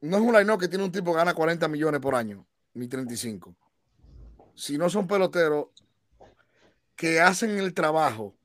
no 0.00 0.16
es 0.16 0.22
un 0.22 0.32
line 0.32 0.58
que 0.58 0.68
tiene 0.68 0.84
un 0.84 0.92
tipo 0.92 1.12
que 1.12 1.18
gana 1.18 1.34
40 1.34 1.66
millones 1.68 2.00
por 2.00 2.14
año, 2.14 2.46
ni 2.74 2.88
35. 2.88 3.54
Si 4.54 4.78
no 4.78 4.88
son 4.88 5.06
peloteros 5.06 5.68
que 6.94 7.20
hacen 7.20 7.58
el 7.58 7.74
trabajo 7.74 8.36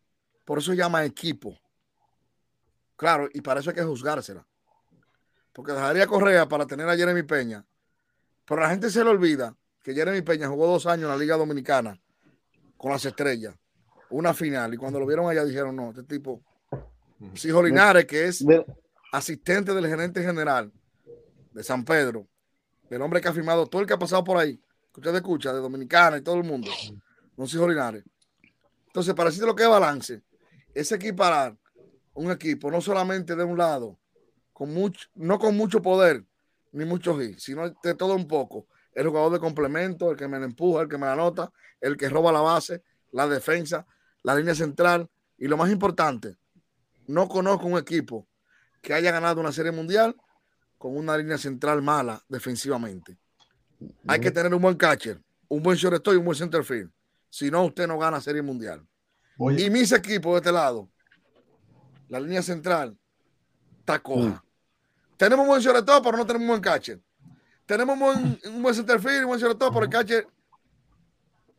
por 0.45 0.59
eso 0.59 0.71
se 0.71 0.77
llama 0.77 1.05
equipo. 1.05 1.57
Claro, 2.95 3.29
y 3.33 3.41
para 3.41 3.59
eso 3.59 3.69
hay 3.69 3.75
que 3.75 3.83
juzgársela. 3.83 4.45
Porque 5.51 5.71
dejaría 5.71 6.07
Correa 6.07 6.47
para 6.47 6.65
tener 6.65 6.87
a 6.87 6.95
Jeremy 6.95 7.23
Peña. 7.23 7.65
Pero 8.45 8.61
la 8.61 8.69
gente 8.69 8.89
se 8.89 9.03
le 9.03 9.09
olvida 9.09 9.55
que 9.83 9.93
Jeremy 9.93 10.21
Peña 10.21 10.47
jugó 10.47 10.67
dos 10.67 10.85
años 10.85 11.03
en 11.03 11.09
la 11.09 11.17
Liga 11.17 11.37
Dominicana 11.37 11.99
con 12.77 12.91
las 12.91 13.05
estrellas. 13.05 13.55
Una 14.09 14.33
final. 14.33 14.73
Y 14.73 14.77
cuando 14.77 14.99
lo 14.99 15.05
vieron 15.05 15.29
allá 15.29 15.45
dijeron, 15.45 15.75
no, 15.75 15.89
este 15.89 16.03
tipo. 16.03 16.41
Sijo 17.35 17.63
Linares, 17.63 18.05
que 18.05 18.25
es 18.27 18.43
asistente 19.11 19.73
del 19.73 19.87
gerente 19.87 20.21
general 20.21 20.71
de 21.53 21.63
San 21.63 21.85
Pedro, 21.85 22.27
el 22.89 23.01
hombre 23.01 23.21
que 23.21 23.27
ha 23.27 23.33
firmado 23.33 23.67
todo 23.67 23.81
el 23.81 23.87
que 23.87 23.93
ha 23.93 23.99
pasado 23.99 24.23
por 24.23 24.37
ahí, 24.37 24.57
que 24.93 24.99
usted 24.99 25.15
escucha, 25.15 25.53
de 25.53 25.59
Dominicana 25.59 26.17
y 26.17 26.21
todo 26.21 26.35
el 26.35 26.43
mundo, 26.43 26.69
no 27.37 27.47
Sijo 27.47 27.67
Linares. 27.67 28.03
Entonces, 28.87 29.13
para 29.13 29.29
decirte 29.29 29.47
lo 29.47 29.55
que 29.55 29.63
es 29.63 29.69
balance, 29.69 30.21
es 30.74 30.91
equiparar 30.91 31.57
un 32.13 32.32
equipo 32.32 32.69
no 32.69 32.82
solamente 32.82 33.36
de 33.36 33.43
un 33.43 33.57
lado, 33.57 33.99
con 34.51 34.74
mucho, 34.74 35.09
no 35.15 35.39
con 35.39 35.57
mucho 35.57 35.82
poder 35.82 36.26
ni 36.71 36.86
mucho 36.86 37.17
hit, 37.19 37.39
sino 37.39 37.69
de 37.69 37.95
todo 37.95 38.15
un 38.15 38.28
poco. 38.28 38.67
El 38.93 39.07
jugador 39.07 39.34
de 39.34 39.39
complemento, 39.39 40.11
el 40.11 40.17
que 40.17 40.28
me 40.28 40.38
empuja, 40.38 40.84
el 40.84 40.88
que 40.88 40.97
me 40.97 41.07
anota, 41.07 41.51
el 41.82 41.97
que 41.97 42.09
roba 42.09 42.32
la 42.32 42.41
base, 42.41 42.84
la 43.11 43.28
defensa, 43.28 43.86
la 44.21 44.36
línea 44.36 44.55
central 44.55 45.09
y 45.38 45.47
lo 45.47 45.57
más 45.57 45.71
importante, 45.71 46.38
no 47.07 47.28
conozco 47.28 47.67
un 47.67 47.78
equipo 47.78 48.28
que 48.82 48.93
haya 48.93 49.11
ganado 49.11 49.41
una 49.41 49.51
serie 49.51 49.71
mundial 49.71 50.15
con 50.78 50.95
una 50.95 51.17
línea 51.17 51.38
central 51.38 51.82
mala 51.82 52.24
defensivamente. 52.28 53.17
Hay 54.07 54.19
que 54.19 54.32
tener 54.32 54.53
un 54.53 54.61
buen 54.61 54.76
catcher, 54.76 55.21
un 55.47 55.63
buen 55.63 55.78
shortstop 55.78 56.13
y 56.13 56.17
un 56.17 56.26
buen 56.26 56.38
center 56.38 56.63
field. 56.63 56.91
Si 57.30 57.49
no, 57.49 57.65
usted 57.65 57.88
no 57.88 57.97
gana 57.97 58.21
serie 58.21 58.41
mundial. 58.41 58.86
Y 59.51 59.69
mis 59.69 59.91
equipos 59.91 60.33
de 60.33 60.37
este 60.37 60.51
lado, 60.51 60.89
la 62.09 62.19
línea 62.19 62.41
central, 62.41 62.97
está 63.79 63.99
coja. 63.99 64.29
Mm. 64.29 64.41
Tenemos 65.17 65.43
un 65.43 65.47
buen 65.47 65.61
shortstop, 65.61 66.03
pero 66.03 66.17
no 66.17 66.25
tenemos 66.25 66.43
un 66.43 66.47
buen 66.49 66.61
catcher. 66.61 66.99
Tenemos 67.65 67.93
un 67.93 67.99
buen, 67.99 68.39
un 68.45 68.61
buen 68.61 68.75
centerfield, 68.75 69.21
un 69.21 69.27
buen 69.27 69.39
shortstop, 69.39 69.73
pero 69.73 69.85
el 69.85 69.91
catcher. 69.91 70.27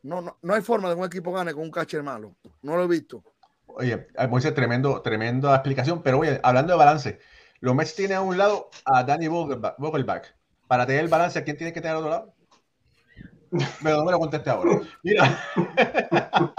No, 0.03 0.21
no, 0.21 0.37
no 0.41 0.53
hay 0.53 0.61
forma 0.61 0.89
de 0.89 0.95
que 0.95 0.99
un 0.99 1.07
equipo 1.07 1.33
gane 1.33 1.53
con 1.53 1.63
un 1.63 1.71
catcher 1.71 2.03
malo. 2.03 2.35
No 2.61 2.75
lo 2.75 2.83
he 2.83 2.87
visto. 2.87 3.23
Oye, 3.67 4.07
Moisés, 4.29 4.53
tremendo, 4.53 5.01
tremenda 5.01 5.53
explicación. 5.55 6.01
Pero 6.03 6.19
oye, 6.19 6.39
hablando 6.43 6.73
de 6.73 6.77
balance, 6.77 7.19
los 7.59 7.75
Mets 7.75 7.95
tienen 7.95 8.17
a 8.17 8.21
un 8.21 8.37
lado 8.37 8.69
a 8.85 9.03
Danny 9.03 9.27
Vogelback. 9.27 10.35
Para 10.67 10.85
tener 10.85 11.03
el 11.03 11.09
balance, 11.09 11.39
¿a 11.39 11.43
quién 11.43 11.57
tiene 11.57 11.73
que 11.73 11.81
tener 11.81 11.97
al 11.97 12.03
otro 12.03 12.09
lado? 12.11 12.34
Pero 13.83 13.97
no 13.97 14.05
me 14.05 14.11
lo 14.11 14.19
conteste 14.19 14.49
ahora. 14.49 14.81
Mira, 15.03 15.39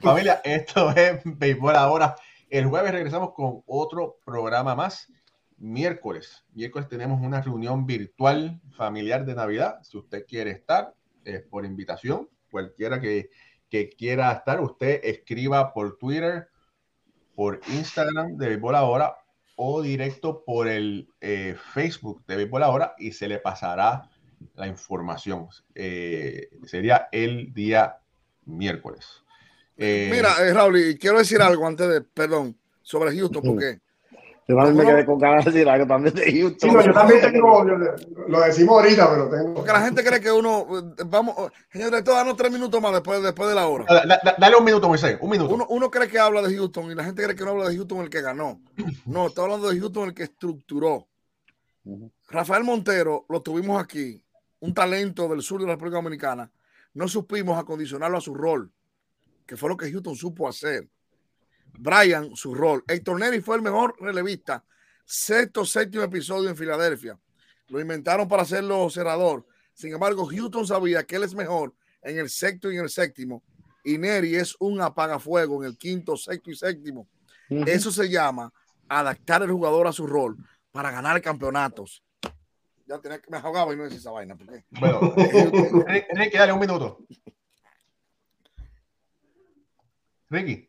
familia, 0.00 0.40
esto 0.44 0.90
es 0.90 1.20
Béisbol 1.24 1.76
ahora. 1.76 2.16
El 2.50 2.66
jueves 2.66 2.92
regresamos 2.92 3.32
con 3.32 3.62
otro 3.66 4.18
programa 4.24 4.74
más. 4.74 5.12
Miércoles, 5.56 6.44
miércoles 6.52 6.88
tenemos 6.88 7.20
una 7.20 7.40
reunión 7.40 7.84
virtual 7.84 8.60
familiar 8.76 9.24
de 9.24 9.34
Navidad. 9.34 9.82
Si 9.82 9.98
usted 9.98 10.24
quiere 10.26 10.52
estar, 10.52 10.94
es 11.24 11.42
por 11.42 11.64
invitación. 11.64 12.28
Cualquiera 12.50 13.00
que, 13.00 13.30
que 13.68 13.88
quiera 13.88 14.32
estar, 14.32 14.60
usted 14.60 15.00
escriba 15.02 15.72
por 15.72 15.98
Twitter, 15.98 16.48
por 17.34 17.60
Instagram 17.68 18.36
de 18.36 18.48
Béisbol 18.48 18.74
Ahora 18.76 19.16
o 19.56 19.82
directo 19.82 20.44
por 20.44 20.68
el 20.68 21.08
eh, 21.20 21.56
Facebook 21.74 22.24
de 22.26 22.36
Béisbol 22.36 22.62
Ahora 22.62 22.94
y 22.96 23.12
se 23.12 23.28
le 23.28 23.38
pasará 23.38 24.08
la 24.54 24.66
información. 24.66 25.48
Eh, 25.74 26.50
sería 26.66 27.08
el 27.12 27.52
día 27.54 27.96
miércoles. 28.46 29.22
Eh, 29.76 30.08
Mira, 30.10 30.34
eh, 30.40 30.52
Raúl, 30.52 30.98
quiero 31.00 31.18
decir 31.18 31.40
algo 31.40 31.66
antes 31.66 31.88
de, 31.88 32.00
perdón, 32.00 32.56
sobre 32.82 33.16
Houston, 33.16 33.42
porque... 33.42 33.80
Yo 34.48 34.56
también 34.56 34.76
me 34.78 34.86
quedé 34.86 35.04
con 35.04 35.18
ganas 35.18 35.44
de 35.44 35.50
decir 35.50 35.68
algo 35.68 35.86
también 35.86 36.14
de 36.14 36.40
Houston. 36.40 36.70
Sí, 36.70 36.86
yo 36.86 36.92
también 36.94 37.20
tengo, 37.20 37.64
lo 37.64 38.40
decimos 38.40 38.76
ahorita, 38.76 39.10
pero 39.10 39.28
tengo. 39.28 39.54
Porque 39.56 39.72
la 39.72 39.82
gente 39.82 40.02
cree 40.02 40.22
que 40.22 40.32
uno, 40.32 40.66
vamos, 41.04 41.52
señor 41.70 41.90
director, 41.90 42.14
danos 42.14 42.34
tres 42.34 42.50
minutos 42.50 42.80
más 42.80 42.92
después, 42.92 43.22
después 43.22 43.46
de 43.50 43.54
la 43.54 43.66
hora. 43.66 43.84
dale 44.38 44.56
un 44.56 44.64
minuto, 44.64 44.88
Moisés, 44.88 45.18
un 45.20 45.28
minuto. 45.28 45.54
Uno, 45.54 45.66
uno, 45.68 45.90
cree 45.90 46.08
que 46.08 46.18
habla 46.18 46.40
de 46.40 46.56
Houston 46.56 46.90
y 46.90 46.94
la 46.94 47.04
gente 47.04 47.22
cree 47.22 47.36
que 47.36 47.42
uno 47.42 47.52
habla 47.52 47.68
de 47.68 47.76
Houston 47.76 48.00
el 48.00 48.08
que 48.08 48.22
ganó. 48.22 48.62
No, 49.04 49.26
está 49.26 49.42
hablando 49.42 49.68
de 49.68 49.78
Houston 49.78 50.08
el 50.08 50.14
que 50.14 50.22
estructuró. 50.22 51.06
Rafael 52.30 52.64
Montero 52.64 53.26
lo 53.28 53.42
tuvimos 53.42 53.82
aquí 53.82 54.24
un 54.60 54.74
talento 54.74 55.28
del 55.28 55.42
sur 55.42 55.60
de 55.60 55.66
la 55.66 55.74
República 55.74 55.96
Dominicana, 55.96 56.50
no 56.94 57.08
supimos 57.08 57.58
acondicionarlo 57.58 58.18
a 58.18 58.20
su 58.20 58.34
rol, 58.34 58.72
que 59.46 59.56
fue 59.56 59.68
lo 59.68 59.76
que 59.76 59.90
Houston 59.90 60.16
supo 60.16 60.48
hacer. 60.48 60.88
Brian, 61.72 62.34
su 62.34 62.54
rol. 62.54 62.82
Héctor 62.88 63.20
Neri 63.20 63.40
fue 63.40 63.56
el 63.56 63.62
mejor 63.62 63.94
relevista. 64.00 64.64
Sexto, 65.04 65.64
séptimo 65.64 66.04
episodio 66.04 66.48
en 66.48 66.56
Filadelfia. 66.56 67.18
Lo 67.68 67.80
inventaron 67.80 68.26
para 68.26 68.42
hacerlo 68.42 68.88
cerrador. 68.90 69.46
Sin 69.74 69.92
embargo, 69.92 70.26
Houston 70.26 70.66
sabía 70.66 71.04
que 71.04 71.16
él 71.16 71.22
es 71.22 71.34
mejor 71.34 71.74
en 72.02 72.18
el 72.18 72.30
sexto 72.30 72.70
y 72.70 72.76
en 72.76 72.82
el 72.82 72.90
séptimo. 72.90 73.44
Y 73.84 73.96
Neri 73.96 74.34
es 74.34 74.56
un 74.58 74.80
apagafuego 74.80 75.62
en 75.62 75.70
el 75.70 75.78
quinto, 75.78 76.16
sexto 76.16 76.50
y 76.50 76.56
séptimo. 76.56 77.08
Eso 77.48 77.90
se 77.90 78.08
llama 78.08 78.52
adaptar 78.88 79.42
el 79.42 79.50
jugador 79.50 79.86
a 79.86 79.92
su 79.92 80.06
rol 80.06 80.36
para 80.72 80.90
ganar 80.90 81.20
campeonatos. 81.22 82.02
Ya 82.88 82.98
tenía 83.00 83.20
que 83.20 83.30
me 83.30 83.36
ahogaba 83.36 83.72
y 83.72 83.76
no 83.76 83.84
decía 83.84 83.98
esa 83.98 84.10
vaina. 84.10 84.36
Porque... 84.36 84.64
Bueno, 84.70 85.00
Ricky, 86.14 86.38
dale 86.38 86.52
un 86.52 86.60
minuto. 86.60 86.98
Ricky. 90.30 90.68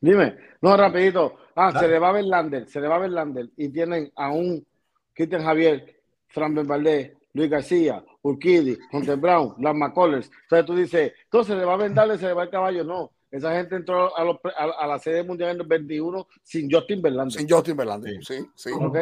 Dime, 0.00 0.36
no, 0.62 0.76
rapidito. 0.76 1.36
Ah, 1.56 1.76
se 1.78 1.88
le 1.88 1.98
va 1.98 2.10
a 2.10 2.12
ver 2.12 2.24
Lander, 2.24 2.68
se 2.68 2.80
le 2.80 2.86
va 2.86 2.96
a 2.96 3.00
ver 3.00 3.10
Lander 3.10 3.50
y 3.56 3.68
tienen 3.68 4.12
a 4.14 4.30
un 4.30 4.64
Cristian 5.12 5.42
Javier, 5.42 6.00
Fran 6.28 6.54
Valdés, 6.54 7.12
Luis 7.32 7.50
García, 7.50 8.04
Urquidi, 8.22 8.78
Hunter 8.92 9.16
Brown, 9.16 9.56
las 9.58 9.74
McCollers. 9.74 10.30
Entonces 10.42 10.66
tú 10.66 10.76
dices, 10.76 11.12
entonces 11.24 11.56
le 11.56 11.64
va 11.64 11.74
a 11.74 11.78
vendarle, 11.78 12.16
se 12.16 12.26
le 12.26 12.32
va 12.32 12.44
el 12.44 12.50
caballo. 12.50 12.84
No, 12.84 13.10
esa 13.30 13.56
gente 13.56 13.74
entró 13.74 14.16
a, 14.16 14.22
los, 14.22 14.36
a, 14.56 14.86
la 14.86 14.98
sede 15.00 15.24
mundial 15.24 15.50
en 15.56 15.60
el 15.62 15.66
21 15.66 16.28
sin 16.44 16.70
Justin 16.70 17.02
Verlander. 17.02 17.40
Sin 17.40 17.48
Justin 17.48 17.76
Verlander, 17.76 18.24
sí, 18.24 18.46
sí. 18.54 18.70
Ok, 18.72 18.98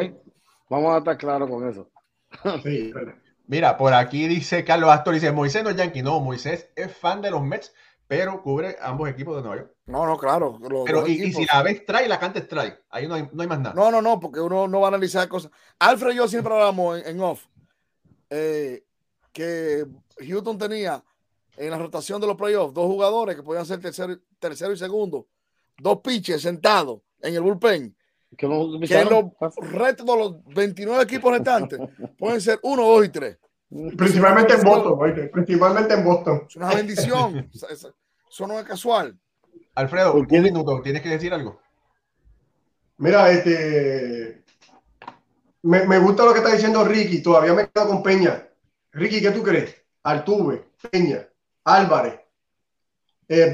vamos 0.69 0.95
a 0.95 0.97
estar 0.97 1.17
claros 1.17 1.47
con 1.47 1.69
eso. 1.69 1.89
Sí, 2.63 2.93
Mira, 3.47 3.77
por 3.77 3.93
aquí 3.93 4.27
dice 4.27 4.65
Carlos 4.65 4.89
Astor, 4.89 5.13
dice 5.13 5.31
Moisés 5.31 5.63
no 5.63 5.69
es 5.69 5.77
Yankee. 5.77 6.01
No, 6.01 6.19
Moisés 6.19 6.69
es 6.75 6.95
fan 6.95 7.21
de 7.21 7.31
los 7.31 7.41
Mets, 7.41 7.73
pero 8.05 8.41
cubre 8.41 8.75
ambos 8.81 9.09
equipos 9.09 9.37
de 9.37 9.41
Nueva 9.41 9.57
York. 9.57 9.73
No, 9.85 10.05
no, 10.05 10.17
claro. 10.17 10.59
pero 10.85 11.07
y, 11.07 11.31
si 11.31 11.45
la 11.45 11.63
ves 11.63 11.85
trae, 11.85 12.09
la 12.09 12.19
canta 12.19 12.45
trae. 12.45 12.77
Ahí 12.89 13.07
no 13.07 13.15
hay, 13.15 13.29
no 13.31 13.41
hay, 13.41 13.47
más 13.47 13.59
nada. 13.59 13.73
No, 13.73 13.89
no, 13.89 14.01
no, 14.01 14.19
porque 14.19 14.41
uno 14.41 14.67
no 14.67 14.81
va 14.81 14.87
a 14.87 14.89
analizar 14.89 15.27
cosas. 15.29 15.49
Alfred 15.79 16.11
y 16.11 16.15
yo 16.17 16.27
siempre 16.27 16.53
hablamos 16.53 17.01
en, 17.05 17.21
off 17.21 17.45
eh, 18.29 18.83
que 19.31 19.85
Houston 20.19 20.57
tenía 20.57 21.01
en 21.55 21.71
la 21.71 21.77
rotación 21.77 22.21
de 22.21 22.27
los 22.27 22.35
playoffs 22.35 22.73
dos 22.73 22.85
jugadores 22.85 23.35
que 23.35 23.43
podían 23.43 23.65
ser 23.65 23.79
tercero, 23.79 24.17
tercero 24.39 24.73
y 24.73 24.77
segundo, 24.77 25.27
dos 25.77 26.01
pitches 26.01 26.41
sentados 26.41 27.01
en 27.21 27.33
el 27.33 27.41
bullpen. 27.41 27.96
Que, 28.37 28.45
en 28.45 29.09
los 29.09 29.55
retos 29.71 30.05
de 30.05 30.15
los 30.15 30.45
29 30.53 31.03
equipos 31.03 31.31
restantes 31.31 31.79
pueden 32.17 32.39
ser 32.39 32.59
uno, 32.61 32.83
dos 32.83 33.05
y 33.05 33.09
tres. 33.09 33.37
Principalmente 33.97 34.53
en 34.53 34.61
Boston, 34.61 35.29
principalmente 35.31 35.93
en 35.93 36.03
Boston. 36.05 36.43
Es 36.47 36.55
una 36.55 36.73
bendición. 36.73 37.49
Eso 37.51 38.47
no 38.47 38.59
es 38.59 38.65
casual. 38.65 39.17
Alfredo, 39.75 40.13
un 40.13 40.27
minuto, 40.29 40.81
¿tienes 40.81 41.01
que 41.01 41.09
decir 41.09 41.33
algo? 41.33 41.59
Mira, 42.97 43.29
este. 43.31 44.43
Me, 45.63 45.85
me, 45.85 45.99
gusta 45.99 46.23
lo 46.23 46.31
que 46.31 46.39
está 46.39 46.51
diciendo 46.51 46.83
Ricky. 46.85 47.21
Todavía 47.21 47.53
me 47.53 47.67
quedo 47.67 47.87
con 47.87 48.03
Peña. 48.03 48.47
Ricky, 48.91 49.21
¿qué 49.21 49.31
tú 49.31 49.43
crees? 49.43 49.75
Altuve, 50.03 50.69
Peña, 50.89 51.27
Álvarez, 51.65 52.19
eh. 53.27 53.51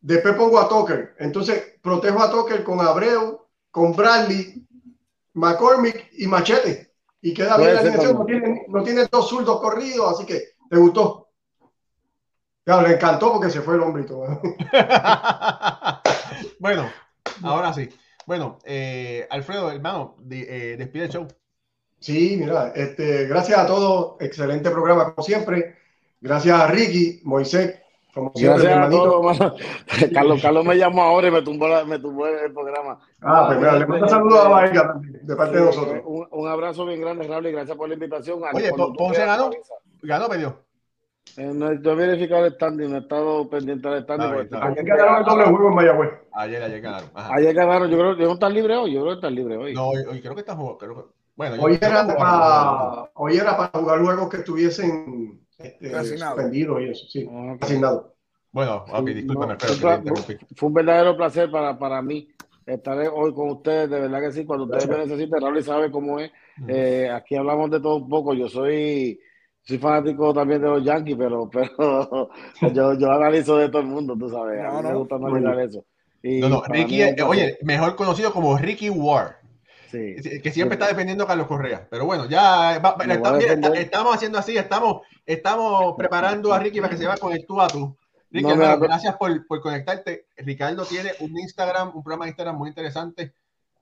Después 0.00 0.34
pongo 0.34 0.60
a 0.60 0.68
Tucker. 0.68 1.16
Entonces 1.18 1.78
protejo 1.82 2.22
a 2.22 2.30
Tucker 2.30 2.62
con 2.62 2.80
Abreu, 2.80 3.47
con 3.70 3.94
Bradley, 3.94 4.66
McCormick 5.34 6.10
y 6.12 6.26
Machete. 6.26 6.92
Y 7.20 7.34
queda 7.34 7.56
bien 7.56 7.74
la 7.74 7.80
alineación. 7.80 8.26
No 8.68 8.82
tiene, 8.82 9.06
dos 9.10 9.28
zurdos 9.28 9.60
corridos, 9.60 10.14
así 10.14 10.26
que 10.26 10.50
te 10.68 10.76
gustó. 10.76 11.28
Claro, 12.64 12.86
le 12.86 12.94
encantó 12.94 13.32
porque 13.32 13.50
se 13.50 13.62
fue 13.62 13.74
el 13.74 13.80
hombre 13.80 14.02
y 14.02 14.06
todo. 14.06 14.26
bueno, 16.60 16.90
ahora 17.42 17.72
sí. 17.72 17.88
Bueno, 18.26 18.58
eh, 18.64 19.26
Alfredo, 19.30 19.70
hermano, 19.70 20.16
eh, 20.30 20.76
despide 20.78 21.04
el 21.04 21.10
show. 21.10 21.28
Sí, 21.98 22.36
mira, 22.38 22.72
este, 22.76 23.26
gracias 23.26 23.58
a 23.58 23.66
todos, 23.66 24.16
excelente 24.20 24.70
programa 24.70 25.14
como 25.14 25.26
siempre. 25.26 25.76
Gracias 26.20 26.60
a 26.60 26.66
Ricky, 26.66 27.20
Moisés, 27.24 27.80
como 28.14 28.32
siempre, 28.34 28.64
gracias 28.64 28.92
hermanito. 28.92 29.54
Carlos, 30.14 30.42
Carlos 30.42 30.64
me 30.64 30.76
llamó 30.76 31.02
ahora 31.02 31.28
y 31.28 31.30
me 31.30 31.42
tumbó, 31.42 31.66
me 31.86 31.98
tumbó 31.98 32.26
el 32.26 32.52
programa. 32.52 32.98
Ah, 33.20 33.44
pues 33.46 33.58
mira, 33.58 33.78
le 33.78 33.86
mando 33.86 34.08
saludos 34.08 34.44
a 34.44 34.48
Vaiga 34.48 35.00
de 35.02 35.36
parte 35.36 35.58
de 35.58 35.64
nosotros. 35.64 36.02
Un, 36.04 36.26
un, 36.30 36.48
abrazo 36.48 36.86
bien 36.86 37.00
grande, 37.00 37.26
Raúl, 37.26 37.46
y 37.46 37.52
gracias 37.52 37.76
por 37.76 37.88
la 37.88 37.94
invitación. 37.94 38.40
Oye, 38.52 38.72
Ponce 38.72 39.24
ganó, 39.24 39.50
ganó, 40.02 40.28
perdió. 40.28 40.68
Eh, 41.36 41.52
no, 41.54 41.70
he 41.70 41.94
verificado 41.94 42.46
el 42.46 42.54
standing, 42.54 42.90
no 42.90 42.96
he 42.96 43.00
estado 43.00 43.48
pendiente 43.50 43.88
del 43.88 44.02
standing. 44.02 44.48
Ah, 44.52 44.68
ayer 44.68 44.84
ganaron 44.84 45.18
el 45.18 45.24
doble 45.24 45.44
juego 45.44 45.68
en 45.68 45.74
Mayagüez. 45.74 46.10
Ayer, 46.32 46.62
ayer 46.62 46.80
ganaron. 46.80 47.10
Ayer 47.14 47.54
ganaron, 47.54 47.90
yo 47.90 47.98
creo 47.98 48.16
que 48.16 48.24
no 48.24 48.32
están 48.32 48.54
libres 48.54 48.78
hoy, 48.78 48.94
yo 48.94 49.00
creo 49.02 49.12
que 49.12 49.18
están 49.18 49.34
libres 49.34 49.58
hoy. 49.58 49.74
No, 49.74 49.88
hoy, 49.88 50.04
hoy 50.10 50.20
creo 50.20 50.34
que 50.34 50.40
están 50.40 50.56
jugando. 50.56 51.12
Bueno, 51.36 51.62
hoy, 51.62 51.78
era 51.80 52.04
para, 52.04 53.10
hoy 53.14 53.36
era 53.36 53.56
para 53.56 53.78
jugar 53.78 54.00
juegos 54.00 54.28
que 54.28 54.38
estuviesen 54.38 55.40
este, 55.58 56.04
suspendidos 56.04 56.80
y 56.80 56.84
eso, 56.84 57.06
sí, 57.08 57.28
asignado. 57.60 58.14
Bueno, 58.50 58.84
okay, 58.90 59.14
discúlpame, 59.14 59.56
fue, 60.56 60.68
un 60.68 60.74
verdadero 60.74 61.16
placer 61.16 61.50
para, 61.50 61.78
para 61.78 62.00
mí 62.00 62.28
estar 62.64 62.98
hoy 63.12 63.34
con 63.34 63.50
ustedes, 63.50 63.90
de 63.90 64.00
verdad 64.00 64.20
que 64.20 64.32
sí, 64.32 64.44
cuando 64.44 64.64
ustedes 64.64 64.88
me 64.88 64.98
necesiten, 64.98 65.40
Raúl 65.40 65.62
sabe 65.62 65.90
cómo 65.90 66.18
es. 66.18 66.30
Eh, 66.66 67.10
aquí 67.10 67.36
hablamos 67.36 67.70
de 67.70 67.80
todo 67.80 67.96
un 67.96 68.08
poco, 68.08 68.34
yo 68.34 68.48
soy 68.48 69.20
soy 69.62 69.78
fanático 69.78 70.32
también 70.32 70.62
de 70.62 70.68
los 70.68 70.82
Yankees, 70.82 71.16
pero, 71.18 71.50
pero 71.50 72.30
yo, 72.72 72.94
yo 72.94 73.12
analizo 73.12 73.58
de 73.58 73.68
todo 73.68 73.82
el 73.82 73.88
mundo, 73.88 74.16
tú 74.18 74.30
sabes, 74.30 74.64
a 74.64 74.80
mí 74.80 74.88
me 74.88 74.94
gusta 74.94 75.16
analizar 75.16 75.60
eso. 75.60 75.84
no, 76.22 76.48
no, 76.48 76.62
Ricky, 76.62 77.02
oye, 77.22 77.58
mejor 77.62 77.94
conocido 77.94 78.32
como 78.32 78.56
Ricky 78.56 78.88
Ward. 78.88 79.34
Que 79.90 80.50
siempre 80.52 80.74
está 80.74 80.88
defendiendo 80.88 81.24
a 81.24 81.26
Carlos 81.26 81.46
Correa. 81.46 81.86
Pero 81.90 82.04
bueno, 82.04 82.26
ya 82.28 82.76
estamos 83.74 84.14
haciendo 84.14 84.38
así, 84.38 84.56
estamos, 84.56 85.02
estamos 85.24 85.94
preparando 85.96 86.52
a 86.52 86.58
Ricky 86.60 86.80
para 86.80 86.90
que 86.90 86.98
se 86.98 87.06
vaya 87.06 87.20
con 87.20 87.32
el 87.32 87.46
tú 87.46 87.60
a 87.60 87.68
tú. 87.68 87.96
Ricky, 88.30 88.50
gracias 88.80 89.16
por, 89.16 89.46
por, 89.46 89.60
conectarte. 89.60 90.26
Ricardo 90.36 90.84
tiene 90.84 91.12
un 91.20 91.38
Instagram, 91.38 91.92
un 91.94 92.02
programa 92.02 92.26
de 92.26 92.30
Instagram 92.30 92.56
muy 92.56 92.68
interesante. 92.68 93.32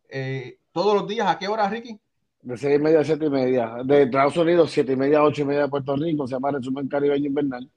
Eh, 0.09 0.59
todos 0.71 0.95
los 0.95 1.09
días, 1.09 1.27
¿a 1.27 1.39
qué 1.39 1.49
hora, 1.49 1.69
Ricky? 1.69 1.99
De 2.43 2.57
seis 2.57 2.79
y 2.79 2.83
media 2.83 3.01
a 3.01 3.05
siete 3.05 3.27
y 3.27 3.31
media. 3.31 3.77
De 3.85 4.03
Estados 4.03 4.37
Unidos, 4.37 4.71
siete 4.71 4.93
y 4.93 4.97
media 4.97 5.19
a 5.19 5.25
ocho 5.25 5.43
y 5.43 5.47
media 5.47 5.63
de 5.63 5.69
Puerto 5.69 5.97
Rico. 5.97 6.29
Se 6.29 6.35
llama 6.35 6.53
Resumen 6.53 6.87
Caribeño 6.87 7.27
Invernal. 7.27 7.69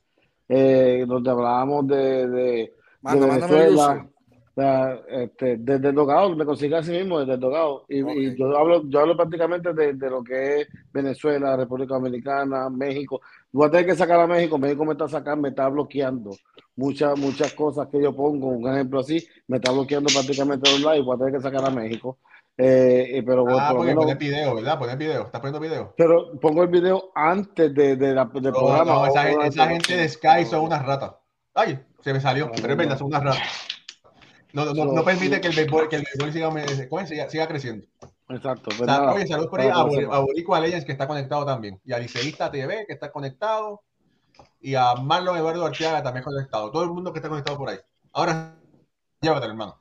Eh, 0.47 1.05
donde 1.07 1.29
hablábamos 1.29 1.87
de, 1.87 2.27
de, 2.27 2.73
Venezuela 3.01 4.07
este, 5.07 5.57
desde 5.57 5.89
el 5.89 5.95
tocado, 5.95 6.35
me 6.35 6.45
consigue 6.45 6.75
así 6.75 6.91
mismo 6.91 7.19
desde 7.19 7.33
el 7.33 7.39
tocado. 7.39 7.85
Y, 7.87 8.35
yo 8.35 8.57
hablo, 8.57 8.83
yo 8.87 8.99
hablo 8.99 9.15
prácticamente 9.15 9.73
de, 9.73 10.09
lo 10.09 10.23
que 10.23 10.61
es 10.61 10.67
Venezuela, 10.91 11.55
República 11.55 11.95
Dominicana, 11.95 12.69
México. 12.69 13.21
Voy 13.51 13.67
a 13.67 13.71
tener 13.71 13.85
que 13.85 13.95
sacar 13.95 14.19
a 14.19 14.27
México, 14.27 14.57
México 14.57 14.85
me 14.85 14.93
está 14.93 15.07
sacando, 15.07 15.43
me 15.43 15.49
está 15.49 15.67
bloqueando 15.67 16.31
muchas, 16.75 17.17
muchas 17.17 17.53
cosas 17.53 17.87
que 17.87 18.01
yo 18.01 18.15
pongo, 18.15 18.47
un 18.47 18.67
ejemplo 18.73 18.99
así, 18.99 19.25
me 19.47 19.57
está 19.57 19.71
bloqueando 19.71 20.09
prácticamente 20.13 20.71
los 20.71 20.79
live, 20.79 21.01
voy 21.01 21.15
a 21.15 21.19
tener 21.19 21.33
que 21.33 21.41
sacar 21.41 21.65
a 21.65 21.69
México. 21.69 22.17
Eh, 22.61 23.23
pero 23.25 23.45
ah, 23.57 23.71
porque 23.73 24.15
video, 24.15 24.55
¿verdad? 24.55 24.77
Poner 24.77 24.97
video, 24.97 25.23
¿estás 25.23 25.39
poniendo 25.39 25.61
video? 25.61 25.93
Pero 25.95 26.37
pongo 26.41 26.63
el 26.63 26.67
video 26.67 27.11
antes 27.15 27.73
de, 27.73 27.95
de 27.95 28.13
la, 28.13 28.25
del 28.25 28.51
programa. 28.51 28.83
No, 28.83 29.05
esa, 29.05 29.29
esa 29.45 29.67
gente 29.67 29.95
de 29.95 30.09
Sky 30.09 30.45
son 30.45 30.65
unas 30.65 30.85
ratas. 30.85 31.13
Ay, 31.53 31.79
se 32.01 32.11
me 32.11 32.19
salió, 32.19 32.51
pero 32.53 32.73
es 32.73 32.77
verdad, 32.77 32.97
son 32.97 33.07
unas 33.07 33.23
ratas. 33.23 33.78
No, 34.53 34.65
no, 34.73 34.85
no, 34.85 35.03
permite 35.03 35.39
que 35.39 35.47
el 35.49 35.55
béisbol, 35.55 35.89
que 35.89 35.97
el 35.97 36.03
béisbol 36.03 37.07
siga, 37.07 37.29
siga, 37.29 37.47
creciendo. 37.47 37.85
Exacto. 38.29 38.71
Pues 38.77 38.89
oye, 38.89 39.27
saludos 39.27 39.49
por 39.49 39.61
ahí 39.61 39.69
a, 39.69 39.79
a 39.79 40.19
Boricua 40.19 40.59
Legends 40.59 40.85
que 40.85 40.91
está 40.91 41.07
conectado 41.07 41.45
también. 41.45 41.79
Y 41.85 41.93
a 41.93 41.99
Liceísta 41.99 42.49
TV 42.49 42.85
que 42.87 42.93
está 42.93 43.11
conectado. 43.11 43.81
Y 44.59 44.75
a 44.75 44.95
Marlon 44.95 45.37
Eduardo 45.37 45.65
Arteaga 45.65 46.01
también 46.01 46.23
conectado. 46.23 46.71
Todo 46.71 46.83
el 46.83 46.89
mundo 46.89 47.11
que 47.13 47.19
está 47.19 47.29
conectado 47.29 47.57
por 47.57 47.69
ahí. 47.69 47.77
Ahora, 48.13 48.55
llévatelo, 49.21 49.51
hermano. 49.51 49.77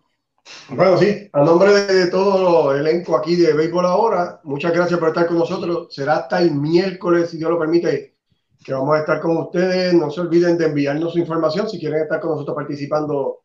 Bueno, 0.70 0.96
sí, 0.96 1.28
a 1.32 1.42
nombre 1.42 1.72
de 1.72 2.06
todo 2.10 2.74
el 2.74 2.86
elenco 2.86 3.16
aquí 3.16 3.36
de 3.36 3.52
Béisbol 3.52 3.84
Ahora, 3.84 4.40
muchas 4.44 4.72
gracias 4.72 4.98
por 4.98 5.08
estar 5.08 5.26
con 5.26 5.38
nosotros. 5.38 5.94
Será 5.94 6.16
hasta 6.16 6.40
el 6.40 6.52
miércoles, 6.52 7.30
si 7.30 7.38
Dios 7.38 7.50
lo 7.50 7.58
permite, 7.58 8.16
que 8.64 8.72
vamos 8.72 8.96
a 8.96 9.00
estar 9.00 9.20
con 9.20 9.36
ustedes. 9.36 9.94
No 9.94 10.10
se 10.10 10.20
olviden 10.20 10.56
de 10.58 10.66
enviarnos 10.66 11.12
su 11.12 11.18
información 11.18 11.68
si 11.68 11.78
quieren 11.78 12.02
estar 12.02 12.20
con 12.20 12.30
nosotros 12.30 12.54
participando 12.54 13.40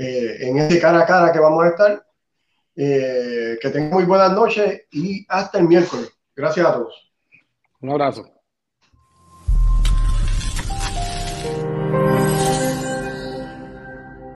eh, 0.00 0.48
en 0.48 0.58
ese 0.58 0.80
cara 0.80 1.00
a 1.00 1.06
cara 1.06 1.30
que 1.30 1.38
vamos 1.38 1.62
a 1.62 1.68
estar. 1.68 2.06
Eh, 2.74 3.58
que 3.60 3.68
tengan 3.68 3.90
muy 3.90 4.04
buenas 4.04 4.32
noches 4.32 4.84
y 4.90 5.26
hasta 5.28 5.58
el 5.58 5.68
miércoles. 5.68 6.10
Gracias 6.34 6.66
a 6.66 6.72
todos. 6.72 7.12
Un 7.82 7.90
abrazo. 7.90 8.39